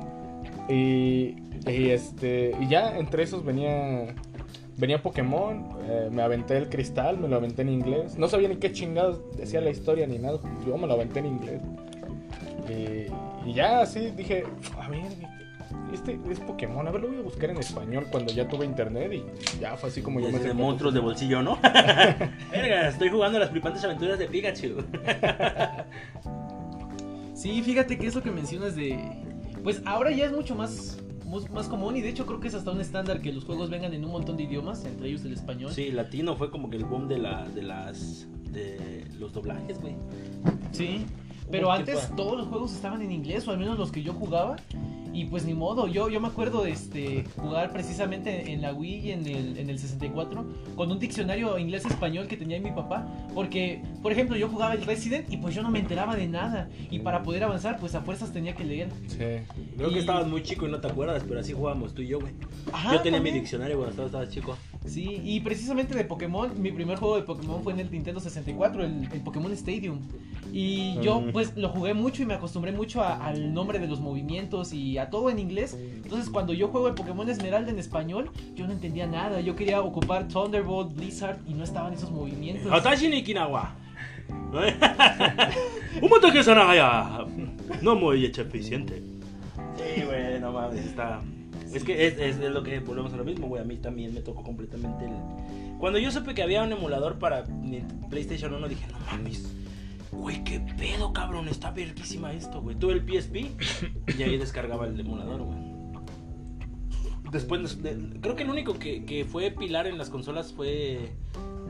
Y, 0.68 1.36
y, 1.68 1.90
este 1.92 2.56
y 2.60 2.68
ya 2.68 2.98
entre 2.98 3.24
esos 3.24 3.46
venía 3.46 4.16
venía 4.78 5.02
Pokémon, 5.02 5.78
eh, 5.88 6.10
me 6.12 6.22
aventé 6.24 6.58
el 6.58 6.68
cristal, 6.70 7.18
me 7.20 7.28
lo 7.30 7.36
aventé 7.38 7.62
en 7.62 7.70
inglés. 7.70 8.18
No 8.18 8.28
sabía 8.28 8.50
ni 8.50 8.58
qué 8.58 8.72
chingados 8.74 9.22
decía 9.38 9.62
la 9.62 9.70
historia 9.70 10.06
ni 10.08 10.18
nada. 10.18 10.40
Yo 10.68 10.78
me 10.78 10.88
lo 10.88 10.94
aventé 10.96 11.20
en 11.20 11.28
inglés. 11.28 11.62
Y, 12.68 13.50
y 13.50 13.54
ya 13.54 13.82
así 13.82 14.12
dije, 14.18 14.44
a 14.82 14.90
ver, 14.90 15.04
este 15.96 16.20
es 16.30 16.40
Pokémon, 16.40 16.88
a 16.88 16.92
ver, 16.92 17.02
lo 17.02 17.08
voy 17.08 17.18
a 17.18 17.22
buscar 17.22 17.50
en 17.50 17.58
español 17.58 18.06
cuando 18.12 18.34
ya 18.34 18.48
tuve 18.48 18.66
internet 18.66 19.12
y 19.14 19.60
ya 19.60 19.76
fue 19.76 19.90
así 19.90 20.02
como 20.02 20.20
yo 20.20 20.30
me 20.30 20.40
de 20.40 20.52
a 20.52 20.54
monstruos 20.54 20.94
de 20.94 21.00
bolsillo, 21.00 21.42
¿no? 21.42 21.58
Verga, 22.52 22.90
estoy 22.90 23.10
jugando 23.10 23.40
las 23.40 23.50
flipantes 23.50 23.84
aventuras 23.84 24.20
de 24.20 24.28
Pikachu. 24.28 24.84
Sí, 27.36 27.62
fíjate 27.62 28.00
que 28.00 28.08
eso 28.08 28.24
que 28.24 28.32
mencionas 28.32 28.76
de... 28.76 28.98
Pues 29.62 29.82
ahora 29.86 30.10
ya 30.10 30.26
es 30.26 30.32
mucho 30.32 30.56
más, 30.56 30.98
más 31.54 31.68
común 31.68 31.96
y 31.96 32.02
de 32.02 32.10
hecho 32.10 32.26
creo 32.26 32.40
que 32.40 32.48
es 32.48 32.56
hasta 32.56 32.72
un 32.72 32.82
estándar 32.82 33.22
que 33.22 33.32
los 33.32 33.44
juegos 33.44 33.70
vengan 33.70 33.94
en 33.94 34.04
un 34.04 34.12
montón 34.12 34.38
de 34.38 34.44
idiomas, 34.44 34.84
entre 34.86 35.10
ellos 35.10 35.26
el 35.26 35.34
español. 35.34 35.72
Sí, 35.72 35.92
latino 35.92 36.36
fue 36.36 36.50
como 36.50 36.72
que 36.72 36.78
el 36.78 36.86
boom 36.86 37.08
de 37.08 37.20
la 37.20 37.48
de 37.50 37.62
las 37.62 38.28
de 38.52 39.06
los 39.20 39.34
doblajes, 39.34 39.80
güey. 39.80 39.96
Sí, 40.72 41.06
pero 41.52 41.72
antes 41.72 42.10
todos 42.16 42.38
los 42.38 42.48
juegos 42.48 42.74
estaban 42.74 43.02
en 43.02 43.12
inglés, 43.12 43.48
o 43.48 43.52
al 43.52 43.58
menos 43.58 43.78
los 43.78 43.92
que 43.92 44.04
yo 44.04 44.14
jugaba. 44.14 44.56
Y 45.14 45.24
pues 45.28 45.46
ni 45.46 45.54
modo, 45.54 45.88
yo, 45.88 46.10
yo 46.10 46.20
me 46.20 46.28
acuerdo 46.28 46.62
de 46.64 46.72
este, 46.72 47.24
jugar 47.38 47.72
precisamente 47.72 48.52
en 48.52 48.62
la 48.62 48.74
Wii 48.74 48.96
y 49.08 49.12
en 49.12 49.26
el, 49.26 49.58
en 49.58 49.70
el 49.70 49.80
64 49.80 50.46
con 50.76 50.92
un 50.92 51.00
diccionario 51.00 51.58
inglés-español 51.58 52.28
que 52.28 52.36
tenía 52.36 52.60
mi 52.60 52.72
papá. 52.72 53.08
Porque, 53.34 53.82
por 54.04 54.12
ejemplo, 54.12 54.36
yo 54.36 54.50
jugaba 54.50 54.74
el 54.74 54.86
Resident 54.86 55.32
y 55.32 55.38
pues 55.38 55.56
yo 55.56 55.64
no 55.64 55.72
me 55.72 55.80
enteraba 55.80 56.18
de 56.18 56.28
nada. 56.28 56.68
Y 56.92 57.00
para 57.00 57.24
poder 57.24 57.46
avanzar, 57.46 57.80
pues 57.80 57.96
a 57.96 58.02
fuerzas 58.02 58.34
tenía 58.34 58.56
que 58.58 58.66
leer. 58.66 58.90
Sí. 59.08 59.20
Creo 59.78 59.88
que 59.90 59.96
Y- 59.96 60.00
estabas 60.00 60.28
muy 60.28 60.44
chico 60.44 60.68
y 60.68 60.72
no 60.72 60.82
te 60.82 60.88
acuerdas, 60.90 61.24
pero 61.26 61.40
así 61.40 61.54
jugábamos 61.54 61.94
tú 61.94 62.02
y 62.02 62.08
yo, 62.08 62.20
güey. 62.20 62.34
Ajá, 62.74 62.92
Yo 62.96 63.02
tenía 63.02 63.20
mi 63.22 63.28
también. 63.28 63.36
diccionario 63.36 63.78
cuando 63.78 63.92
estabas, 63.92 64.10
estabas 64.10 64.30
chico. 64.32 64.58
Sí, 64.86 65.22
y 65.24 65.40
precisamente 65.40 65.96
de 65.96 66.04
Pokémon, 66.04 66.62
mi 66.62 66.74
primer 66.74 66.98
juego 66.98 67.16
de 67.16 67.22
Pokémon 67.24 67.64
fue 67.64 67.72
en 67.72 67.80
el 67.80 67.90
Nintendo 67.90 68.20
64, 68.20 68.84
el, 68.84 69.08
el 69.14 69.22
Pokémon 69.22 69.52
Stadium. 69.54 70.00
Y 70.52 71.00
yo 71.02 71.22
Mm. 71.22 71.32
Pues 71.36 71.58
lo 71.58 71.68
jugué 71.68 71.94
mucho 71.94 72.24
y 72.24 72.26
me 72.26 72.34
acostumbré 72.34 72.72
mucho 72.72 73.02
a- 73.04 73.26
al 73.28 73.54
nombre 73.54 73.78
de 73.78 73.88
los 73.88 74.00
movimientos 74.00 74.72
y 74.72 74.98
a 74.98 75.10
todo 75.10 75.30
en 75.30 75.38
inglés. 75.38 75.78
Entonces 75.78 76.30
cuando 76.30 76.54
yo 76.54 76.70
juego 76.70 76.88
el 76.88 76.94
Pokémon 76.94 77.30
Esmeralda 77.30 77.72
en 77.72 77.78
español, 77.78 78.32
yo 78.56 78.66
no 78.68 78.72
entendía 78.72 79.06
nada. 79.06 79.42
Yo 79.42 79.54
quería 79.54 79.82
ocupar 79.82 80.30
Thunderbolt, 80.30 80.96
Blizzard 80.96 81.40
y 81.46 81.54
no 81.54 81.66
estaban 81.66 81.92
esos 81.94 82.10
movimientos. 82.10 82.72
Hatashi 82.72 83.10
ni 83.10 83.22
Kinawa. 83.22 83.76
Un 86.02 86.10
montón 86.10 86.32
que 86.32 86.42
No 87.82 87.96
muy 87.96 88.24
hecho 88.26 88.44
eficiente. 88.44 89.04
Sí, 89.76 90.04
güey, 90.04 90.40
no 90.40 90.54
mames, 90.54 90.86
está. 90.86 91.20
Es 91.74 91.84
que 91.84 92.08
es, 92.08 92.18
es, 92.18 92.40
es 92.40 92.52
lo 92.52 92.64
que 92.64 92.80
volvemos 92.80 93.12
a 93.14 93.18
lo 93.18 93.26
mismo, 93.26 93.48
güey. 93.48 93.62
A 93.62 93.66
mí 93.66 93.76
también 93.76 94.14
me 94.14 94.22
tocó 94.22 94.42
completamente 94.42 95.04
el. 95.04 95.12
Cuando 95.80 96.00
yo 96.00 96.10
supe 96.12 96.34
que 96.34 96.42
había 96.44 96.64
un 96.64 96.72
emulador 96.72 97.20
para 97.20 97.44
mi 97.48 97.82
PlayStation 98.10 98.54
1, 98.54 98.68
dije, 98.70 98.86
no 98.90 98.98
mames. 99.12 99.52
Güey, 100.18 100.44
qué 100.44 100.60
pedo, 100.60 101.14
cabrón. 101.14 101.48
Está 101.50 101.72
verguísima 101.72 102.34
esto, 102.34 102.62
güey. 102.62 102.76
Tuve 102.76 102.94
el 102.94 103.02
PSP 103.02 103.52
y 104.18 104.24
ahí 104.24 104.38
descargaba 104.38 104.88
el 104.88 105.00
emulador, 105.00 105.44
güey. 105.44 105.60
Después, 107.32 107.82
de- 107.84 108.20
creo 108.22 108.36
que 108.36 108.44
el 108.44 108.50
único 108.50 108.74
que, 108.80 109.04
que 109.04 109.26
fue 109.26 109.52
pilar 109.52 109.88
en 109.88 109.98
las 109.98 110.10
consolas 110.10 110.54
fue. 110.54 111.12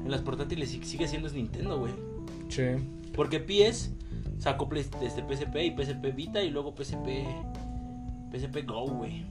En 0.03 0.11
las 0.11 0.21
portátiles 0.21 0.73
y 0.75 0.83
sigue 0.83 1.07
siendo 1.07 1.27
es 1.27 1.33
Nintendo, 1.33 1.79
güey. 1.79 1.91
Sí. 2.49 2.63
Porque 3.13 3.39
PS 3.39 3.91
sacó 4.37 4.69
este, 4.75 5.09
PSP 5.09 5.55
y 5.65 5.71
PSP 5.75 6.13
Vita 6.15 6.43
y 6.43 6.51
luego 6.51 6.75
PSP. 6.75 7.25
PSP 8.31 8.63
Go, 8.67 8.85
güey. 8.87 9.25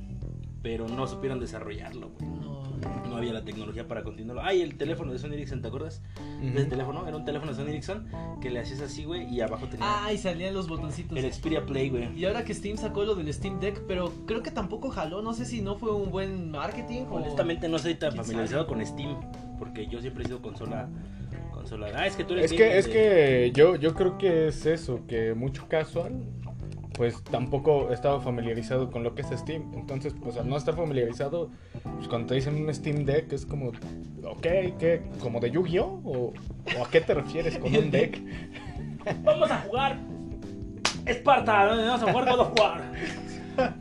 Pero 0.62 0.88
no 0.88 1.06
supieron 1.06 1.38
desarrollarlo, 1.38 2.10
güey. 2.18 2.30
No. 2.40 2.63
No 3.08 3.16
había 3.18 3.32
la 3.32 3.44
tecnología 3.44 3.86
para 3.86 4.02
continuarlo. 4.02 4.42
Ay, 4.42 4.60
el 4.60 4.76
teléfono 4.76 5.12
de 5.12 5.18
Sony 5.18 5.34
Ericsson, 5.34 5.62
¿te 5.62 5.68
acuerdas? 5.68 6.02
Ujú. 6.42 6.68
teléfono, 6.68 7.06
era 7.06 7.16
un 7.16 7.24
teléfono 7.24 7.52
de 7.52 7.56
Sony 7.58 7.68
Ericsson 7.70 8.06
que 8.40 8.50
le 8.50 8.60
hacías 8.60 8.80
así, 8.80 9.04
güey, 9.04 9.32
y 9.32 9.40
abajo 9.40 9.66
tenía 9.68 9.86
Ah, 10.04 10.12
y 10.12 10.18
salían 10.18 10.52
los 10.54 10.68
botoncitos. 10.68 11.16
el 11.16 11.32
Xperia 11.32 11.64
Play, 11.64 11.90
güey. 11.90 12.18
Y 12.18 12.24
ahora 12.24 12.44
que 12.44 12.52
Steam 12.54 12.76
sacó 12.76 13.04
lo 13.04 13.14
del 13.14 13.32
Steam 13.32 13.60
Deck, 13.60 13.82
pero 13.86 14.12
creo 14.26 14.42
que 14.42 14.50
tampoco 14.50 14.90
jaló, 14.90 15.22
no 15.22 15.32
sé 15.34 15.44
si 15.44 15.62
no 15.62 15.76
fue 15.76 15.92
un 15.92 16.10
buen 16.10 16.50
marketing 16.50 17.02
o... 17.10 17.14
Honestamente 17.16 17.68
no 17.68 17.78
soy 17.78 17.94
tan 17.94 18.10
¿Quién 18.12 18.24
familiarizado 18.24 18.64
sabe? 18.66 18.74
con 18.76 18.86
Steam, 18.86 19.16
porque 19.58 19.86
yo 19.86 20.00
siempre 20.00 20.24
he 20.24 20.26
sido 20.26 20.42
consola. 20.42 20.88
consola. 21.52 21.88
Ah, 21.94 22.06
es 22.06 22.16
que 22.16 22.24
tú 22.24 22.34
eres 22.34 22.50
Es 22.50 22.56
que, 22.56 22.78
es 22.78 22.86
de- 22.86 22.92
que 22.92 23.52
yo, 23.54 23.76
yo 23.76 23.94
creo 23.94 24.18
que 24.18 24.48
es 24.48 24.66
eso, 24.66 25.00
que 25.06 25.34
mucho 25.34 25.66
casual, 25.68 26.12
pues 26.94 27.22
tampoco 27.24 27.90
estaba 27.92 28.20
familiarizado 28.20 28.90
con 28.90 29.02
lo 29.02 29.14
que 29.14 29.22
es 29.22 29.28
Steam. 29.28 29.72
Entonces, 29.74 30.14
pues 30.20 30.36
al 30.36 30.48
no 30.48 30.56
estar 30.56 30.74
familiarizado, 30.74 31.50
pues 31.96 32.08
cuando 32.08 32.28
te 32.28 32.34
dicen 32.36 32.54
un 32.62 32.72
Steam 32.72 33.04
Deck 33.04 33.32
es 33.32 33.44
como, 33.46 33.68
ok, 33.68 34.42
¿qué? 34.78 35.02
¿Como 35.20 35.40
de 35.40 35.50
Yu-Gi-Oh? 35.50 36.00
¿O, 36.04 36.32
o 36.78 36.84
a 36.84 36.90
qué 36.90 37.00
te 37.00 37.14
refieres 37.14 37.58
con 37.58 37.74
un 37.74 37.90
deck? 37.90 38.20
Vamos 39.22 39.50
a 39.50 39.58
jugar 39.60 39.98
Esparta, 41.04 41.66
vamos 41.66 42.02
a 42.02 42.10
jugar 42.10 42.30
God 42.30 42.40
of 42.40 42.58
War. 42.58 42.92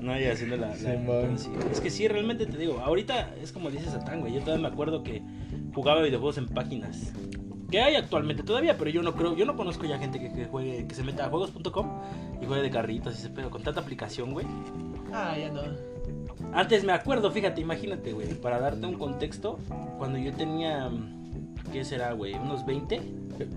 No, 0.02 0.20
y 0.20 0.26
haciendo 0.26 0.58
la. 0.58 0.68
la- 0.68 1.38
sí. 1.38 1.50
Es 1.72 1.80
que 1.80 1.90
sí, 1.90 2.08
realmente 2.10 2.46
te 2.46 2.58
digo. 2.58 2.80
Ahorita 2.84 3.34
es 3.42 3.52
como 3.54 3.72
dice 3.72 3.86
Satán, 3.90 4.20
güey. 4.20 4.34
Yo 4.34 4.42
todavía 4.42 4.68
me 4.68 4.74
acuerdo 4.74 5.02
que 5.04 5.22
jugaba 5.74 6.02
videojuegos 6.02 6.38
en 6.38 6.48
páginas. 6.48 7.14
Que 7.74 7.82
hay 7.82 7.96
actualmente 7.96 8.44
todavía, 8.44 8.78
pero 8.78 8.92
yo 8.92 9.02
no 9.02 9.16
creo. 9.16 9.36
Yo 9.36 9.46
no 9.46 9.56
conozco 9.56 9.86
ya 9.86 9.98
gente 9.98 10.20
que, 10.20 10.32
que 10.32 10.46
juegue. 10.46 10.86
Que 10.86 10.94
se 10.94 11.02
meta 11.04 11.26
a 11.26 11.30
juegos.com 11.30 11.90
y 12.40 12.46
juegue 12.46 12.62
de 12.62 12.70
carritos 12.70 13.16
y 13.16 13.18
ese 13.18 13.30
pedo. 13.32 13.50
Con 13.50 13.64
tanta 13.64 13.82
aplicación, 13.82 14.32
güey. 14.32 14.46
Ah, 15.12 15.36
ya 15.36 15.50
no. 15.50 15.62
Antes 16.54 16.84
me 16.84 16.92
acuerdo, 16.92 17.32
fíjate, 17.32 17.62
imagínate, 17.62 18.14
güey. 18.14 18.36
Para 18.36 18.60
darte 18.60 18.86
un 18.86 18.94
contexto, 19.00 19.58
cuando 19.98 20.20
yo 20.20 20.32
tenía. 20.34 20.92
¿Qué 21.72 21.84
será, 21.84 22.14
güey? 22.14 22.36
¿Unos 22.36 22.64
20? 22.64 22.94
Eh, 22.96 23.02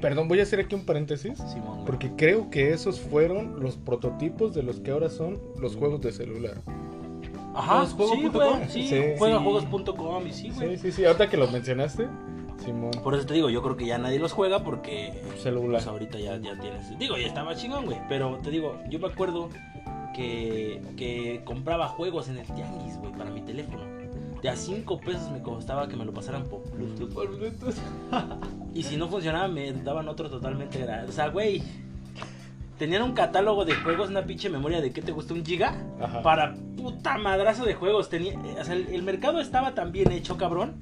Perdón, 0.00 0.28
voy 0.28 0.40
a 0.40 0.44
hacer 0.44 0.60
aquí 0.60 0.74
un 0.74 0.86
paréntesis. 0.86 1.36
Simón. 1.52 1.84
Porque 1.84 2.10
creo 2.16 2.48
que 2.48 2.70
esos 2.72 2.98
fueron 2.98 3.60
los 3.60 3.76
prototipos 3.76 4.54
de 4.54 4.62
los 4.62 4.80
que 4.80 4.92
ahora 4.92 5.10
son 5.10 5.38
los 5.60 5.76
juegos 5.76 6.00
de 6.00 6.12
celular. 6.12 6.62
Ajá, 7.54 7.84
sí, 7.84 7.94
güey, 7.98 8.68
sí, 8.70 8.88
Sí. 8.88 9.00
juega 9.18 9.36
Sí. 9.40 9.44
juegos.com 9.44 10.26
y 10.26 10.32
sí, 10.32 10.50
güey. 10.56 10.78
Sí, 10.78 10.90
sí, 10.90 10.92
sí. 10.92 11.04
Ahorita 11.04 11.28
que 11.28 11.36
los 11.36 11.52
mencionaste, 11.52 12.08
Simón. 12.64 12.90
Por 13.02 13.14
eso 13.14 13.26
te 13.26 13.34
digo, 13.34 13.50
yo 13.50 13.62
creo 13.62 13.76
que 13.76 13.86
ya 13.86 13.98
nadie 13.98 14.18
los 14.18 14.32
juega 14.32 14.62
porque 14.64 15.22
Celular. 15.42 15.70
pues 15.72 15.86
ahorita 15.86 16.18
ya, 16.18 16.36
ya 16.38 16.58
tienes. 16.58 16.98
Digo, 16.98 17.16
ya 17.16 17.26
estaba 17.26 17.54
chingón, 17.54 17.84
güey. 17.86 17.98
Pero 18.08 18.38
te 18.42 18.50
digo, 18.50 18.78
yo 18.88 18.98
me 18.98 19.08
acuerdo 19.08 19.48
que, 20.14 20.82
que 20.96 21.42
compraba 21.44 21.88
juegos 21.88 22.28
en 22.28 22.38
el 22.38 22.46
tianguis, 22.46 22.98
güey, 22.98 23.12
para 23.12 23.30
mi 23.30 23.40
teléfono. 23.42 23.84
De 24.42 24.48
a 24.48 24.56
5 24.56 25.00
pesos 25.00 25.30
me 25.30 25.40
costaba 25.42 25.88
que 25.88 25.96
me 25.96 26.04
lo 26.04 26.12
pasaran 26.12 26.44
por 26.44 26.62
Bluetooth. 26.70 27.12
Por 27.12 27.36
Bluetooth. 27.36 27.74
Y 28.74 28.82
si 28.82 28.96
no 28.96 29.08
funcionaba, 29.08 29.48
me 29.48 29.72
daban 29.72 30.08
otro 30.08 30.28
totalmente 30.28 30.78
gratis. 30.78 31.10
O 31.10 31.12
sea, 31.12 31.28
güey. 31.28 31.62
Tenían 32.78 33.00
un 33.02 33.12
catálogo 33.14 33.64
de 33.64 33.74
juegos, 33.74 34.10
una 34.10 34.26
pinche 34.26 34.50
memoria 34.50 34.82
de 34.82 34.92
que 34.92 35.00
te 35.00 35.10
gusta 35.10 35.32
un 35.32 35.42
giga. 35.46 35.74
Ajá. 35.98 36.20
Para 36.20 36.54
puta 36.76 37.16
madrazo 37.16 37.64
de 37.64 37.72
juegos. 37.72 38.10
Tenía, 38.10 38.34
eh, 38.34 38.56
o 38.60 38.64
sea, 38.64 38.74
el, 38.74 38.88
el 38.88 39.02
mercado 39.02 39.40
estaba 39.40 39.74
tan 39.74 39.92
bien 39.92 40.12
hecho, 40.12 40.36
cabrón. 40.36 40.74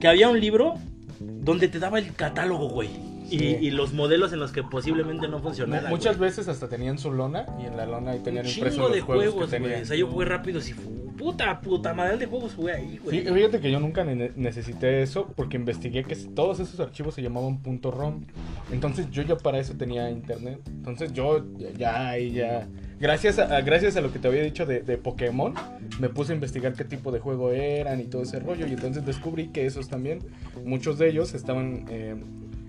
Que 0.00 0.08
había 0.08 0.30
un 0.30 0.40
libro 0.40 0.76
donde 1.20 1.68
te 1.68 1.78
daba 1.78 1.98
el 1.98 2.12
catálogo, 2.14 2.68
güey. 2.68 2.88
Y, 3.28 3.38
Sí. 3.38 3.56
y 3.60 3.70
los 3.72 3.92
modelos 3.92 4.32
en 4.32 4.38
los 4.38 4.52
que 4.52 4.62
posiblemente 4.62 5.26
no 5.26 5.40
funcionaban. 5.40 5.90
Muchas 5.90 6.16
güey. 6.16 6.30
veces 6.30 6.46
hasta 6.46 6.68
tenían 6.68 6.96
su 6.98 7.10
lona 7.12 7.44
y 7.60 7.66
en 7.66 7.76
la 7.76 7.84
lona 7.84 8.12
ahí 8.12 8.18
Un 8.18 8.24
tenían 8.24 8.46
impresos 8.46 8.74
chingo 8.74 8.86
los 8.88 8.96
de 8.96 9.00
juegos, 9.02 9.24
juegos, 9.32 9.50
que 9.50 9.58
güey. 9.58 9.82
O 9.82 9.84
sea, 9.84 9.96
yo 9.96 10.06
jugué 10.06 10.26
rápido. 10.26 10.60
Si 10.60 10.74
puta, 10.74 11.60
puta 11.60 11.92
madre 11.92 12.18
de 12.18 12.26
juegos 12.26 12.54
jugué 12.54 12.74
ahí, 12.74 13.00
güey. 13.02 13.24
Sí, 13.24 13.32
fíjate 13.32 13.58
que 13.58 13.72
yo 13.72 13.80
nunca 13.80 14.04
ne- 14.04 14.30
necesité 14.36 15.02
eso 15.02 15.26
porque 15.34 15.56
investigué 15.56 16.04
que 16.04 16.14
todos 16.14 16.60
esos 16.60 16.78
archivos 16.78 17.14
se 17.14 17.22
llamaban 17.22 17.60
.rom. 17.82 18.24
Entonces 18.70 19.10
yo 19.10 19.22
ya 19.22 19.36
para 19.36 19.58
eso 19.58 19.74
tenía 19.76 20.08
internet. 20.08 20.60
Entonces 20.68 21.12
yo 21.12 21.44
ya, 21.58 21.70
ya 21.72 22.08
ahí 22.10 22.30
ya 22.30 22.68
gracias 23.00 23.38
a, 23.38 23.60
gracias 23.60 23.96
a 23.96 24.00
lo 24.00 24.12
que 24.12 24.18
te 24.18 24.28
había 24.28 24.42
dicho 24.42 24.66
de, 24.66 24.80
de 24.80 24.96
Pokémon, 24.98 25.54
me 26.00 26.08
puse 26.08 26.32
a 26.32 26.34
investigar 26.34 26.72
qué 26.74 26.84
tipo 26.84 27.12
de 27.12 27.20
juego 27.20 27.50
eran 27.52 28.00
y 28.00 28.04
todo 28.04 28.22
ese 28.22 28.38
rollo 28.40 28.66
y 28.66 28.72
entonces 28.72 29.04
descubrí 29.04 29.48
que 29.48 29.66
esos 29.66 29.88
también 29.88 30.20
muchos 30.64 30.98
de 30.98 31.08
ellos 31.08 31.34
estaban 31.34 31.84
eh, 31.88 32.16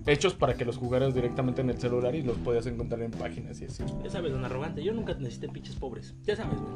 hechos 0.06 0.34
para 0.34 0.54
que 0.56 0.64
los 0.66 0.78
jugaras 0.78 1.14
directamente 1.14 1.62
en 1.62 1.70
el 1.70 1.78
celular 1.78 2.16
y 2.16 2.22
los 2.22 2.38
podías 2.38 2.66
encontrar 2.66 3.02
en 3.02 3.12
páginas 3.12 3.60
y 3.62 3.66
así. 3.66 3.84
Ya 4.04 4.10
sabes, 4.10 4.32
don 4.32 4.44
arrogante. 4.46 4.82
Yo 4.84 4.94
nunca 4.94 5.14
necesité 5.16 5.50
pinches 5.50 5.76
pobres. 5.76 6.14
Ya 6.24 6.36
sabes, 6.36 6.58
güey. 6.60 6.74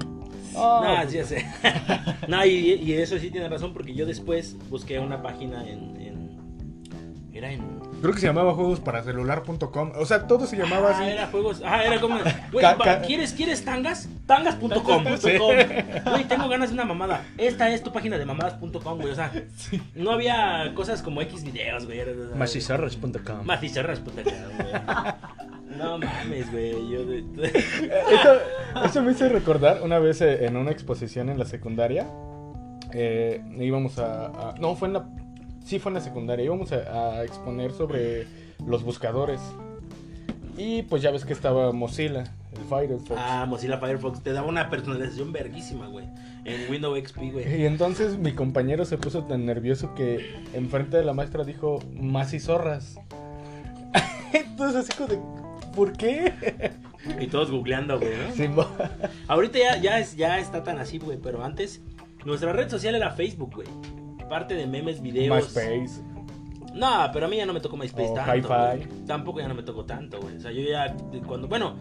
Ah, 0.58 1.02
no, 1.04 1.10
sí, 1.10 1.16
ya 1.18 1.24
sé. 1.26 1.46
no, 2.28 2.46
y, 2.46 2.52
y 2.74 2.94
eso 2.94 3.18
sí 3.18 3.32
tiene 3.32 3.48
razón 3.48 3.74
porque 3.74 3.94
yo 3.94 4.06
después 4.06 4.58
busqué 4.70 5.00
una 5.00 5.22
página 5.22 5.68
en. 5.70 5.96
en- 6.02 6.21
era 7.34 7.52
en. 7.52 7.80
Creo 8.02 8.14
que 8.14 8.20
se 8.20 8.28
llamaba 8.28 8.54
juegosparecelular.com. 8.54 9.92
O 9.96 10.06
sea, 10.06 10.28
todo 10.28 10.46
se 10.46 10.58
llamaba 10.58 10.90
Ah, 10.90 10.98
así. 11.00 11.04
era 11.10 11.28
juegos. 11.28 11.62
Ah, 11.66 11.84
era 11.84 12.00
como. 12.02 12.18
Güey, 12.52 12.66
¿quieres, 13.06 13.34
¿quieres 13.34 13.64
tangas? 13.66 14.10
Tangas.com. 14.26 15.06
Sí. 15.20 15.38
Güey, 15.38 16.24
tengo 16.28 16.48
ganas 16.50 16.70
de 16.70 16.74
una 16.76 16.86
mamada. 16.86 17.24
Esta 17.38 17.70
es 17.70 17.84
tu 17.84 17.92
página 17.92 18.18
de 18.18 18.26
mamadas.com, 18.26 18.98
güey. 19.00 19.12
O 19.12 19.16
sea, 19.16 19.32
no 19.96 20.12
había 20.12 20.72
cosas 20.76 21.02
como 21.02 21.22
X 21.22 21.44
videos, 21.44 21.86
güey. 21.86 22.02
Macizarras.com. 22.36 23.46
Macizarras.com, 23.46 24.14
güey. 24.24 24.74
No 25.78 25.98
mames, 25.98 26.52
güey. 26.52 26.72
Yo 26.90 27.06
de- 27.06 27.24
Eso, 28.12 28.84
eso 28.86 29.02
me 29.04 29.12
hizo 29.14 29.28
recordar 29.30 29.82
una 29.84 30.00
vez 30.00 30.22
eh, 30.22 30.46
en 30.46 30.58
una 30.58 30.72
exposición 30.72 31.30
en 31.30 31.40
la 31.40 31.46
secundaria. 31.46 32.08
eh, 32.94 33.42
íbamos 33.58 33.98
a, 34.00 34.26
a- 34.26 34.56
No, 34.60 34.76
fue 34.76 34.90
en 34.90 34.94
la. 34.96 35.06
Sí, 35.66 35.80
fue 35.80 35.90
en 35.92 35.96
la 35.96 36.02
secundaria. 36.02 36.46
Íbamos 36.46 36.72
a, 36.72 36.76
a 36.76 37.24
exponer 37.24 37.72
sobre 37.72 38.28
los 38.66 38.84
buscadores. 38.84 39.40
Y 40.58 40.84
pues 40.84 41.02
ya 41.02 41.12
ves 41.12 41.26
que 41.26 41.34
estaba 41.34 41.72
Mozilla, 41.72 42.24
el 42.52 42.64
Firefox. 42.70 43.12
Ah, 43.18 43.46
Mozilla 43.48 43.78
Firefox 43.78 44.22
te 44.22 44.34
daba 44.34 44.48
una 44.48 44.70
personalización 44.70 45.32
verguísima, 45.32 45.88
güey. 45.88 46.06
En 46.44 46.70
Windows 46.70 47.00
XP, 47.00 47.18
güey. 47.32 47.62
Y 47.62 47.66
entonces 47.66 48.18
mi 48.18 48.34
compañero 48.34 48.86
se 48.86 48.98
puso 48.98 49.24
tan 49.24 49.46
nervioso 49.46 49.94
que 49.96 50.36
enfrente 50.54 50.98
de 50.98 51.04
la 51.04 51.14
maestra 51.14 51.44
dijo 51.44 51.80
más 51.94 52.34
y 52.34 52.40
zorras. 52.40 53.00
entonces 54.34 54.88
así 54.88 54.94
como 54.98 55.10
de. 55.10 55.20
¿Por 55.76 55.94
qué? 55.94 56.34
Y 57.20 57.28
todos 57.28 57.50
googleando, 57.50 57.98
güey, 57.98 58.12
¿no? 58.12 58.36
Sí, 58.36 58.50
Ahorita 59.28 59.58
ya, 59.58 59.78
ya, 59.78 60.00
es, 60.00 60.18
ya 60.18 60.38
está 60.38 60.64
tan 60.64 60.80
así, 60.80 61.00
güey, 61.00 61.18
pero 61.18 61.44
antes 61.44 61.82
nuestra 62.26 62.52
red 62.52 62.70
social 62.70 62.94
era 62.94 63.12
Facebook, 63.12 63.56
güey. 63.56 63.68
Parte 64.32 64.56
de 64.56 64.66
memes, 64.66 65.02
videos. 65.02 65.36
MySpace. 65.54 66.02
No, 66.74 66.90
pero 67.12 67.26
a 67.26 67.30
mí 67.30 67.36
ya 67.36 67.46
no 67.46 67.52
me 67.52 67.60
tocó 67.60 67.76
MySpace 67.76 68.12
O 68.12 68.14
tanto. 68.14 68.50
Tampoco 69.06 69.42
ya 69.42 69.50
no 69.50 69.56
me 69.56 69.62
tocó 69.64 69.84
tanto, 69.84 70.22
güey. 70.22 70.38
O 70.38 70.40
sea, 70.40 70.54
yo 70.54 70.62
ya 70.62 70.96
cuando 71.28 71.50
bueno, 71.50 71.76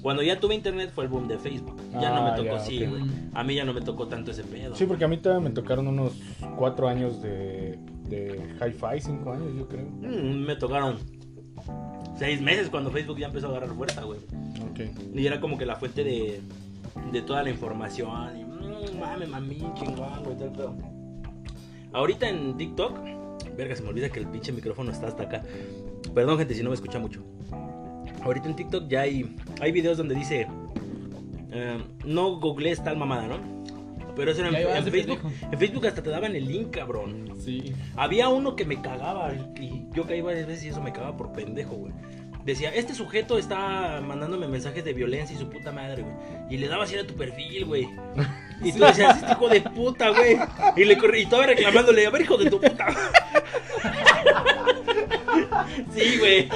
cuando 0.00 0.22
ya 0.22 0.40
tuve 0.40 0.54
internet 0.54 0.90
fue 0.94 1.04
el 1.04 1.10
boom 1.10 1.28
de 1.28 1.36
Facebook. 1.36 1.76
Ya 1.92 2.08
no 2.08 2.26
Ah, 2.26 2.30
me 2.30 2.36
tocó 2.36 2.56
ya, 2.56 2.56
así, 2.56 2.86
güey. 2.86 3.02
A 3.34 3.44
mí 3.44 3.54
ya 3.56 3.66
no 3.66 3.74
me 3.74 3.82
tocó 3.82 4.08
tanto 4.08 4.30
ese 4.30 4.42
pedo. 4.42 4.74
Sí, 4.74 4.86
porque 4.86 5.04
a 5.04 5.08
mí 5.08 5.18
todavía 5.18 5.46
me 5.46 5.54
tocaron 5.54 5.86
unos 5.86 6.14
cuatro 6.56 6.88
años 6.88 7.20
de, 7.20 7.78
de 8.08 8.56
hi-fi, 8.58 8.98
cinco 8.98 9.32
años 9.34 9.48
yo 9.54 9.68
creo. 9.68 9.84
Mm, 9.84 10.46
me 10.46 10.56
tocaron 10.56 10.96
seis 12.16 12.40
meses 12.40 12.70
cuando 12.70 12.90
Facebook 12.90 13.18
ya 13.18 13.26
empezó 13.26 13.48
a 13.48 13.50
agarrar 13.50 13.76
fuerza, 13.76 14.02
güey. 14.02 14.18
Ok. 14.70 14.80
Y 15.14 15.26
era 15.26 15.40
como 15.40 15.58
que 15.58 15.66
la 15.66 15.76
fuente 15.76 16.04
de, 16.04 16.40
de 17.12 17.20
toda 17.20 17.42
la 17.42 17.50
información. 17.50 18.08
Y 18.40 18.44
mmm, 18.44 18.98
mame, 18.98 19.26
mami, 19.26 19.58
chingón, 19.74 20.24
güey, 20.24 20.38
tal 20.38 20.52
pedo. 20.52 21.01
Ahorita 21.92 22.28
en 22.28 22.56
TikTok, 22.56 22.98
verga, 23.56 23.76
se 23.76 23.82
me 23.82 23.88
olvida 23.88 24.08
que 24.10 24.20
el 24.20 24.26
pinche 24.26 24.52
micrófono 24.52 24.90
está 24.90 25.08
hasta 25.08 25.24
acá. 25.24 25.42
Perdón, 26.14 26.38
gente, 26.38 26.54
si 26.54 26.62
no 26.62 26.70
me 26.70 26.74
escucha 26.74 26.98
mucho. 26.98 27.22
Ahorita 28.22 28.48
en 28.48 28.56
TikTok 28.56 28.88
ya 28.88 29.02
hay, 29.02 29.36
hay 29.60 29.72
videos 29.72 29.98
donde 29.98 30.14
dice: 30.14 30.46
eh, 31.50 31.78
No 32.04 32.40
googlees 32.40 32.82
tal 32.82 32.96
mamada, 32.96 33.26
¿no? 33.26 33.62
Pero 34.14 34.30
eso 34.30 34.44
era 34.44 34.78
en, 34.78 34.84
Facebook. 34.84 35.20
En 35.50 35.58
Facebook 35.58 35.86
hasta 35.86 36.02
te 36.02 36.10
daban 36.10 36.36
el 36.36 36.46
link, 36.46 36.70
cabrón. 36.70 37.34
Sí. 37.38 37.72
Había 37.96 38.28
uno 38.28 38.56
que 38.56 38.64
me 38.64 38.80
cagaba 38.80 39.32
y 39.58 39.64
y 39.64 39.86
yo 39.94 40.06
caí 40.06 40.20
varias 40.20 40.46
veces 40.46 40.64
y 40.64 40.68
eso 40.68 40.82
me 40.82 40.92
cagaba 40.92 41.16
por 41.16 41.32
pendejo, 41.32 41.74
güey. 41.74 41.92
Decía, 42.44 42.74
este 42.74 42.94
sujeto 42.94 43.38
está 43.38 44.00
mandándome 44.00 44.48
mensajes 44.48 44.84
de 44.84 44.92
violencia 44.92 45.34
y 45.34 45.38
su 45.38 45.48
puta 45.48 45.70
madre, 45.70 46.02
güey. 46.02 46.14
Y 46.50 46.58
le 46.58 46.66
dabas 46.66 46.92
ir 46.92 46.98
a 46.98 47.06
tu 47.06 47.14
perfil, 47.14 47.64
güey. 47.66 47.88
Y 48.64 48.72
tú 48.72 48.78
decías, 48.84 49.16
este 49.18 49.32
hijo 49.32 49.48
de 49.48 49.60
puta, 49.60 50.10
güey. 50.10 50.38
Y 50.76 50.84
le 50.84 50.98
corrí, 50.98 51.20
y 51.20 51.22
estaba 51.24 51.46
reclamándole, 51.46 52.06
a 52.06 52.10
ver, 52.10 52.22
hijo 52.22 52.36
de 52.36 52.50
tu 52.50 52.60
puta. 52.60 52.86
Sí, 55.94 56.18
güey. 56.18 56.48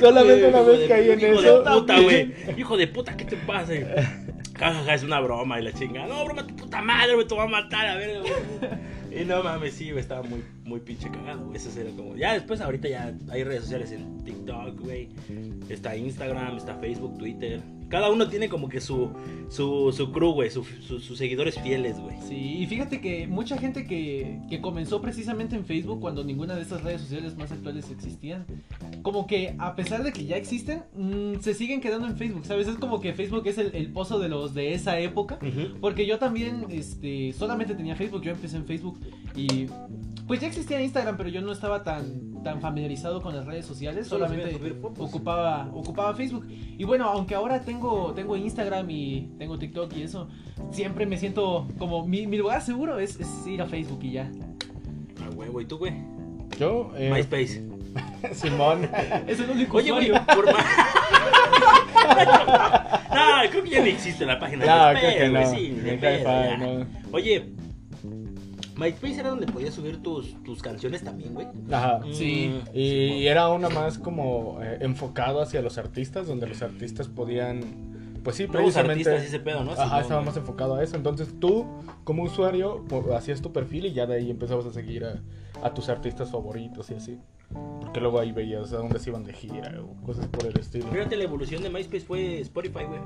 Solamente 0.00 0.48
hijo 0.48 0.48
una 0.48 0.60
hijo 0.60 0.66
vez 0.66 0.88
caí 0.88 1.10
en 1.10 1.20
hijo 1.20 1.40
eso. 1.40 1.62
de 1.62 1.70
puta, 1.70 2.00
güey. 2.00 2.34
Hijo 2.56 2.76
de 2.76 2.86
puta, 2.88 3.16
¿qué 3.16 3.24
te 3.24 3.36
pasa? 3.36 3.72
Jajaja, 4.58 4.94
es 4.94 5.02
una 5.02 5.20
broma 5.20 5.60
y 5.60 5.64
la 5.64 5.72
chingada. 5.72 6.06
No, 6.06 6.24
broma, 6.24 6.46
tu 6.46 6.54
puta 6.54 6.80
madre, 6.82 7.14
güey, 7.14 7.26
te 7.26 7.34
va 7.34 7.44
a 7.44 7.48
matar, 7.48 7.86
a 7.86 7.96
ver, 7.96 8.20
güey. 8.20 8.32
Y 9.22 9.24
no 9.24 9.42
mames, 9.42 9.74
sí, 9.74 9.90
güey, 9.90 10.00
estaba 10.00 10.22
muy, 10.22 10.42
muy 10.64 10.80
pinche 10.80 11.10
cagado, 11.10 11.44
güey. 11.46 11.56
Eso 11.56 11.68
era 11.80 11.90
como. 11.90 12.16
Ya 12.16 12.32
después, 12.34 12.60
ahorita 12.60 12.88
ya 12.88 13.12
hay 13.30 13.44
redes 13.44 13.62
sociales 13.62 13.92
en 13.92 14.24
TikTok, 14.24 14.80
güey. 14.80 15.08
Está 15.68 15.96
Instagram, 15.96 16.56
está 16.56 16.76
Facebook, 16.76 17.18
Twitter. 17.18 17.60
Cada 17.92 18.10
uno 18.10 18.26
tiene 18.26 18.48
como 18.48 18.70
que 18.70 18.80
su, 18.80 19.10
su, 19.50 19.92
su 19.94 20.10
crew, 20.12 20.32
güey, 20.32 20.50
su- 20.50 20.64
su- 20.64 20.98
sus 20.98 21.18
seguidores 21.18 21.60
fieles, 21.60 22.00
güey. 22.00 22.16
Sí, 22.26 22.56
y 22.62 22.66
fíjate 22.66 23.02
que 23.02 23.26
mucha 23.26 23.58
gente 23.58 23.86
que, 23.86 24.40
que 24.48 24.62
comenzó 24.62 25.02
precisamente 25.02 25.56
en 25.56 25.66
Facebook 25.66 26.00
cuando 26.00 26.24
ninguna 26.24 26.54
de 26.56 26.62
estas 26.62 26.82
redes 26.82 27.02
sociales 27.02 27.36
más 27.36 27.52
actuales 27.52 27.90
existían, 27.90 28.46
como 29.02 29.26
que 29.26 29.54
a 29.58 29.76
pesar 29.76 30.02
de 30.04 30.12
que 30.12 30.24
ya 30.24 30.36
existen, 30.36 30.84
mm, 30.96 31.40
se 31.40 31.52
siguen 31.52 31.82
quedando 31.82 32.06
en 32.06 32.16
Facebook, 32.16 32.46
¿sabes? 32.46 32.66
Es 32.66 32.76
como 32.76 32.98
que 33.02 33.12
Facebook 33.12 33.42
es 33.46 33.58
el, 33.58 33.74
el 33.74 33.92
pozo 33.92 34.18
de 34.18 34.30
los 34.30 34.54
de 34.54 34.72
esa 34.72 34.98
época. 34.98 35.38
Porque 35.82 36.06
yo 36.06 36.18
también, 36.18 36.64
este, 36.70 37.34
solamente 37.34 37.74
tenía 37.74 37.94
Facebook, 37.94 38.22
yo 38.22 38.30
empecé 38.30 38.56
en 38.56 38.64
Facebook 38.64 38.98
y 39.36 39.66
pues 40.26 40.40
ya 40.40 40.46
existía 40.46 40.80
Instagram, 40.80 41.16
pero 41.18 41.28
yo 41.28 41.42
no 41.42 41.52
estaba 41.52 41.82
tan, 41.82 42.42
tan 42.42 42.60
familiarizado 42.62 43.20
con 43.20 43.34
las 43.36 43.44
redes 43.44 43.66
sociales, 43.66 44.06
solamente 44.06 44.56
ocupaba, 44.98 45.68
ocupaba 45.74 46.14
Facebook. 46.14 46.46
Y 46.78 46.84
bueno, 46.84 47.04
aunque 47.08 47.34
ahora 47.34 47.60
tengo, 47.62 47.81
tengo 48.14 48.36
Instagram 48.36 48.90
y 48.90 49.28
tengo 49.38 49.58
TikTok 49.58 49.92
y 49.96 50.02
eso, 50.02 50.28
siempre 50.70 51.06
me 51.06 51.16
siento 51.16 51.66
como 51.78 52.06
mi, 52.06 52.26
mi 52.26 52.36
lugar 52.36 52.62
seguro 52.62 52.98
es, 52.98 53.18
es 53.20 53.46
ir 53.46 53.62
a 53.62 53.66
Facebook 53.66 54.00
y 54.02 54.12
ya. 54.12 54.30
Ah, 55.20 55.28
güey, 55.34 55.50
güey, 55.50 55.66
tú, 55.66 55.78
güey. 55.78 55.92
Yo, 56.58 56.92
eh, 56.96 57.10
MySpace. 57.12 57.62
Simón. 58.32 58.88
Es 59.26 59.40
el 59.40 59.50
único 59.50 59.76
Oye, 59.78 59.90
güey, 59.90 60.12
por 60.26 60.46
más. 60.52 60.64
no, 63.14 63.50
creo 63.50 63.62
que 63.64 63.70
ya 63.70 63.80
ni 63.82 63.90
existe 63.90 64.24
la 64.26 64.38
página 64.38 64.64
No, 64.64 64.88
de 64.88 65.00
creo 65.00 65.10
que 65.18 65.28
güey, 65.30 65.44
no. 65.44 65.50
sí, 65.50 65.70
de 65.70 65.92
pedo, 65.98 66.56
no. 66.58 66.86
Oye, 67.12 67.44
MySpace 68.82 69.20
era 69.20 69.30
donde 69.30 69.46
podías 69.46 69.74
subir 69.74 70.02
tus, 70.02 70.42
tus 70.42 70.62
canciones 70.62 71.02
también, 71.02 71.34
güey. 71.34 71.46
Ajá. 71.70 72.00
Sí. 72.12 72.52
Mm, 72.72 72.76
Y 72.76 73.26
era 73.26 73.48
una 73.48 73.68
más 73.68 73.98
como 73.98 74.58
eh, 74.62 74.78
enfocado 74.80 75.40
hacia 75.40 75.62
los 75.62 75.78
artistas, 75.78 76.26
donde 76.26 76.46
los 76.46 76.60
artistas 76.62 77.08
podían, 77.08 78.18
pues 78.22 78.36
sí, 78.36 78.46
precisamente. 78.46 78.92
artistas 79.10 79.22
y 79.24 79.26
ese 79.26 79.40
pedo, 79.40 79.64
¿no? 79.64 79.72
Ajá, 79.72 80.00
estaba 80.00 80.22
más 80.22 80.36
enfocado 80.36 80.74
a 80.76 80.82
eso. 80.82 80.96
Entonces 80.96 81.34
tú, 81.40 81.66
como 82.04 82.22
usuario, 82.24 82.84
hacías 83.14 83.40
tu 83.42 83.52
perfil 83.52 83.86
y 83.86 83.92
ya 83.92 84.06
de 84.06 84.16
ahí 84.16 84.30
empezabas 84.30 84.66
a 84.66 84.72
seguir 84.72 85.04
a, 85.04 85.22
a 85.62 85.72
tus 85.74 85.88
artistas 85.88 86.30
favoritos 86.30 86.90
y 86.90 86.94
así. 86.94 87.18
Porque 87.80 88.00
luego 88.00 88.18
ahí 88.18 88.32
veías 88.32 88.72
a 88.72 88.78
dónde 88.78 88.98
se 88.98 89.10
iban 89.10 89.24
de 89.24 89.34
gira 89.34 89.74
o 89.82 89.94
cosas 90.06 90.26
por 90.28 90.46
el 90.46 90.58
estilo. 90.58 90.86
Fíjate, 90.88 91.16
la 91.16 91.24
evolución 91.24 91.62
de 91.62 91.68
MySpace 91.68 92.00
fue 92.06 92.40
Spotify, 92.40 92.84
güey. 92.88 93.00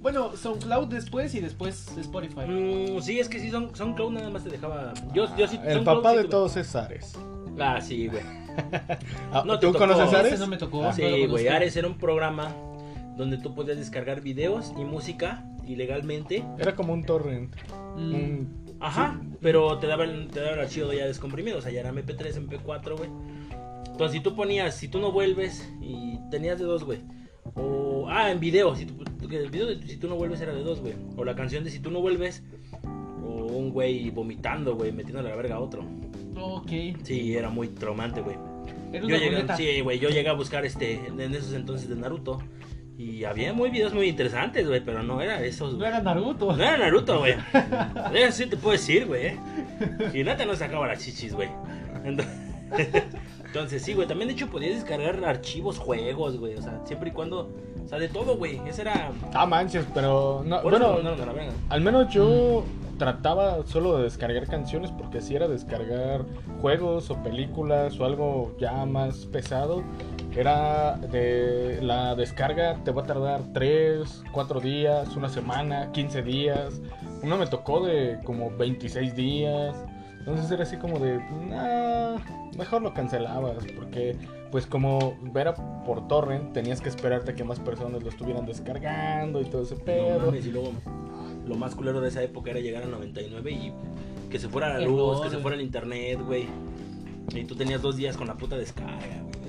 Bueno, 0.00 0.34
SoundCloud 0.36 0.88
después 0.88 1.34
y 1.34 1.40
después 1.40 1.88
Spotify. 1.98 2.40
Mm, 2.46 3.00
sí, 3.02 3.20
es 3.20 3.28
que 3.28 3.38
sí, 3.38 3.50
Son- 3.50 3.74
SoundCloud 3.74 4.12
nada 4.12 4.30
más 4.30 4.42
te 4.44 4.50
dejaba. 4.50 4.94
Yo, 5.14 5.34
yo 5.36 5.46
sí. 5.46 5.58
El 5.64 5.84
papá 5.84 6.12
sí 6.12 6.16
de 6.16 6.22
tuve. 6.22 6.30
todos 6.30 6.56
es 6.56 6.74
Ares. 6.74 7.14
Ah, 7.58 7.80
sí, 7.80 8.06
güey. 8.08 8.22
Ah, 9.32 9.44
No 9.46 9.58
te 9.58 9.66
¿Tú 9.66 9.72
tocó. 9.72 9.86
conoces 9.86 10.12
Ares? 10.14 10.32
Ese 10.32 10.40
no 10.42 10.46
me 10.48 10.56
tocó. 10.56 10.84
Ah, 10.84 10.92
Sí, 10.92 11.26
güey. 11.26 11.48
Ares 11.48 11.76
era 11.76 11.86
un 11.86 11.98
programa 11.98 12.54
donde 13.16 13.36
tú 13.38 13.54
podías 13.54 13.78
descargar 13.78 14.22
videos 14.22 14.72
y 14.78 14.84
música 14.84 15.44
ilegalmente. 15.66 16.44
Era 16.58 16.74
como 16.74 16.92
un 16.94 17.04
torrent. 17.04 17.54
Mm, 17.96 18.14
Un- 18.14 18.60
Ajá, 18.80 19.20
pero 19.42 19.78
te 19.78 19.86
daba, 19.86 20.04
el, 20.04 20.28
te 20.28 20.40
daba 20.40 20.54
el 20.54 20.60
archivo 20.60 20.90
ya 20.94 21.04
descomprimido, 21.04 21.58
o 21.58 21.60
sea, 21.60 21.70
ya 21.70 21.80
era 21.80 21.90
MP3, 21.92 22.36
MP4, 22.38 22.96
güey. 22.96 23.10
Entonces, 23.86 24.12
si 24.16 24.20
tú 24.20 24.34
ponías, 24.34 24.74
si 24.74 24.88
tú 24.88 24.98
no 25.00 25.12
vuelves, 25.12 25.70
y 25.82 26.18
tenías 26.30 26.58
de 26.58 26.64
dos, 26.64 26.84
güey. 26.84 27.00
O, 27.54 28.06
ah, 28.08 28.30
en 28.30 28.40
video, 28.40 28.74
si 28.76 28.86
tú, 28.86 29.04
el 29.30 29.50
video 29.50 29.66
de 29.66 29.80
si 29.86 29.96
tú 29.96 30.08
no 30.08 30.16
vuelves 30.16 30.40
era 30.40 30.52
de 30.54 30.62
dos, 30.62 30.80
güey. 30.80 30.94
O 31.16 31.24
la 31.24 31.34
canción 31.34 31.64
de 31.64 31.70
si 31.70 31.78
tú 31.80 31.90
no 31.90 32.00
vuelves, 32.00 32.42
o 33.22 33.28
un 33.46 33.70
güey 33.70 34.10
vomitando, 34.10 34.74
güey, 34.76 34.92
metiéndole 34.92 35.28
la 35.28 35.36
verga 35.36 35.56
a 35.56 35.60
otro. 35.60 35.84
ok. 36.36 36.70
Sí, 37.02 37.34
era 37.36 37.50
muy 37.50 37.68
traumante, 37.68 38.20
güey. 38.20 38.36
Yo 38.92 39.16
llegué, 39.16 39.44
sí, 39.56 39.80
güey, 39.82 39.98
yo 40.00 40.08
llegué 40.08 40.28
a 40.28 40.32
buscar 40.32 40.64
este, 40.64 41.00
en 41.06 41.20
esos 41.34 41.52
entonces 41.54 41.88
de 41.88 41.96
Naruto. 41.96 42.38
Y 42.98 43.24
había 43.24 43.52
muy 43.54 43.70
videos 43.70 43.94
muy 43.94 44.08
interesantes, 44.08 44.66
güey, 44.68 44.84
pero 44.84 45.02
no 45.02 45.22
era 45.22 45.42
esos, 45.42 45.72
No 45.72 45.78
güey. 45.78 45.88
era 45.88 46.02
Naruto. 46.02 46.54
No 46.54 46.62
era 46.62 46.76
Naruto, 46.76 47.20
güey. 47.20 47.34
Eso 48.14 48.32
sí 48.44 48.46
te 48.50 48.56
puedo 48.56 48.72
decir, 48.72 49.06
güey. 49.06 49.26
eh. 49.28 49.36
Y 50.12 50.22
neta 50.24 50.44
no 50.44 50.54
sacaba 50.54 50.86
las 50.86 51.02
chichis, 51.02 51.32
güey. 51.32 51.48
Entonces, 52.04 52.34
entonces, 53.52 53.82
sí, 53.82 53.94
güey. 53.94 54.06
También, 54.06 54.28
de 54.28 54.34
hecho, 54.34 54.48
podías 54.48 54.74
descargar 54.76 55.24
archivos, 55.24 55.76
juegos, 55.76 56.38
güey. 56.38 56.54
O 56.54 56.62
sea, 56.62 56.80
siempre 56.84 57.10
y 57.10 57.12
cuando. 57.12 57.50
O 57.84 57.88
sea, 57.88 57.98
de 57.98 58.06
todo, 58.08 58.36
güey. 58.36 58.60
Ese 58.64 58.82
era. 58.82 59.10
Ah, 59.34 59.44
manches, 59.44 59.84
pero. 59.92 60.44
No, 60.46 60.62
Por 60.62 60.70
bueno, 60.70 60.86
a 60.94 61.00
la 61.02 61.32
verga. 61.32 61.52
al 61.68 61.80
menos 61.80 62.12
yo 62.14 62.64
trataba 62.96 63.66
solo 63.66 63.96
de 63.96 64.04
descargar 64.04 64.46
canciones 64.46 64.92
porque 64.92 65.20
si 65.22 65.34
era 65.34 65.48
descargar 65.48 66.26
juegos 66.60 67.10
o 67.10 67.16
películas 67.22 67.98
o 67.98 68.04
algo 68.04 68.54
ya 68.60 68.84
más 68.84 69.24
pesado, 69.26 69.82
era 70.36 70.96
de 71.10 71.80
la 71.82 72.14
descarga 72.14 72.76
te 72.84 72.92
va 72.92 73.02
a 73.02 73.06
tardar 73.06 73.40
3, 73.52 74.22
4 74.32 74.60
días, 74.60 75.16
una 75.16 75.28
semana, 75.28 75.90
15 75.92 76.22
días. 76.22 76.80
Uno 77.22 77.36
me 77.36 77.46
tocó 77.46 77.84
de 77.84 78.20
como 78.22 78.50
26 78.50 79.16
días. 79.16 79.74
Entonces 80.30 80.50
era 80.52 80.62
así 80.62 80.76
como 80.76 80.98
de, 80.98 81.18
nah, 81.48 82.16
mejor 82.56 82.82
lo 82.82 82.94
cancelabas 82.94 83.64
porque 83.76 84.16
pues 84.50 84.66
como 84.66 85.14
era 85.34 85.54
por 85.84 86.06
torrent 86.08 86.52
tenías 86.52 86.80
que 86.80 86.88
esperarte 86.88 87.32
a 87.32 87.34
que 87.34 87.44
más 87.44 87.60
personas 87.60 88.02
lo 88.02 88.08
estuvieran 88.08 88.46
descargando 88.46 89.40
y 89.40 89.44
todo 89.44 89.62
ese 89.62 89.76
No 89.76 89.84
pedo. 89.84 90.18
mames, 90.26 90.46
y 90.46 90.52
luego. 90.52 90.72
Lo 91.46 91.56
más 91.56 91.74
culero 91.74 92.00
de 92.00 92.08
esa 92.08 92.22
época 92.22 92.50
era 92.52 92.60
llegar 92.60 92.82
a 92.84 92.86
99 92.86 93.50
y 93.50 93.72
que 94.30 94.38
se 94.38 94.48
fuera 94.48 94.68
la 94.68 94.80
luz, 94.80 95.20
que 95.20 95.30
se 95.30 95.38
fuera 95.38 95.56
el 95.56 95.62
internet, 95.62 96.20
güey. 96.24 96.46
Y 97.34 97.44
tú 97.44 97.54
tenías 97.56 97.82
dos 97.82 97.96
días 97.96 98.16
con 98.16 98.26
la 98.28 98.34
puta 98.34 98.56
descarga, 98.56 98.96
güey. 99.22 99.39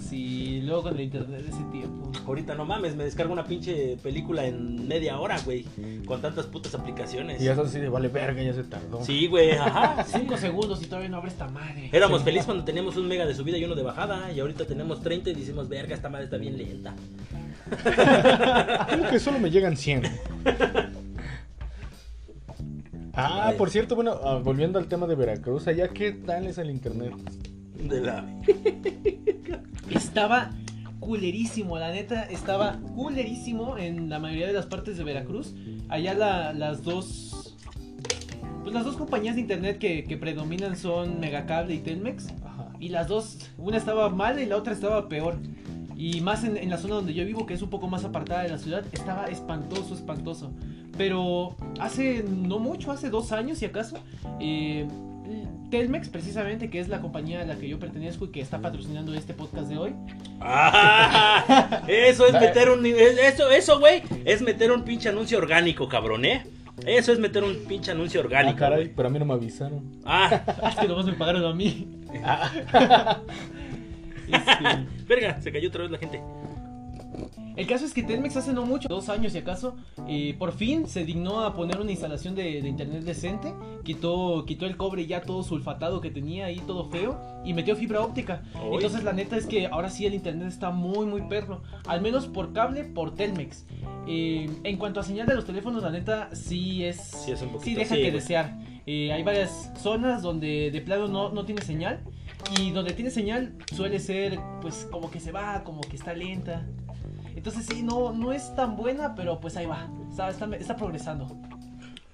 Sí, 0.00 0.60
luego 0.62 0.84
con 0.84 0.94
el 0.94 1.00
internet 1.02 1.42
de 1.42 1.50
ese 1.50 1.62
tiempo. 1.70 2.10
Ahorita 2.26 2.54
no 2.54 2.64
mames, 2.64 2.96
me 2.96 3.04
descargo 3.04 3.32
una 3.32 3.44
pinche 3.44 3.96
película 4.02 4.46
en 4.46 4.86
media 4.86 5.18
hora, 5.18 5.38
güey. 5.44 5.64
Con 6.06 6.20
tantas 6.20 6.46
putas 6.46 6.74
aplicaciones. 6.74 7.40
Y 7.40 7.48
eso 7.48 7.62
así 7.62 7.78
de 7.78 7.88
vale 7.88 8.08
verga, 8.08 8.42
ya 8.42 8.52
se 8.54 8.64
tardó. 8.64 9.04
Sí, 9.04 9.26
güey, 9.26 9.52
ajá. 9.52 10.04
Cinco 10.08 10.36
segundos 10.36 10.82
y 10.82 10.86
todavía 10.86 11.08
no 11.08 11.18
abre 11.18 11.30
esta 11.30 11.48
madre. 11.48 11.90
Éramos 11.92 12.22
felices 12.22 12.46
cuando 12.46 12.64
teníamos 12.64 12.96
un 12.96 13.08
mega 13.08 13.26
de 13.26 13.34
subida 13.34 13.58
y 13.58 13.64
uno 13.64 13.74
de 13.74 13.82
bajada. 13.82 14.32
Y 14.32 14.40
ahorita 14.40 14.66
tenemos 14.66 15.02
30 15.02 15.30
y 15.30 15.34
decimos, 15.34 15.68
verga, 15.68 15.94
esta 15.94 16.08
madre 16.08 16.24
está 16.24 16.36
bien 16.36 16.56
lenta. 16.58 16.94
Creo 18.88 19.10
que 19.10 19.18
solo 19.18 19.38
me 19.38 19.50
llegan 19.50 19.76
100. 19.76 20.02
Ah, 23.20 23.52
por 23.58 23.68
cierto, 23.68 23.96
bueno, 23.96 24.12
ah, 24.22 24.40
volviendo 24.40 24.78
al 24.78 24.86
tema 24.86 25.08
de 25.08 25.16
Veracruz, 25.16 25.66
allá 25.66 25.88
qué 25.88 26.12
tal 26.12 26.46
es 26.46 26.56
el 26.56 26.70
internet. 26.70 27.14
De 27.78 28.00
la. 28.00 28.26
Estaba 29.94 30.50
culerísimo, 31.00 31.78
la 31.78 31.90
neta, 31.92 32.24
estaba 32.24 32.78
culerísimo 32.94 33.78
en 33.78 34.10
la 34.10 34.18
mayoría 34.18 34.46
de 34.48 34.52
las 34.52 34.66
partes 34.66 34.98
de 34.98 35.04
Veracruz. 35.04 35.54
Allá 35.88 36.12
la- 36.14 36.52
las 36.52 36.82
dos... 36.82 37.56
Pues 38.62 38.74
las 38.74 38.84
dos 38.84 38.96
compañías 38.96 39.36
de 39.36 39.40
internet 39.42 39.78
que, 39.78 40.04
que 40.04 40.16
predominan 40.18 40.76
son 40.76 41.20
Megacable 41.20 41.74
y 41.74 41.78
Telmex. 41.78 42.28
Ajá. 42.44 42.68
Y 42.80 42.90
las 42.90 43.08
dos, 43.08 43.38
una 43.56 43.78
estaba 43.78 44.10
mal 44.10 44.38
y 44.40 44.44
la 44.46 44.56
otra 44.56 44.74
estaba 44.74 45.08
peor. 45.08 45.38
Y 45.96 46.20
más 46.20 46.44
en, 46.44 46.56
en 46.58 46.68
la 46.68 46.76
zona 46.76 46.96
donde 46.96 47.14
yo 47.14 47.24
vivo, 47.24 47.46
que 47.46 47.54
es 47.54 47.62
un 47.62 47.70
poco 47.70 47.88
más 47.88 48.04
apartada 48.04 48.42
de 48.42 48.50
la 48.50 48.58
ciudad, 48.58 48.84
estaba 48.92 49.26
espantoso, 49.26 49.94
espantoso. 49.94 50.52
Pero 50.98 51.56
hace 51.80 52.22
no 52.24 52.58
mucho, 52.58 52.92
hace 52.92 53.08
dos 53.08 53.32
años 53.32 53.58
si 53.58 53.64
acaso, 53.64 53.96
eh, 54.40 54.86
Telmex 55.70 56.08
precisamente, 56.08 56.70
que 56.70 56.80
es 56.80 56.88
la 56.88 57.00
compañía 57.00 57.42
a 57.42 57.44
la 57.44 57.56
que 57.56 57.68
yo 57.68 57.78
pertenezco 57.78 58.24
y 58.26 58.30
que 58.30 58.40
está 58.40 58.58
patrocinando 58.60 59.12
este 59.14 59.34
podcast 59.34 59.68
de 59.68 59.76
hoy, 59.76 59.94
Ah, 60.40 61.82
eso 61.88 62.26
es 62.26 62.32
meter 62.40 62.70
un. 62.70 62.84
es- 62.86 63.18
Eso, 63.18 63.50
eso, 63.50 63.78
güey, 63.78 64.02
es 64.24 64.40
meter 64.42 64.72
un 64.72 64.82
pinche 64.84 65.08
anuncio 65.10 65.38
orgánico, 65.38 65.88
cabrón, 65.88 66.24
¿eh? 66.24 66.44
Eso 66.86 67.12
es 67.12 67.18
meter 67.18 67.42
un 67.42 67.56
pinche 67.66 67.90
anuncio 67.90 68.20
Ah, 68.20 68.24
orgánico. 68.24 68.56
caray, 68.58 68.84
güey. 68.84 68.94
pero 68.94 69.08
a 69.08 69.10
mí 69.10 69.18
no 69.18 69.24
me 69.24 69.34
avisaron. 69.34 69.82
Ah, 70.04 70.42
Ah, 70.62 70.68
es 70.70 70.76
que 70.76 70.86
nomás 70.88 71.06
me 71.06 71.12
pagaron 71.14 71.44
a 71.44 71.52
mí. 71.52 71.88
este, 74.28 74.86
verga, 75.06 75.40
se 75.40 75.52
cayó 75.52 75.68
otra 75.68 75.82
vez 75.82 75.90
la 75.90 75.98
gente. 75.98 76.20
El 77.56 77.66
caso 77.66 77.84
es 77.84 77.92
que 77.92 78.02
Telmex 78.02 78.36
hace 78.36 78.52
no 78.52 78.64
mucho, 78.64 78.88
dos 78.88 79.08
años 79.08 79.32
si 79.32 79.38
acaso, 79.38 79.76
eh, 80.06 80.36
por 80.38 80.52
fin 80.52 80.86
se 80.86 81.04
dignó 81.04 81.40
a 81.40 81.54
poner 81.54 81.80
una 81.80 81.90
instalación 81.90 82.34
de, 82.34 82.62
de 82.62 82.68
internet 82.68 83.02
decente, 83.02 83.52
quitó, 83.82 84.44
quitó 84.46 84.66
el 84.66 84.76
cobre 84.76 85.06
ya 85.06 85.22
todo 85.22 85.42
sulfatado 85.42 86.00
que 86.00 86.10
tenía 86.10 86.46
ahí, 86.46 86.60
todo 86.66 86.88
feo, 86.88 87.20
y 87.44 87.54
metió 87.54 87.74
fibra 87.74 88.00
óptica. 88.00 88.42
Entonces 88.72 89.02
la 89.02 89.12
neta 89.12 89.36
es 89.36 89.46
que 89.46 89.66
ahora 89.66 89.90
sí 89.90 90.06
el 90.06 90.14
internet 90.14 90.48
está 90.48 90.70
muy 90.70 91.06
muy 91.06 91.22
perro, 91.22 91.62
al 91.86 92.00
menos 92.00 92.26
por 92.26 92.52
cable, 92.52 92.84
por 92.84 93.14
Telmex. 93.14 93.66
Eh, 94.06 94.48
en 94.64 94.76
cuanto 94.78 95.00
a 95.00 95.02
señal 95.02 95.26
de 95.26 95.34
los 95.34 95.44
teléfonos, 95.44 95.82
la 95.82 95.90
neta 95.90 96.34
sí 96.34 96.84
es... 96.84 96.96
Sí, 96.96 97.32
es 97.32 97.42
un 97.42 97.48
poquito. 97.48 97.64
Sí, 97.64 97.74
deja 97.74 97.94
sí, 97.94 98.02
que 98.02 98.10
desear. 98.10 98.58
Eh, 98.86 99.12
hay 99.12 99.22
varias 99.22 99.70
zonas 99.76 100.22
donde 100.22 100.70
de 100.70 100.80
plano 100.80 101.08
no, 101.08 101.30
no 101.30 101.44
tiene 101.44 101.60
señal. 101.60 102.00
Y 102.58 102.70
donde 102.70 102.92
tiene 102.92 103.10
señal 103.10 103.54
suele 103.74 103.98
ser, 103.98 104.38
pues, 104.62 104.88
como 104.90 105.10
que 105.10 105.20
se 105.20 105.32
va, 105.32 105.64
como 105.64 105.80
que 105.82 105.96
está 105.96 106.14
lenta. 106.14 106.64
Entonces 107.38 107.66
sí, 107.66 107.82
no, 107.82 108.12
no 108.12 108.32
es 108.32 108.54
tan 108.54 108.76
buena, 108.76 109.14
pero 109.14 109.40
pues 109.40 109.56
ahí 109.56 109.66
va. 109.66 109.88
Está, 110.10 110.28
está, 110.30 110.46
está 110.56 110.76
progresando. 110.76 111.26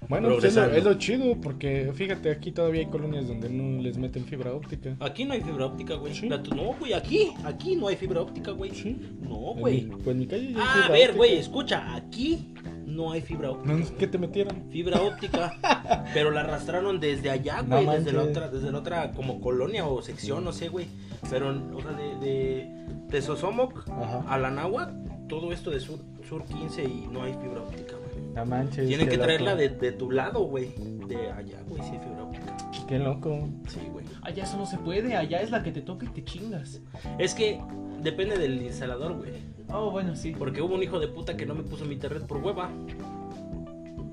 Bueno, 0.07 0.29
pues 0.29 0.45
es, 0.45 0.55
lo, 0.55 0.63
Progresando. 0.65 0.77
es 0.77 0.85
lo 0.85 0.95
chido, 0.99 1.41
porque 1.41 1.91
fíjate, 1.95 2.31
aquí 2.31 2.53
todavía 2.53 2.81
hay 2.83 2.87
colonias 2.89 3.27
donde 3.27 3.49
no 3.49 3.81
les 3.81 3.97
meten 3.97 4.27
fibra 4.27 4.53
óptica. 4.53 4.95
Aquí 5.01 5.25
no 5.25 5.33
hay 5.33 5.41
fibra 5.41 5.65
óptica, 5.65 5.95
güey. 5.95 6.15
Sí. 6.15 6.29
La 6.29 6.43
tu- 6.43 6.55
No, 6.55 6.75
güey, 6.79 6.93
aquí, 6.93 7.31
aquí 7.43 7.75
no 7.75 7.89
hay 7.89 7.97
fibra 7.97 8.21
óptica, 8.21 8.51
güey. 8.51 8.71
Sí. 8.73 9.01
No, 9.23 9.53
En 9.55 9.61
güey. 9.61 9.83
mi- 9.87 9.97
Pues 9.97 10.09
en 10.09 10.19
mi 10.19 10.27
calle 10.27 10.53
ya 10.53 10.59
hay 10.59 10.63
Ah, 10.69 10.73
fibra 10.75 10.87
a 10.89 10.91
ver, 10.93 11.01
óptica. 11.05 11.17
güey, 11.17 11.35
escucha, 11.39 11.97
aquí 11.97 12.53
no 12.87 13.13
hay 13.13 13.23
fibra 13.23 13.51
óptica. 13.53 13.97
Qué 13.99 14.07
te 14.07 14.19
metieron. 14.19 14.71
Fibra 14.71 15.01
óptica, 15.01 15.59
pero 16.13 16.31
la 16.31 16.41
arrastraron 16.43 17.01
desde 17.01 17.31
allá, 17.31 17.63
No 17.63 17.83
güey, 17.83 17.97
desde 17.99 18.13
la 18.13 18.25
otra, 18.25 18.49
desde 18.51 18.71
la 18.71 18.79
otra 18.81 19.13
como 19.13 19.41
colonia 19.41 19.87
o 19.87 20.03
sección, 20.03 20.45
no 20.45 20.53
sé, 20.53 20.69
güey. 20.69 20.87
Pero, 21.31 21.49
o 21.75 21.81
sea, 21.81 21.93
de, 21.93 22.15
de, 22.27 22.71
de 23.09 23.23
Sosomoc 23.23 23.89
Ajá. 23.89 24.23
a 24.29 24.37
la 24.37 24.51
Náhuac, 24.51 24.93
todo 25.29 25.53
esto 25.53 25.71
de 25.71 25.81
sur, 25.81 25.99
sur 26.29 26.45
15 26.45 26.85
y 26.85 27.09
no 27.11 27.23
hay 27.23 27.33
fibra 27.35 27.63
óptica, 27.63 27.97
güey. 27.97 28.27
No 28.35 28.47
manches. 28.47 28.87
Tienen 28.87 29.09
que 29.09 29.19
traerla 29.19 29.55
de, 29.55 29.69
de 29.69 29.93
tu 29.93 30.11
lado, 30.11 30.41
güey. 30.41 30.73
De 31.07 31.31
allá, 31.31 31.63
güey, 31.67 31.83
sí 31.83 31.93
fibra 32.03 32.25
óptica. 32.25 32.57
Qué 32.87 32.99
loco. 32.99 33.49
Sí, 33.69 33.81
güey. 33.93 34.05
Allá 34.23 34.45
eso 34.45 34.57
no 34.57 34.67
se 34.67 34.79
puede, 34.79 35.17
allá 35.17 35.41
es 35.41 35.51
la 35.51 35.63
que 35.63 35.73
te 35.73 35.81
toca 35.81 36.07
y 36.07 36.09
te 36.09 36.25
chingas. 36.25 36.83
Es 37.19 37.35
que 37.35 37.61
depende 38.03 38.39
del 38.39 38.63
instalador, 38.63 39.15
güey. 39.17 39.33
Oh, 39.73 39.91
bueno, 39.91 40.15
sí. 40.15 40.35
Porque 40.39 40.61
hubo 40.61 40.75
un 40.75 40.83
hijo 40.83 41.01
de 41.01 41.09
puta 41.09 41.37
que 41.37 41.47
no 41.47 41.55
me 41.55 41.63
puso 41.63 41.85
mi 41.85 41.95
internet 41.95 42.27
por 42.27 42.39
hueva. 42.39 42.71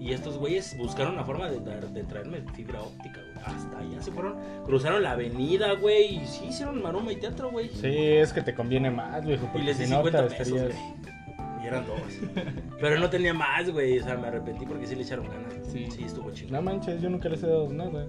Y 0.01 0.13
estos 0.13 0.39
güeyes 0.39 0.75
buscaron 0.79 1.15
la 1.15 1.23
forma 1.23 1.47
de, 1.47 1.59
traerme 2.05 2.41
fibra 2.55 2.81
óptica, 2.81 3.21
güey. 3.21 3.45
Hasta 3.45 3.77
allá 3.77 4.01
se 4.01 4.11
fueron. 4.11 4.35
Cruzaron 4.65 5.03
la 5.03 5.11
avenida, 5.11 5.73
güey. 5.75 6.23
Y 6.23 6.25
sí 6.25 6.45
hicieron 6.49 6.81
maroma 6.81 7.11
y 7.11 7.17
teatro, 7.17 7.51
güey. 7.51 7.69
Sí, 7.69 7.95
es 7.95 8.33
que 8.33 8.41
te 8.41 8.55
conviene 8.55 8.89
más, 8.89 9.23
viejo. 9.23 9.47
Y 9.53 9.59
les 9.59 9.77
di 9.77 9.85
si 9.85 9.91
no, 9.91 9.97
50 9.97 10.27
te 10.27 10.35
pesos, 10.35 10.57
estarías. 10.57 10.75
güey. 10.75 11.11
Y 11.63 11.67
eran 11.67 11.85
dos. 11.85 12.01
Pero 12.81 12.99
no 12.99 13.11
tenía 13.11 13.35
más, 13.35 13.69
güey. 13.69 13.99
O 13.99 14.03
sea, 14.03 14.17
me 14.17 14.29
arrepentí 14.29 14.65
porque 14.65 14.87
sí 14.87 14.95
le 14.95 15.03
echaron 15.03 15.29
ganas. 15.29 15.53
Sí. 15.71 15.87
Sí, 15.91 16.03
estuvo 16.03 16.31
chido. 16.31 16.51
No 16.51 16.63
manches, 16.63 16.99
yo 16.99 17.07
nunca 17.11 17.29
les 17.29 17.43
he 17.43 17.47
dado 17.47 17.69
nada. 17.69 18.07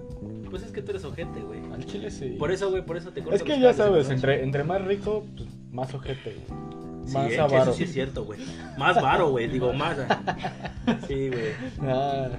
Pues 0.49 0.63
es 0.63 0.71
que 0.71 0.81
tú 0.81 0.89
eres 0.89 1.05
ojete, 1.05 1.41
güey. 1.41 1.59
Al 1.71 1.85
chile 1.85 2.09
sí. 2.09 2.37
Por 2.39 2.51
eso, 2.51 2.71
güey, 2.71 2.83
por 2.83 2.97
eso 2.97 3.11
te 3.11 3.21
corto 3.21 3.35
Es 3.35 3.43
que 3.43 3.59
ya 3.59 3.71
sabes, 3.71 4.09
entre, 4.09 4.43
entre 4.43 4.63
más 4.63 4.83
rico, 4.83 5.27
pues, 5.37 5.47
más 5.71 5.93
ojete, 5.93 6.33
güey. 6.47 6.72
Sí, 7.05 7.13
Más 7.13 7.27
eh, 7.27 7.29
que 7.35 7.39
avaro. 7.39 7.63
eso 7.63 7.73
sí 7.73 7.83
es 7.83 7.93
cierto, 7.93 8.25
güey. 8.25 8.39
Más 8.77 9.01
varo, 9.01 9.29
güey. 9.31 9.47
Digo, 9.47 9.73
más. 9.73 9.97
Sí, 11.07 11.29
güey. 11.29 11.51
Ah. 11.81 12.29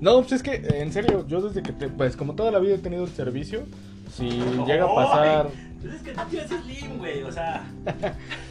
No, 0.00 0.20
pues 0.20 0.32
es 0.32 0.42
que, 0.42 0.54
en 0.54 0.92
serio, 0.92 1.26
yo 1.26 1.40
desde 1.40 1.62
que, 1.62 1.72
te, 1.72 1.88
pues 1.88 2.16
como 2.16 2.34
toda 2.34 2.50
la 2.50 2.58
vida 2.58 2.74
he 2.74 2.78
tenido 2.78 3.04
el 3.04 3.10
servicio, 3.10 3.64
si 4.12 4.28
llega 4.66 4.84
a 4.84 4.94
pasar... 4.94 5.48
Pues 5.80 5.94
es 5.94 6.02
que 6.02 6.12
tú 6.12 6.20
tienes 6.30 6.50
slim, 6.50 6.98
güey. 6.98 7.22
O 7.22 7.32
sea, 7.32 7.64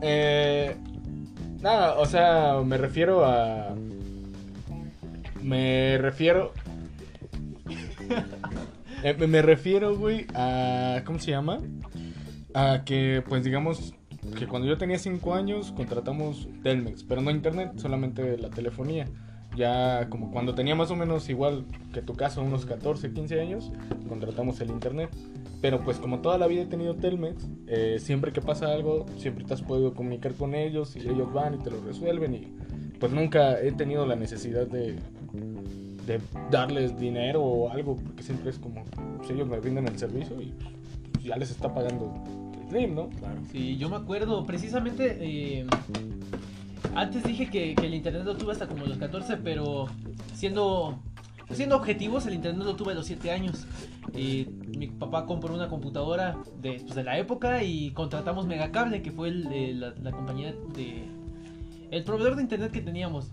Eh, 0.00 0.76
nada, 1.60 1.94
o 1.98 2.06
sea, 2.06 2.60
me 2.64 2.76
refiero 2.76 3.24
a... 3.24 3.74
Me 5.42 5.98
refiero... 5.98 6.52
Eh, 9.04 9.14
me 9.26 9.42
refiero, 9.42 9.96
güey, 9.96 10.26
a... 10.32 11.02
¿Cómo 11.04 11.18
se 11.18 11.32
llama? 11.32 11.58
A 12.54 12.82
que, 12.84 13.20
pues 13.28 13.42
digamos, 13.42 13.94
que 14.38 14.46
cuando 14.46 14.68
yo 14.68 14.78
tenía 14.78 14.98
5 14.98 15.34
años 15.34 15.72
contratamos 15.72 16.48
Telmex, 16.62 17.04
pero 17.04 17.20
no 17.20 17.30
internet, 17.30 17.72
solamente 17.76 18.38
la 18.38 18.50
telefonía. 18.50 19.06
Ya 19.56 20.08
como 20.08 20.30
cuando 20.30 20.54
tenía 20.54 20.74
más 20.74 20.90
o 20.90 20.96
menos 20.96 21.28
igual 21.28 21.66
que 21.92 22.00
tu 22.00 22.14
caso, 22.14 22.40
unos 22.42 22.64
14, 22.64 23.12
15 23.12 23.40
años, 23.40 23.70
contratamos 24.08 24.60
el 24.60 24.70
internet. 24.70 25.10
Pero 25.60 25.84
pues 25.84 25.98
como 25.98 26.20
toda 26.20 26.38
la 26.38 26.46
vida 26.46 26.62
he 26.62 26.66
tenido 26.66 26.96
Telmex, 26.96 27.46
eh, 27.66 27.98
siempre 28.00 28.32
que 28.32 28.40
pasa 28.40 28.72
algo, 28.72 29.06
siempre 29.18 29.44
te 29.44 29.54
has 29.54 29.62
podido 29.62 29.94
comunicar 29.94 30.34
con 30.34 30.54
ellos 30.54 30.96
y 30.96 31.00
ellos 31.00 31.32
van 31.32 31.54
y 31.54 31.58
te 31.58 31.70
lo 31.70 31.80
resuelven 31.82 32.34
y 32.34 32.52
pues 32.98 33.12
nunca 33.12 33.60
he 33.60 33.72
tenido 33.72 34.06
la 34.06 34.16
necesidad 34.16 34.66
de, 34.66 34.96
de 36.06 36.20
darles 36.50 36.98
dinero 36.98 37.42
o 37.42 37.70
algo, 37.70 37.96
porque 37.96 38.22
siempre 38.22 38.50
es 38.50 38.58
como, 38.58 38.84
pues 39.18 39.30
ellos 39.30 39.48
me 39.48 39.58
brinden 39.58 39.88
el 39.88 39.98
servicio 39.98 40.40
y 40.40 40.54
pues, 41.12 41.24
ya 41.24 41.36
les 41.36 41.50
está 41.50 41.72
pagando 41.72 42.12
Sí, 43.50 43.76
yo 43.76 43.88
me 43.88 43.96
acuerdo, 43.96 44.44
precisamente, 44.46 45.18
eh, 45.20 45.66
antes 46.94 47.22
dije 47.24 47.48
que, 47.50 47.74
que 47.74 47.86
el 47.86 47.94
internet 47.94 48.24
lo 48.24 48.36
tuve 48.36 48.52
hasta 48.52 48.66
como 48.66 48.84
los 48.86 48.98
14, 48.98 49.36
pero 49.38 49.86
siendo, 50.34 50.98
siendo 51.50 51.76
objetivos, 51.76 52.26
el 52.26 52.34
internet 52.34 52.64
lo 52.64 52.76
tuve 52.76 52.92
a 52.92 52.94
los 52.94 53.06
7 53.06 53.30
años. 53.30 53.66
Eh, 54.14 54.46
mi 54.76 54.88
papá 54.88 55.26
compró 55.26 55.54
una 55.54 55.68
computadora 55.68 56.38
de, 56.60 56.80
pues, 56.80 56.94
de 56.94 57.04
la 57.04 57.18
época 57.18 57.62
y 57.62 57.92
contratamos 57.92 58.46
Megacable, 58.46 59.00
que 59.02 59.10
fue 59.12 59.28
el, 59.28 59.46
eh, 59.52 59.72
la, 59.74 59.94
la 60.02 60.10
compañía 60.10 60.54
de... 60.74 61.04
El 61.90 62.04
proveedor 62.04 62.36
de 62.36 62.42
internet 62.42 62.70
que 62.72 62.80
teníamos. 62.80 63.30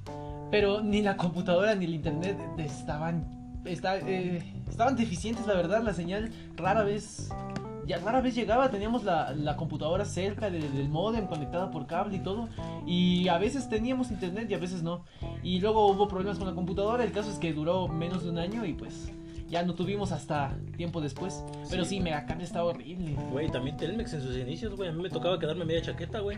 Pero 0.52 0.82
ni 0.82 1.02
la 1.02 1.16
computadora 1.18 1.76
ni 1.76 1.86
el 1.86 1.94
internet 1.96 2.38
estaban... 2.58 3.26
está- 3.66 4.00
eh, 4.00 4.42
estaban 4.70 4.96
deficientes, 4.96 5.46
la 5.48 5.54
verdad, 5.54 5.82
la 5.84 5.94
señal 5.94 6.32
rara 6.56 6.84
vez 6.84 7.30
ya 7.90 7.98
rara 7.98 8.22
vez 8.22 8.36
llegaba, 8.36 8.70
teníamos 8.70 9.04
la, 9.04 9.34
la 9.34 9.58
computadora 9.58 10.06
cerca 10.06 10.50
de- 10.50 10.60
del 10.70 10.88
modem 10.88 11.28
conectada 11.28 11.72
por 11.72 11.88
cable 11.88 12.18
y 12.18 12.20
todo. 12.20 12.48
Y 12.86 13.28
a 13.28 13.38
veces 13.38 13.68
teníamos 13.68 14.12
internet 14.12 14.48
y 14.50 14.54
a 14.54 14.60
veces 14.60 14.84
no. 14.84 15.04
Y 15.44 15.60
luego 15.60 15.88
hubo 15.88 16.08
problemas 16.08 16.38
con 16.38 16.48
la 16.48 16.54
computadora. 16.54 17.04
El 17.04 17.12
caso 17.12 17.30
es 17.32 17.38
que 17.40 17.52
duró 17.52 17.88
menos 17.88 18.24
de 18.24 18.30
un 18.30 18.38
año 18.38 18.64
y 18.66 18.74
pues 18.74 19.12
ya 19.50 19.64
no 19.64 19.74
tuvimos 19.74 20.12
hasta 20.12 20.56
tiempo 20.78 21.02
después. 21.02 21.44
Pero 21.72 21.84
sí, 21.84 21.96
Sí. 21.98 22.00
Megacable 22.02 22.44
estaba 22.44 22.66
horrible. 22.66 23.16
Güey, 23.32 23.50
también 23.50 23.76
Telmex 23.76 24.14
en 24.14 24.22
sus 24.22 24.38
inicios, 24.38 24.76
güey. 24.76 24.90
A 24.90 24.92
mí 24.94 25.02
me 25.02 25.10
tocaba 25.10 25.40
quedarme 25.40 25.66
media 25.66 25.82
chaqueta, 25.82 26.20
güey. 26.20 26.38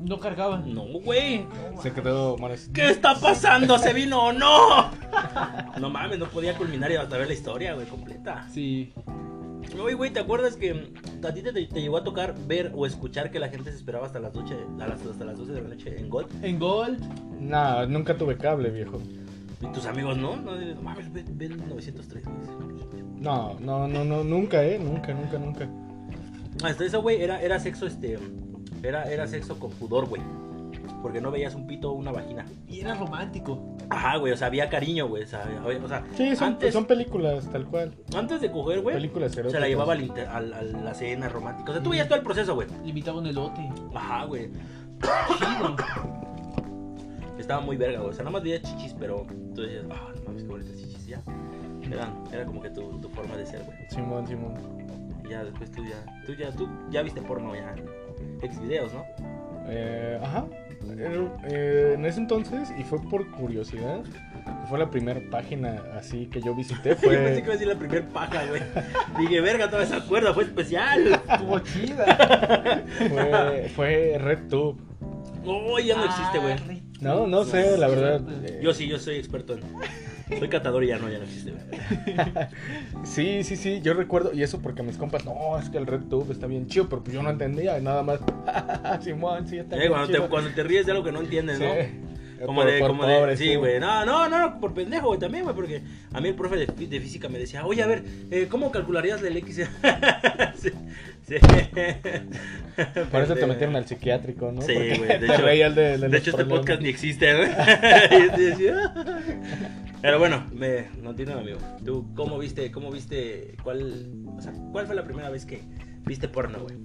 No 0.00 0.18
cargaba. 0.18 0.58
No, 0.58 0.82
güey. 1.04 1.46
Se 1.80 1.92
quedó 1.92 2.36
Mares. 2.38 2.68
¿Qué 2.74 2.90
está 2.90 3.14
pasando? 3.14 3.78
¿Se 3.78 3.92
vino 3.92 4.24
o 4.26 4.32
no? 4.32 4.90
No 5.80 5.90
mames, 5.90 6.18
no 6.18 6.26
podía 6.26 6.56
culminar 6.56 6.90
y 6.90 6.96
hasta 6.96 7.16
ver 7.18 7.26
la 7.28 7.34
historia, 7.34 7.74
güey, 7.74 7.86
completa. 7.86 8.46
Sí. 8.50 8.92
Oye, 9.82 9.94
güey, 9.94 10.10
¿te 10.10 10.20
acuerdas 10.20 10.56
que 10.56 10.90
a 11.22 11.32
ti 11.32 11.42
te, 11.42 11.52
te 11.52 11.80
llegó 11.80 11.96
a 11.96 12.04
tocar 12.04 12.34
ver 12.46 12.72
o 12.74 12.86
escuchar 12.86 13.30
que 13.30 13.38
la 13.38 13.48
gente 13.48 13.70
se 13.70 13.76
esperaba 13.76 14.06
hasta 14.06 14.20
las, 14.20 14.34
noche, 14.34 14.56
a 14.80 14.86
las, 14.86 15.04
hasta 15.04 15.24
las 15.24 15.38
12 15.38 15.52
de 15.52 15.62
la 15.62 15.68
noche 15.68 15.98
en 15.98 16.08
Gold? 16.08 16.44
En 16.44 16.58
Gold. 16.58 17.40
Nah, 17.40 17.86
nunca 17.86 18.16
tuve 18.16 18.36
cable, 18.36 18.70
viejo. 18.70 19.00
¿Y 19.60 19.66
tus 19.72 19.86
amigos 19.86 20.16
no? 20.16 20.36
No, 20.36 20.56
no 20.56 20.82
mames, 20.82 21.12
ven, 21.12 21.26
ven 21.36 21.56
903, 21.68 22.24
güey. 22.24 23.04
No, 23.18 23.58
no, 23.60 23.88
no, 23.88 24.04
no, 24.04 24.22
nunca, 24.24 24.62
eh, 24.64 24.78
nunca, 24.78 25.12
nunca, 25.14 25.38
nunca. 25.38 25.68
Hasta 26.62 26.84
eso, 26.84 27.02
güey, 27.02 27.22
era, 27.22 27.40
era 27.42 27.58
sexo, 27.58 27.86
este... 27.86 28.18
Era, 28.82 29.10
era 29.10 29.26
sexo 29.26 29.58
con 29.58 29.70
pudor, 29.72 30.06
güey. 30.06 30.22
Porque 31.02 31.20
no 31.20 31.30
veías 31.30 31.54
un 31.54 31.66
pito 31.66 31.90
o 31.90 31.94
una 31.94 32.12
vagina. 32.12 32.44
Y 32.68 32.80
era 32.80 32.94
romántico. 32.94 33.76
Ajá, 33.90 34.16
güey, 34.16 34.32
o 34.32 34.36
sea, 34.36 34.48
había 34.48 34.68
cariño, 34.68 35.06
güey. 35.08 35.22
O 35.22 35.26
sea, 35.26 35.42
había- 35.42 35.84
o 35.84 35.88
sea, 35.88 36.04
Sí, 36.16 36.34
son, 36.36 36.48
antes, 36.48 36.72
son 36.72 36.84
películas, 36.86 37.48
tal 37.50 37.66
cual. 37.66 37.94
antes 38.16 38.40
de 38.40 38.50
coger, 38.50 38.80
güey, 38.82 38.96
Películas 38.96 39.32
se 39.32 39.40
eróticas. 39.40 39.60
la 39.60 39.68
llevaba 39.68 39.92
al 39.92 40.02
inter- 40.02 40.28
al- 40.28 40.52
a 40.52 40.62
la 40.62 40.94
cena 40.94 41.28
romántica. 41.28 41.70
O 41.70 41.74
sea, 41.74 41.82
tú 41.82 41.90
veías 41.90 42.08
todo 42.08 42.18
el 42.18 42.24
proceso, 42.24 42.54
güey. 42.54 42.68
Le 42.82 42.88
invitaba 42.88 43.18
un 43.18 43.26
elote. 43.26 43.60
Ajá, 43.94 44.24
güey. 44.24 44.50
Chido. 45.38 45.76
Estaba 47.38 47.60
muy 47.60 47.76
verga, 47.76 47.98
güey. 47.98 48.10
O 48.10 48.12
sea, 48.12 48.24
nada 48.24 48.32
más 48.32 48.42
veía 48.42 48.60
chichis, 48.62 48.94
pero 48.98 49.26
tú 49.54 49.62
decías, 49.62 49.84
ah, 49.90 50.08
no 50.16 50.22
mames, 50.24 50.42
qué 50.42 50.48
bonitas 50.48 50.76
chichis, 50.76 51.06
ya. 51.06 51.22
Era, 51.90 52.12
era 52.32 52.44
como 52.46 52.60
que 52.60 52.70
tu, 52.70 52.98
tu 52.98 53.08
forma 53.10 53.36
de 53.36 53.46
ser, 53.46 53.62
güey. 53.64 53.78
Simón, 53.90 54.26
Simón. 54.26 54.54
Y 55.24 55.28
ya 55.30 55.44
después 55.44 55.70
tú 55.70 55.82
ya, 55.84 56.04
tú 56.26 56.32
ya, 56.34 56.50
tú 56.50 56.68
ya 56.90 57.02
viste 57.02 57.20
porno 57.22 57.54
ya. 57.54 57.74
Ex 58.42 58.58
videos, 58.60 58.92
¿no? 58.92 59.04
Eh, 59.68 60.18
ajá. 60.22 60.46
Eh, 61.48 61.92
en 61.96 62.04
ese 62.06 62.20
entonces, 62.20 62.72
y 62.78 62.84
fue 62.84 63.00
por 63.02 63.28
curiosidad, 63.32 64.00
fue 64.68 64.78
la 64.78 64.88
primera 64.90 65.20
página 65.30 65.82
así 65.98 66.26
que 66.26 66.40
yo 66.40 66.54
visité. 66.54 66.90
Yo 67.02 67.08
pensé 67.08 67.42
que 67.42 67.42
Fue, 67.42 67.42
iba 67.42 67.48
a 67.48 67.52
decir 67.52 67.66
la 67.68 67.74
primer 67.74 68.04
paja, 68.08 68.44
güey. 68.46 68.62
Dije, 69.18 69.40
verga, 69.40 69.68
toda 69.68 69.82
esa 69.82 70.00
cuerda 70.06 70.32
fue 70.32 70.44
especial. 70.44 71.20
Estuvo 71.28 71.58
chida. 71.60 72.84
fue, 73.08 73.70
fue 73.74 74.18
RedTube. 74.18 74.76
Oh, 75.44 75.78
ya 75.78 75.96
no 75.96 76.04
existe, 76.04 76.38
güey. 76.38 76.52
Ah, 76.54 76.80
No, 77.00 77.26
no 77.26 77.44
sé, 77.44 77.76
la 77.78 77.88
verdad. 77.88 78.20
eh, 78.44 78.60
Yo 78.62 78.72
sí, 78.72 78.86
yo 78.88 78.98
soy 78.98 79.16
experto 79.16 79.54
en. 79.54 79.60
Soy 80.38 80.48
catador 80.48 80.82
y 80.84 80.88
ya 80.88 80.98
no, 80.98 81.08
ya 81.08 81.18
no 81.18 81.24
existe. 81.24 81.52
Sí, 83.04 83.44
sí, 83.44 83.56
sí, 83.56 83.80
yo 83.82 83.94
recuerdo, 83.94 84.32
y 84.32 84.42
eso 84.42 84.60
porque 84.60 84.82
mis 84.82 84.96
compas, 84.96 85.24
no, 85.24 85.58
es 85.58 85.70
que 85.70 85.78
el 85.78 85.86
RedTube 85.86 86.32
está 86.32 86.46
bien 86.46 86.66
chido, 86.66 86.88
pero 86.88 87.02
pues 87.04 87.14
yo 87.14 87.22
no 87.22 87.30
entendía, 87.30 87.78
nada 87.80 88.02
más. 88.02 88.20
Simón, 89.04 89.46
sí, 89.48 89.58
está 89.58 89.76
bien 89.76 89.88
cuando, 89.90 90.08
te, 90.08 90.14
chido. 90.14 90.28
cuando 90.28 90.50
te 90.50 90.62
ríes 90.64 90.84
de 90.86 90.92
algo 90.92 91.04
que 91.04 91.12
no 91.12 91.20
entiendes, 91.20 91.60
¿no? 91.60 91.66
Sí. 91.72 91.80
Como 92.44 92.60
Por- 92.62 92.70
de, 92.70 92.78
por 92.80 92.88
como 92.88 93.06
de, 93.06 93.36
sí, 93.38 93.54
güey, 93.54 93.80
no, 93.80 94.04
no, 94.04 94.28
no, 94.28 94.60
por 94.60 94.74
pendejo, 94.74 95.06
güey, 95.06 95.18
también, 95.18 95.44
güey, 95.44 95.56
porque 95.56 95.80
a 96.12 96.20
mí 96.20 96.28
el 96.28 96.34
profe 96.34 96.56
de, 96.56 96.66
fí- 96.66 96.86
de 96.88 97.00
física 97.00 97.30
me 97.30 97.38
decía, 97.38 97.64
oye, 97.64 97.82
a 97.82 97.86
ver, 97.86 98.02
eh, 98.30 98.46
¿cómo 98.50 98.70
calcularías 98.70 99.22
el 99.22 99.38
X? 99.38 99.56
sí, 100.60 100.68
sí. 101.26 101.34
Por 103.10 103.22
eso 103.22 103.34
te 103.36 103.46
metieron 103.46 103.74
al 103.76 103.86
psiquiátrico, 103.86 104.52
¿no? 104.52 104.60
Sí, 104.60 104.74
güey, 104.74 105.18
de 105.18 105.26
hecho- 105.26 105.70
de, 106.08 106.18
hecho, 106.18 106.30
este 106.32 106.44
podcast 106.44 106.82
ni 106.82 106.90
existe, 106.90 107.32
güey. 107.34 107.48
Pero 110.06 110.20
bueno, 110.20 110.46
me, 110.52 110.86
no 111.02 111.10
entiendo, 111.10 111.36
amigo. 111.36 111.58
¿Tú 111.84 112.06
cómo 112.14 112.38
viste, 112.38 112.70
cómo 112.70 112.92
viste, 112.92 113.56
cuál, 113.64 114.06
o 114.38 114.40
sea, 114.40 114.52
cuál 114.70 114.86
fue 114.86 114.94
la 114.94 115.02
primera 115.02 115.30
vez 115.30 115.44
que 115.44 115.62
viste 116.04 116.28
porno, 116.28 116.60
güey? 116.60 116.76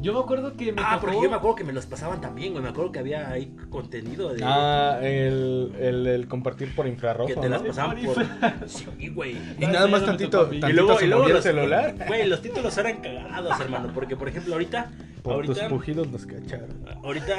Yo 0.00 0.12
me 0.14 0.20
acuerdo 0.20 0.56
que 0.56 0.72
me 0.72 0.80
Ah, 0.80 0.94
tocó... 0.94 1.06
porque 1.06 1.22
yo 1.24 1.28
me 1.28 1.34
acuerdo 1.34 1.56
que 1.56 1.64
me 1.64 1.72
los 1.72 1.86
pasaban 1.86 2.20
también, 2.20 2.52
güey. 2.52 2.62
Me 2.62 2.68
acuerdo 2.68 2.92
que 2.92 3.00
había 3.00 3.28
ahí 3.32 3.52
contenido 3.68 4.32
de... 4.32 4.42
Ah, 4.44 5.00
el, 5.02 5.72
el, 5.80 6.06
el 6.06 6.28
compartir 6.28 6.72
por 6.76 6.86
infrarrojo, 6.86 7.26
que 7.26 7.34
te 7.34 7.48
las 7.48 7.62
¿no? 7.62 7.66
pasaban 7.66 7.98
Por 8.00 8.14
por... 8.14 8.68
Sí, 8.68 9.08
güey. 9.08 9.36
Y 9.58 9.66
nada 9.66 9.88
más 9.88 10.06
tantito, 10.06 10.42
tantito 10.42 10.68
Y 10.70 10.72
luego, 10.72 10.98
se 11.00 11.06
y 11.06 11.08
luego 11.08 11.26
los, 11.26 11.36
el 11.38 11.42
celular. 11.42 11.96
Güey, 12.06 12.28
los 12.28 12.40
títulos 12.40 12.78
eran 12.78 13.00
cagados, 13.02 13.60
hermano. 13.60 13.90
Porque, 13.92 14.16
por 14.16 14.28
ejemplo, 14.28 14.52
ahorita... 14.52 14.92
Por 15.24 15.44
tus 15.44 15.58
ahorita, 15.58 15.68
pujidos 15.68 16.08
nos 16.08 16.24
cacharon. 16.26 16.70
ahorita, 17.02 17.34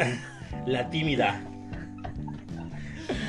la 0.67 0.89
tímida. 0.89 1.47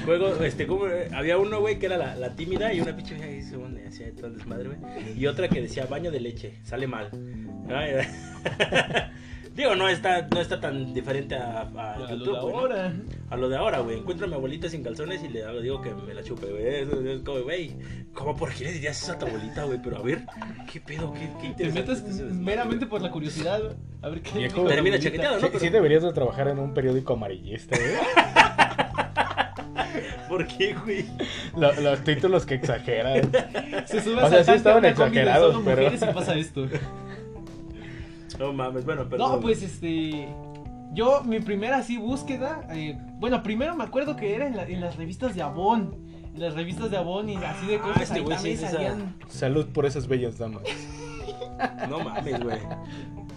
Juego, 0.04 0.42
este, 0.44 0.66
como, 0.66 0.86
había 1.14 1.38
uno, 1.38 1.60
güey, 1.60 1.78
que 1.78 1.86
era 1.86 1.96
la, 1.96 2.16
la 2.16 2.34
tímida 2.34 2.72
y 2.72 2.80
una 2.80 2.94
pinche 2.96 3.14
vieja 3.14 3.28
ahí 3.28 3.42
según 3.42 3.78
hacía 3.86 4.12
todo 4.14 4.26
el 4.28 4.36
desmadre, 4.36 4.68
güey. 4.70 5.18
Y 5.18 5.26
otra 5.26 5.48
que 5.48 5.60
decía 5.62 5.86
baño 5.86 6.10
de 6.10 6.20
leche, 6.20 6.54
sale 6.64 6.86
mal. 6.86 7.10
Ay, 7.68 7.92
Digo, 9.54 9.76
no 9.76 9.86
está, 9.86 10.26
no 10.32 10.40
está 10.40 10.58
tan 10.58 10.94
diferente 10.94 11.34
a, 11.34 11.60
a 11.60 11.92
A 11.94 11.98
lo 11.98 12.08
YouTube, 12.16 12.34
de 12.36 12.40
güey, 12.40 12.52
¿no? 12.54 12.58
ahora. 12.60 12.92
A 13.28 13.36
lo 13.36 13.48
de 13.50 13.56
ahora, 13.58 13.78
güey. 13.80 13.98
Encuentro 13.98 14.24
a 14.24 14.28
mi 14.30 14.34
abuelita 14.34 14.66
sin 14.70 14.82
calzones 14.82 15.22
y 15.22 15.28
le 15.28 15.44
hago- 15.44 15.60
digo 15.60 15.82
que 15.82 15.92
me 15.94 16.14
la 16.14 16.22
chupe, 16.24 16.46
güey. 16.46 16.66
Es 16.66 17.20
como, 17.22 17.42
güey, 17.42 17.76
¿cómo 18.14 18.34
por 18.34 18.50
qué 18.54 18.64
le 18.64 18.72
dirías 18.72 19.02
eso 19.02 19.12
a 19.12 19.18
tu 19.18 19.26
abuelita, 19.26 19.64
güey? 19.64 19.78
Pero 19.84 19.98
a 19.98 20.02
ver, 20.02 20.24
¿qué 20.72 20.80
pedo? 20.80 21.12
¿Qué, 21.12 21.28
qué 21.42 21.50
Te 21.54 21.64
interesante 21.64 21.92
metes 21.92 22.20
meramente 22.34 22.86
por 22.86 23.02
la 23.02 23.10
curiosidad. 23.10 23.76
A 24.00 24.08
ver 24.08 24.22
qué. 24.22 24.48
Termina 24.48 24.98
chaqueteado, 24.98 25.36
Sí, 25.36 25.42
¿no? 25.42 25.48
Pero- 25.48 25.60
sí 25.60 25.68
deberías 25.68 26.02
de 26.02 26.12
trabajar 26.14 26.48
en 26.48 26.58
un 26.58 26.72
periódico 26.72 27.12
amarillista, 27.12 27.76
¿eh? 27.76 27.98
¿Por 30.32 30.46
qué, 30.46 30.74
güey? 30.74 31.04
Lo- 31.56 31.78
los 31.80 32.02
títulos 32.04 32.46
que 32.46 32.54
exageran. 32.54 33.30
Se 33.86 34.00
sube 34.00 34.22
O 34.22 34.28
sea, 34.30 34.42
sí 34.42 34.52
estaban 34.52 34.82
exagerados, 34.86 35.52
solo 35.52 35.64
pero- 35.64 35.82
mujeres 35.82 36.02
y 36.02 36.14
pasa 36.14 36.34
esto. 36.36 36.66
No 38.38 38.52
mames, 38.54 38.84
bueno, 38.86 39.06
pero. 39.10 39.28
No, 39.28 39.40
pues 39.40 39.62
este. 39.62 40.26
Yo, 40.94 41.22
mi 41.22 41.40
primera 41.40 41.76
así 41.78 41.96
búsqueda, 41.98 42.66
eh, 42.70 42.98
bueno, 43.18 43.42
primero 43.42 43.74
me 43.76 43.84
acuerdo 43.84 44.16
que 44.16 44.34
era 44.34 44.46
en, 44.46 44.56
la- 44.56 44.64
en 44.66 44.80
las 44.80 44.96
revistas 44.96 45.34
de 45.34 45.42
Avon. 45.42 45.94
En 46.34 46.40
las 46.40 46.54
revistas 46.54 46.90
de 46.90 46.96
Avon 46.96 47.28
y 47.28 47.36
así 47.36 47.66
de 47.66 47.76
Ah, 47.76 47.80
cosas. 47.82 48.02
este 48.02 48.14
ahí 48.14 48.20
güey 48.22 48.36
también 48.36 48.56
sí 48.58 48.64
es 48.64 48.70
esa- 48.70 48.78
salían. 48.82 49.14
Salud 49.28 49.66
por 49.66 49.84
esas 49.86 50.08
bellas 50.08 50.38
damas. 50.38 50.62
No 51.90 52.00
mames, 52.00 52.42
güey. 52.42 52.58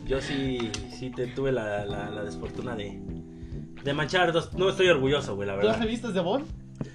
Yo 0.08 0.22
sí, 0.22 0.72
sí 0.92 1.10
te 1.10 1.28
tuve 1.28 1.52
la, 1.52 1.86
la, 1.86 2.10
la 2.10 2.24
desfortuna 2.24 2.74
de, 2.76 2.98
de 3.84 3.94
manchar 3.94 4.32
dos. 4.32 4.54
No 4.54 4.70
estoy 4.70 4.88
orgulloso, 4.88 5.36
güey, 5.36 5.48
la 5.48 5.56
¿Dos 5.56 5.64
verdad. 5.64 5.80
revistas 5.82 6.14
de 6.14 6.20
Avon? 6.22 6.46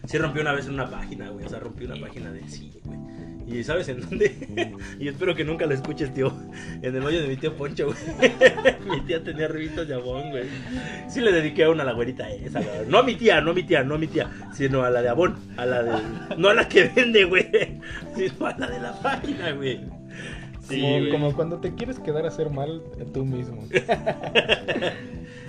Sí 0.06 0.18
rompí 0.18 0.40
una 0.40 0.52
vez 0.52 0.66
en 0.66 0.74
una 0.74 0.90
página, 0.90 1.30
güey. 1.30 1.46
O 1.46 1.48
sea, 1.48 1.60
rompí 1.60 1.84
una 1.84 1.96
página 1.96 2.32
de 2.32 2.46
sí, 2.48 2.72
güey. 2.84 2.98
¿Y 3.52 3.64
sabes 3.64 3.88
en 3.88 4.00
dónde? 4.00 4.76
y 5.00 5.08
espero 5.08 5.34
que 5.34 5.44
nunca 5.44 5.66
lo 5.66 5.74
escuches, 5.74 6.14
tío. 6.14 6.32
En 6.82 6.94
el 6.94 7.02
hoyo 7.02 7.20
de 7.20 7.28
mi 7.28 7.36
tío 7.36 7.56
Poncho, 7.56 7.86
güey. 7.86 8.32
mi 8.88 9.00
tía 9.02 9.22
tenía 9.24 9.48
revistas 9.48 9.88
de 9.88 9.94
Avon, 9.94 10.30
güey. 10.30 10.44
Sí 11.08 11.20
le 11.20 11.32
dediqué 11.32 11.66
una 11.66 11.82
a 11.82 11.86
la 11.86 11.92
güerita 11.92 12.30
esa, 12.30 12.60
güey. 12.60 12.86
No 12.88 12.98
a 12.98 13.02
mi 13.02 13.16
tía, 13.16 13.40
no 13.40 13.50
a 13.50 13.54
mi 13.54 13.64
tía, 13.64 13.82
no 13.82 13.96
a 13.96 13.98
mi 13.98 14.06
tía. 14.06 14.30
Sino 14.52 14.84
a 14.84 14.90
la 14.90 15.02
de 15.02 15.08
Avon. 15.08 15.36
A 15.56 15.66
la 15.66 15.82
de... 15.82 15.92
No 16.36 16.48
a 16.48 16.54
la 16.54 16.68
que 16.68 16.84
vende, 16.84 17.24
güey. 17.24 17.50
Sino 18.16 18.46
a 18.46 18.56
la 18.56 18.68
de 18.68 18.80
la 18.80 18.92
página, 19.00 19.52
güey. 19.52 19.80
Sí, 20.60 20.80
como, 20.80 20.98
güey. 20.98 21.10
como 21.10 21.34
cuando 21.34 21.58
te 21.58 21.74
quieres 21.74 21.98
quedar 21.98 22.24
a 22.24 22.28
hacer 22.28 22.50
mal 22.50 22.82
tú 23.12 23.24
mismo. 23.24 23.66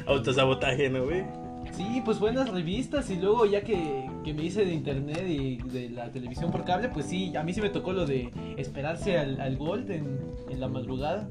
Autosabotaje, 0.08 0.90
¿no, 0.90 1.04
güey? 1.04 1.24
Sí, 1.82 2.02
pues 2.06 2.20
buenas 2.20 2.50
revistas 2.50 3.10
y 3.10 3.16
luego 3.16 3.46
ya 3.48 3.62
que, 3.62 4.08
que 4.24 4.34
me 4.36 4.44
hice 4.44 4.64
de 4.66 4.74
internet 4.74 5.26
y 5.28 5.58
de 5.58 5.90
la 5.90 6.12
televisión 6.12 6.52
por 6.52 6.64
cable, 6.64 6.90
pues 6.90 7.08
sí, 7.08 7.36
a 7.36 7.42
mí 7.42 7.54
sí 7.54 7.62
me 7.62 7.70
tocó 7.70 7.92
lo 7.92 8.06
de 8.06 8.30
esperarse 8.58 9.18
al, 9.18 9.42
al 9.42 9.58
Gold 9.58 9.90
en, 9.90 10.20
en 10.50 10.60
la 10.60 10.68
madrugada. 10.68 11.28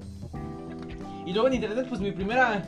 Y 1.24 1.32
luego 1.32 1.46
en 1.46 1.55
internet, 1.55 1.86
pues 1.88 2.01
mi 2.01 2.11
primera, 2.11 2.64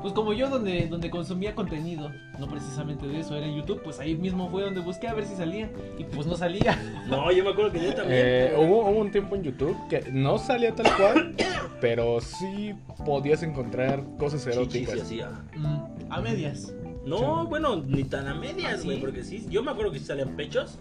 pues 0.00 0.14
como 0.14 0.32
yo 0.32 0.48
donde, 0.48 0.86
donde 0.86 1.10
consumía 1.10 1.56
contenido, 1.56 2.08
no 2.38 2.46
precisamente 2.46 3.08
de 3.08 3.18
eso, 3.18 3.34
era 3.34 3.46
en 3.46 3.56
YouTube, 3.56 3.82
pues 3.82 3.98
ahí 3.98 4.14
mismo 4.14 4.48
fue 4.48 4.62
donde 4.62 4.80
busqué 4.80 5.08
a 5.08 5.14
ver 5.14 5.26
si 5.26 5.34
salía 5.34 5.68
y 5.98 6.04
pues 6.04 6.28
no 6.28 6.36
salía. 6.36 6.78
No, 7.08 7.30
yo 7.32 7.44
me 7.44 7.50
acuerdo 7.50 7.72
que 7.72 7.82
yo 7.84 7.94
también. 7.94 8.20
Eh, 8.24 8.54
hubo, 8.56 8.88
hubo 8.88 9.00
un 9.00 9.10
tiempo 9.10 9.34
en 9.34 9.42
YouTube 9.42 9.76
que 9.90 10.10
no 10.12 10.38
salía 10.38 10.74
tal 10.74 10.86
cual, 10.96 11.34
pero 11.80 12.20
sí 12.20 12.74
podías 13.04 13.42
encontrar 13.42 14.04
cosas 14.18 14.44
Chichis 14.44 14.56
eróticas. 14.56 15.00
así, 15.00 15.20
ah. 15.20 15.42
Mm, 15.56 16.12
a 16.12 16.20
medias. 16.20 16.72
No, 17.06 17.46
bueno, 17.46 17.76
ni 17.76 18.04
tan 18.04 18.26
a 18.28 18.34
medias, 18.34 18.80
¿Ah, 18.80 18.84
güey, 18.84 18.96
sí? 18.96 19.00
porque 19.02 19.22
sí, 19.24 19.46
yo 19.50 19.62
me 19.62 19.70
acuerdo 19.70 19.92
que 19.92 19.98
sí 19.98 20.06
salían 20.06 20.36
pechos 20.36 20.78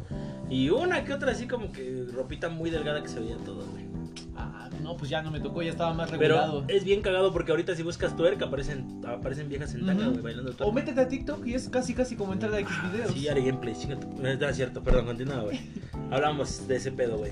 y 0.49 0.69
una 0.69 1.03
que 1.03 1.13
otra 1.13 1.31
así 1.31 1.47
como 1.47 1.71
que 1.71 2.05
ropita 2.13 2.49
muy 2.49 2.69
delgada 2.69 3.01
que 3.01 3.09
se 3.09 3.19
veía 3.19 3.37
todo, 3.37 3.65
güey. 3.71 3.83
Ah, 4.35 4.69
no, 4.81 4.95
pues 4.97 5.09
ya 5.09 5.21
no 5.21 5.31
me 5.31 5.39
tocó, 5.39 5.61
ya 5.61 5.69
estaba 5.71 5.93
más 5.93 6.09
Pero 6.11 6.35
regulado. 6.35 6.65
es 6.67 6.83
bien 6.83 7.01
cagado 7.01 7.31
porque 7.31 7.51
ahorita 7.51 7.75
si 7.75 7.83
buscas 7.83 8.15
twerk 8.15 8.41
aparecen, 8.41 9.01
aparecen 9.07 9.47
viejas 9.49 9.73
en 9.75 9.85
tanga, 9.85 10.07
güey, 10.07 10.21
bailando 10.21 10.51
O 10.51 10.55
twerk. 10.55 10.73
métete 10.73 11.01
a 11.01 11.07
TikTok 11.07 11.45
y 11.45 11.53
es 11.53 11.69
casi 11.69 11.93
casi 11.93 12.15
como 12.15 12.33
entrar 12.33 12.53
a 12.53 12.59
X 12.59 12.71
videos. 12.91 13.11
Sí, 13.11 13.27
haré 13.27 13.41
gameplay, 13.43 13.75
chinga 13.75 13.99
tu- 13.99 14.07
No, 14.21 14.27
es 14.29 14.55
cierto, 14.55 14.81
perdón, 14.81 15.05
continúa, 15.05 15.41
güey. 15.41 15.59
Hablamos 16.11 16.67
de 16.67 16.75
ese 16.77 16.91
pedo, 16.91 17.17
güey. 17.17 17.31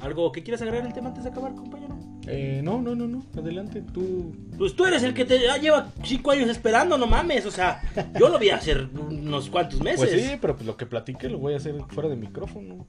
¿Algo 0.00 0.30
que 0.30 0.42
quieras 0.42 0.60
agregar 0.62 0.86
al 0.86 0.92
tema 0.92 1.08
antes 1.08 1.24
de 1.24 1.30
acabar, 1.30 1.54
compañero? 1.54 1.85
Eh, 2.26 2.60
no, 2.62 2.82
no, 2.82 2.96
no, 2.96 3.06
no. 3.06 3.24
Adelante, 3.38 3.82
tú. 3.92 4.34
Pues 4.58 4.74
tú 4.74 4.84
eres 4.84 5.04
el 5.04 5.14
que 5.14 5.24
te 5.24 5.40
ya 5.40 5.56
lleva 5.58 5.92
cinco 6.02 6.32
años 6.32 6.48
esperando, 6.48 6.98
no 6.98 7.06
mames. 7.06 7.46
O 7.46 7.50
sea, 7.52 7.80
yo 8.18 8.28
lo 8.28 8.38
vi 8.38 8.50
hacer 8.50 8.88
unos 8.94 9.48
cuantos 9.48 9.80
meses. 9.80 9.98
Pues 9.98 10.10
sí, 10.10 10.36
pero 10.40 10.56
pues 10.56 10.66
lo 10.66 10.76
que 10.76 10.86
platique 10.86 11.28
lo 11.28 11.38
voy 11.38 11.54
a 11.54 11.58
hacer 11.58 11.76
fuera 11.88 12.08
de 12.08 12.16
micrófono. 12.16 12.84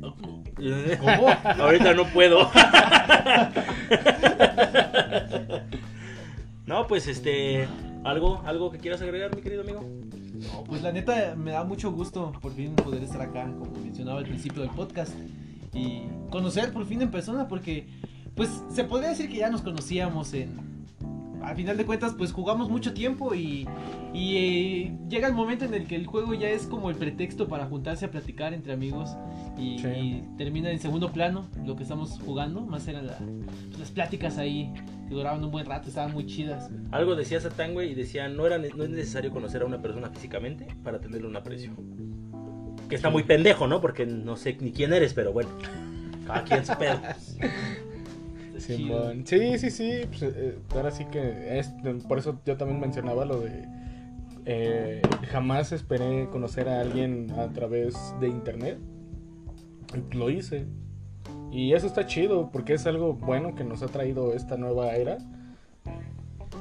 ¿Cómo? 0.00 0.44
Ahorita 1.58 1.94
no 1.94 2.06
puedo. 2.08 2.50
no, 6.66 6.86
pues 6.86 7.06
este. 7.06 7.66
¿Algo, 8.04 8.42
algo 8.44 8.70
que 8.70 8.78
quieras 8.78 9.02
agregar, 9.02 9.34
mi 9.34 9.42
querido 9.42 9.62
amigo? 9.62 9.84
No, 10.52 10.64
pues 10.64 10.82
la 10.82 10.92
neta 10.92 11.34
me 11.36 11.50
da 11.50 11.64
mucho 11.64 11.90
gusto 11.90 12.32
por 12.40 12.52
fin 12.52 12.74
poder 12.74 13.02
estar 13.02 13.20
acá, 13.20 13.44
como 13.58 13.72
mencionaba 13.72 14.18
al 14.20 14.24
principio 14.24 14.62
del 14.62 14.70
podcast, 14.70 15.12
y 15.74 16.02
conocer 16.30 16.72
por 16.72 16.86
fin 16.86 17.02
en 17.02 17.10
persona, 17.10 17.48
porque 17.48 17.88
pues 18.38 18.62
se 18.72 18.84
podría 18.84 19.10
decir 19.10 19.28
que 19.28 19.36
ya 19.36 19.50
nos 19.50 19.60
conocíamos 19.60 20.32
en... 20.32 20.66
Al 21.42 21.54
final 21.56 21.76
de 21.76 21.84
cuentas, 21.86 22.14
pues 22.18 22.32
jugamos 22.32 22.68
mucho 22.68 22.92
tiempo 22.94 23.34
y, 23.34 23.66
y 24.14 24.36
eh, 24.36 24.96
llega 25.08 25.28
el 25.28 25.34
momento 25.34 25.64
en 25.64 25.72
el 25.74 25.86
que 25.86 25.94
el 25.96 26.06
juego 26.06 26.34
ya 26.34 26.48
es 26.50 26.66
como 26.66 26.90
el 26.90 26.96
pretexto 26.96 27.46
para 27.48 27.66
juntarse 27.66 28.04
a 28.06 28.10
platicar 28.10 28.52
entre 28.54 28.72
amigos 28.72 29.10
y, 29.56 29.78
Sí. 29.78 29.88
y 29.88 30.22
termina 30.36 30.70
en 30.70 30.78
segundo 30.80 31.10
plano 31.12 31.46
lo 31.66 31.76
que 31.76 31.82
estamos 31.84 32.18
jugando, 32.24 32.62
más 32.62 32.86
eran 32.88 33.06
la- 33.06 33.18
pues, 33.18 33.78
las 33.78 33.90
pláticas 33.92 34.36
ahí 34.38 34.72
que 35.08 35.14
duraban 35.14 35.42
un 35.44 35.50
buen 35.50 35.64
rato, 35.66 35.88
estaban 35.88 36.12
muy 36.12 36.26
chidas. 36.26 36.70
Algo 36.90 37.14
decía 37.16 37.40
Satán, 37.40 37.72
güey, 37.72 37.92
y 37.92 37.94
decía: 37.94 38.28
no, 38.28 38.44
era, 38.46 38.58
ne- 38.58 38.70
no 38.76 38.84
es 38.84 38.90
necesario 38.90 39.30
conocer 39.30 39.62
a 39.62 39.64
una 39.66 39.80
persona 39.80 40.10
físicamente 40.10 40.66
para 40.84 41.00
tenerle 41.00 41.26
un 41.28 41.36
aprecio. 41.36 41.70
Que 42.88 42.96
está 42.96 43.10
muy 43.10 43.22
pendejo, 43.22 43.66
¿no? 43.66 43.80
Porque 43.80 44.04
no 44.06 44.36
sé 44.36 44.56
ni 44.60 44.70
quién 44.72 44.92
eres, 44.92 45.14
pero 45.14 45.32
bueno. 45.32 45.50
Cada 46.26 46.42
quien 46.44 46.66
su 46.66 46.74
pedo. 46.76 47.00
Simón. 48.58 49.26
Sí, 49.26 49.58
sí, 49.58 49.70
sí. 49.70 50.00
Pues, 50.08 50.22
eh, 50.22 50.58
ahora 50.74 50.90
sí 50.90 51.04
que 51.06 51.58
es, 51.58 51.72
por 52.06 52.18
eso 52.18 52.40
yo 52.44 52.56
también 52.56 52.80
mencionaba 52.80 53.24
lo 53.24 53.40
de 53.40 53.66
eh, 54.50 55.02
jamás 55.30 55.72
esperé 55.72 56.28
conocer 56.30 56.70
a 56.70 56.80
alguien 56.80 57.30
a 57.32 57.48
través 57.52 58.14
de 58.18 58.28
internet. 58.28 58.78
Lo 60.12 60.30
hice. 60.30 60.66
Y 61.50 61.74
eso 61.74 61.86
está 61.86 62.06
chido 62.06 62.50
porque 62.50 62.74
es 62.74 62.86
algo 62.86 63.14
bueno 63.14 63.54
que 63.54 63.64
nos 63.64 63.82
ha 63.82 63.86
traído 63.88 64.34
esta 64.34 64.56
nueva 64.56 64.94
era 64.96 65.18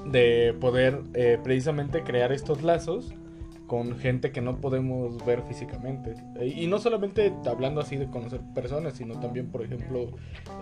de 0.06 0.56
poder 0.60 1.02
eh, 1.14 1.40
precisamente 1.44 2.04
crear 2.04 2.32
estos 2.32 2.62
lazos 2.62 3.14
con 3.68 3.98
gente 4.00 4.32
que 4.32 4.42
no 4.42 4.60
podemos 4.62 5.24
ver 5.26 5.44
físicamente. 5.44 6.16
Eh, 6.40 6.48
Y 6.58 6.68
no 6.68 6.80
solamente 6.80 7.34
hablando 7.46 7.82
así 7.82 7.98
de 7.98 8.08
conocer 8.10 8.40
personas, 8.56 8.94
sino 8.94 9.20
también, 9.20 9.52
por 9.52 9.62
ejemplo, 9.62 10.08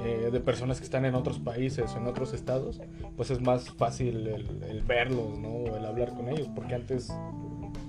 eh, 0.04 0.30
de 0.32 0.40
personas 0.40 0.80
que 0.80 0.86
están 0.86 1.06
en 1.06 1.16
otros 1.16 1.40
países 1.40 1.94
o 1.94 1.98
en 2.00 2.08
otros 2.08 2.34
estados, 2.34 2.82
pues 3.16 3.30
es 3.32 3.40
más 3.42 3.70
fácil 3.70 4.28
el, 4.28 4.64
el 4.70 4.82
verlos, 4.82 5.38
¿no? 5.40 5.50
O 5.50 5.78
el 5.78 5.86
hablar 5.86 6.14
con 6.16 6.30
ellos, 6.30 6.50
porque 6.56 6.74
antes, 6.76 7.14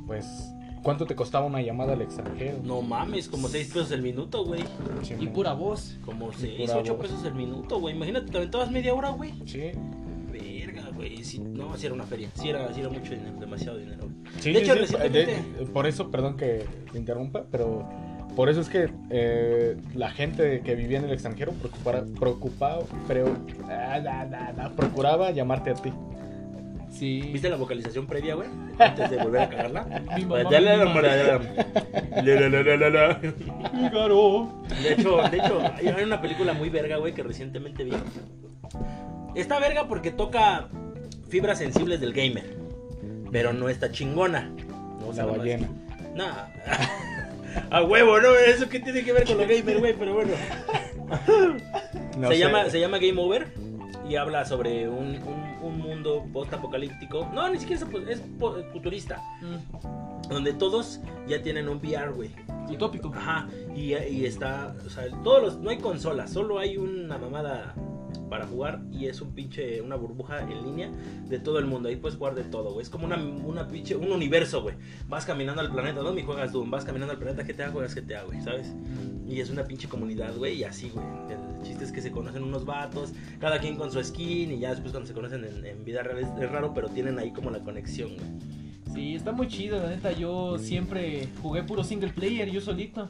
pues, 0.07 0.53
¿cuánto 0.83 1.07
te 1.07 1.15
costaba 1.17 1.47
una 1.47 1.63
llamada 1.63 1.95
al 1.95 2.03
extranjero? 2.03 2.59
No 2.63 2.83
mames, 2.83 3.29
como 3.29 3.49
6 3.49 3.69
pesos 3.73 3.91
el 3.93 4.03
minuto, 4.03 4.45
güey. 4.45 4.63
Y 5.03 5.05
Simón. 5.07 5.29
pura 5.33 5.55
voz. 5.55 5.99
Como 6.05 6.31
6, 6.33 6.61
pura 6.71 6.79
8 6.81 6.95
voz. 6.97 7.07
pesos 7.07 7.25
el 7.25 7.35
minuto, 7.35 7.81
güey. 7.81 7.97
Imagínate, 7.97 8.31
te 8.31 8.37
aventabas 8.37 8.71
media 8.71 8.93
hora, 8.95 9.11
güey. 9.11 9.33
Sí. 9.47 9.71
Güey. 10.97 11.23
Sí, 11.25 11.39
no, 11.39 11.77
sí 11.77 11.87
era 11.87 11.95
una 11.95 12.05
feria. 12.05 12.29
Sí 12.35 12.49
era, 12.49 12.73
sí 12.73 12.81
era 12.81 12.89
mucho 12.89 13.11
dinero, 13.13 13.39
demasiado 13.39 13.79
dinero. 13.79 14.09
Sí, 14.41 14.53
De 14.53 14.59
hecho, 14.61 14.73
sí, 14.75 14.79
recientemente- 14.81 15.43
de- 15.61 15.67
por 15.67 15.87
eso, 15.87 16.11
perdón 16.11 16.37
que 16.37 16.65
te 16.93 16.99
interrumpa, 16.99 17.45
pero 17.51 17.89
por 18.35 18.49
eso 18.49 18.61
es 18.61 18.69
que 18.69 18.89
eh, 19.11 19.77
la 19.95 20.11
gente 20.11 20.61
que 20.63 20.75
vivía 20.75 20.99
en 20.99 21.05
el 21.05 21.13
extranjero 21.13 21.53
preocupara, 21.53 22.05
preocupaba, 22.19 22.83
preo- 23.09 23.37
ah, 23.69 24.01
da, 24.01 24.27
da, 24.27 24.53
da, 24.53 24.71
procuraba 24.77 25.31
llamarte 25.31 25.71
a 25.71 25.75
ti. 25.75 25.93
Sí. 26.91 27.21
¿Viste 27.33 27.51
la 27.51 27.57
vocalización 27.57 28.07
previa, 28.07 28.37
güey? 28.37 28.49
Antes 28.79 29.11
de 29.11 29.19
volver 29.19 29.43
a 29.43 29.49
cagarla. 29.51 29.85
Mi 30.17 30.25
mamá. 30.25 30.49
De 34.83 34.93
hecho, 34.95 35.19
de 35.31 35.37
hecho, 35.37 35.61
hay 35.75 35.89
hay 35.89 36.05
una 36.05 36.21
película 36.23 36.55
muy 36.55 36.71
verga, 36.71 36.97
güey, 36.97 37.13
que 37.13 37.23
recientemente 37.23 37.85
vi. 37.85 37.93
Está 39.35 39.59
verga 39.59 39.87
porque 39.89 40.11
toca 40.11 40.69
fibras 41.29 41.59
sensibles 41.59 42.01
del 42.01 42.13
gamer. 42.13 42.57
Pero 43.33 43.53
no 43.53 43.69
está 43.69 43.91
chingona. 43.91 44.51
No, 45.01 45.13
La 45.15 45.25
ballena. 45.27 45.69
Nah. 46.15 46.47
A 47.71 47.83
huevo, 47.83 48.21
¿no? 48.21 48.35
Eso 48.35 48.69
que 48.69 48.81
tiene 48.81 49.03
que 49.05 49.13
ver 49.13 49.25
con 49.27 49.39
lo 49.39 49.47
gamer, 49.47 49.79
güey, 49.79 49.95
pero 49.99 50.15
bueno. 50.15 50.33
No 52.19 52.29
se, 52.29 52.35
sé. 52.35 52.39
llama, 52.41 52.71
se 52.71 52.81
llama 52.81 52.99
Game 52.99 53.21
Over 53.21 53.47
y 54.09 54.17
habla 54.17 54.45
sobre 54.47 54.89
un, 54.89 55.17
un- 55.23 55.47
un 55.63 55.79
mundo 55.79 56.25
post-apocalíptico. 56.33 57.29
No, 57.35 57.49
ni 57.51 57.59
siquiera 57.59 57.85
es, 57.85 58.19
es 58.19 58.23
futurista. 58.73 59.21
Mm, 59.43 60.29
Donde 60.29 60.53
todos 60.55 61.01
ya 61.29 61.43
tienen 61.43 61.69
un 61.69 61.77
VR, 61.79 62.11
güey. 62.13 62.31
Utópico. 62.71 63.13
Ajá, 63.15 63.49
y, 63.75 63.95
y 63.95 64.25
está, 64.25 64.75
o 64.87 64.91
sea, 64.91 65.05
todos 65.23 65.43
los, 65.43 65.59
no 65.59 65.71
hay 65.71 65.79
consolas, 65.79 66.31
solo 66.33 66.59
hay 66.59 66.77
una 66.79 67.19
mamada 67.19 67.75
para 68.29 68.47
jugar 68.47 68.83
y 68.93 69.07
es 69.07 69.21
un 69.21 69.33
pinche, 69.33 69.81
una 69.81 69.97
burbuja 69.97 70.43
en 70.43 70.63
línea 70.65 70.91
de 71.29 71.39
todo 71.39 71.59
el 71.59 71.67
mundo, 71.67 71.89
ahí 71.89 71.97
puedes 71.97 72.17
jugar 72.17 72.35
de 72.35 72.45
todo, 72.45 72.73
güey, 72.73 72.83
es 72.83 72.91
como 72.91 73.07
una, 73.07 73.17
una 73.17 73.69
pinche, 73.69 73.97
un 73.97 74.11
universo, 74.13 74.63
güey, 74.63 74.75
vas 75.09 75.25
caminando 75.25 75.61
al 75.61 75.71
planeta, 75.71 76.03
¿no? 76.03 76.13
Mi 76.13 76.23
juegas 76.23 76.53
Doom, 76.53 76.71
vas 76.71 76.85
caminando 76.85 77.13
al 77.13 77.19
planeta, 77.19 77.43
GTA, 77.43 77.71
juegas 77.71 77.95
GTA, 77.95 78.23
güey, 78.25 78.41
¿sabes? 78.43 78.75
Y 79.27 79.41
es 79.41 79.51
una 79.51 79.65
pinche 79.65 79.89
comunidad, 79.89 80.37
güey, 80.37 80.57
y 80.57 80.65
así, 80.65 80.91
güey, 80.91 81.07
el 81.31 81.63
chiste 81.63 81.85
es 81.85 81.93
que 81.93 82.01
se 82.01 82.11
conocen 82.11 82.43
unos 82.43 82.65
vatos, 82.65 83.13
cada 83.41 83.59
quien 83.59 83.77
con 83.77 83.91
su 83.91 84.03
skin 84.03 84.53
y 84.53 84.59
ya 84.59 84.71
después 84.71 84.93
cuando 84.93 85.07
se 85.07 85.15
conocen 85.15 85.45
en, 85.45 85.67
en 85.67 85.85
vida 85.85 86.03
real 86.03 86.19
es, 86.19 86.29
es 86.41 86.51
raro, 86.51 86.73
pero 86.75 86.89
tienen 86.89 87.19
ahí 87.19 87.33
como 87.33 87.51
la 87.51 87.61
conexión, 87.61 88.15
güey. 88.15 88.66
Sí, 88.97 89.15
está 89.15 89.31
muy 89.33 89.47
chido, 89.47 89.79
la 89.79 89.91
neta. 89.91 90.11
Yo 90.13 90.59
siempre 90.59 91.29
jugué 91.43 91.63
puro 91.63 91.85
single 91.85 92.11
player, 92.13 92.51
yo 92.51 92.61
solito. 92.61 93.09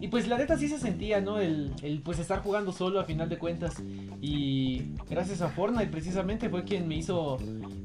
Y 0.00 0.08
pues 0.08 0.28
la 0.28 0.36
neta 0.36 0.58
sí 0.58 0.68
se 0.68 0.78
sentía, 0.78 1.20
¿no? 1.20 1.38
El, 1.38 1.70
el 1.82 2.00
pues 2.02 2.18
estar 2.18 2.42
jugando 2.42 2.72
solo 2.72 3.00
a 3.00 3.04
final 3.04 3.28
de 3.28 3.38
cuentas. 3.38 3.82
Y 4.20 4.92
gracias 5.08 5.40
a 5.40 5.48
Fortnite 5.48 5.86
precisamente 5.86 6.48
fue 6.50 6.64
quien 6.64 6.86
me 6.88 6.96
hizo 6.96 7.38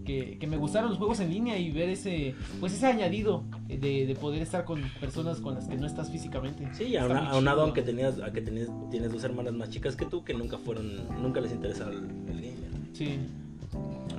que, 0.05 0.37
que 0.39 0.47
me 0.47 0.57
gustaron 0.57 0.89
los 0.89 0.97
juegos 0.97 1.19
en 1.19 1.29
línea 1.31 1.57
y 1.57 1.71
ver 1.71 1.89
ese, 1.89 2.35
pues 2.59 2.73
ese 2.73 2.87
añadido 2.87 3.43
de, 3.67 4.05
de 4.05 4.15
poder 4.15 4.41
estar 4.41 4.65
con 4.65 4.81
personas 4.99 5.39
con 5.39 5.55
las 5.55 5.67
que 5.67 5.75
no 5.75 5.85
estás 5.87 6.11
físicamente. 6.11 6.67
Sí, 6.73 6.95
Está 6.95 7.07
muy 7.07 7.27
aunado 7.35 7.63
a 7.65 7.73
que 7.73 7.81
tenías, 7.81 8.19
a 8.19 8.31
que 8.33 8.41
tenías, 8.41 8.69
tienes 8.91 9.11
dos 9.11 9.23
hermanas 9.23 9.53
más 9.53 9.69
chicas 9.69 9.95
que 9.95 10.05
tú 10.05 10.23
que 10.23 10.33
nunca 10.33 10.57
fueron, 10.57 10.91
nunca 11.21 11.41
les 11.41 11.51
interesaba 11.51 11.91
el, 11.91 11.99
el. 12.29 12.53
Sí. 12.93 13.17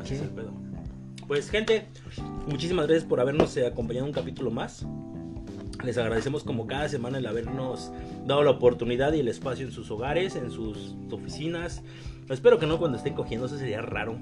Así 0.01 0.09
Sí. 0.11 0.14
es 0.16 0.22
el 0.22 0.29
pedo. 0.31 0.53
Pues 1.27 1.51
gente, 1.51 1.87
muchísimas 2.47 2.87
gracias 2.87 3.09
por 3.09 3.18
habernos 3.18 3.57
eh, 3.57 3.66
acompañado 3.66 4.07
un 4.07 4.12
capítulo 4.12 4.53
más. 4.53 4.87
Les 5.83 5.99
agradecemos 5.99 6.45
como 6.45 6.68
cada 6.68 6.89
semana 6.89 7.18
el 7.18 7.27
habernos 7.27 7.93
dado 8.24 8.45
la 8.45 8.53
oportunidad 8.53 9.12
y 9.12 9.20
el 9.20 9.29
espacio 9.29 9.66
en 9.66 9.72
sus 9.72 9.91
hogares, 9.91 10.37
en 10.37 10.53
sus 10.53 10.95
oficinas. 11.11 11.83
Espero 12.29 12.61
que 12.61 12.66
no 12.66 12.79
cuando 12.79 12.97
estén 12.97 13.14
cogiendo, 13.14 13.47
eso 13.47 13.59
sería 13.59 13.83
raro. 13.83 14.18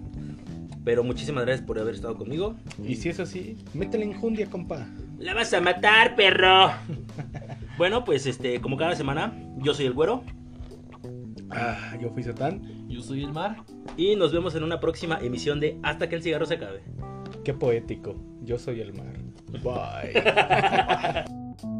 Pero 0.82 1.04
muchísimas 1.04 1.44
gracias 1.44 1.66
por 1.66 1.78
haber 1.78 1.94
estado 1.94 2.16
conmigo. 2.16 2.56
Y 2.82 2.96
si 2.96 3.10
es 3.10 3.20
así, 3.20 3.58
métele 3.74 4.06
injundia, 4.06 4.48
compa. 4.48 4.86
La 5.18 5.34
vas 5.34 5.52
a 5.52 5.60
matar, 5.60 6.16
perro. 6.16 6.70
bueno, 7.76 8.04
pues 8.04 8.24
este, 8.24 8.62
como 8.62 8.78
cada 8.78 8.96
semana, 8.96 9.34
yo 9.58 9.74
soy 9.74 9.84
el 9.86 9.92
güero. 9.92 10.24
Ah, 11.54 11.96
yo 12.00 12.10
fui 12.10 12.22
Satán. 12.22 12.88
Yo 12.88 13.00
soy 13.00 13.22
el 13.22 13.32
mar. 13.32 13.64
Y 13.96 14.16
nos 14.16 14.32
vemos 14.32 14.54
en 14.54 14.64
una 14.64 14.80
próxima 14.80 15.18
emisión 15.20 15.60
de 15.60 15.78
Hasta 15.82 16.08
que 16.08 16.16
el 16.16 16.22
cigarro 16.22 16.46
se 16.46 16.54
acabe. 16.54 16.82
Qué 17.44 17.54
poético. 17.54 18.16
Yo 18.42 18.58
soy 18.58 18.80
el 18.80 18.92
mar. 18.92 19.14
Bye. 19.62 21.24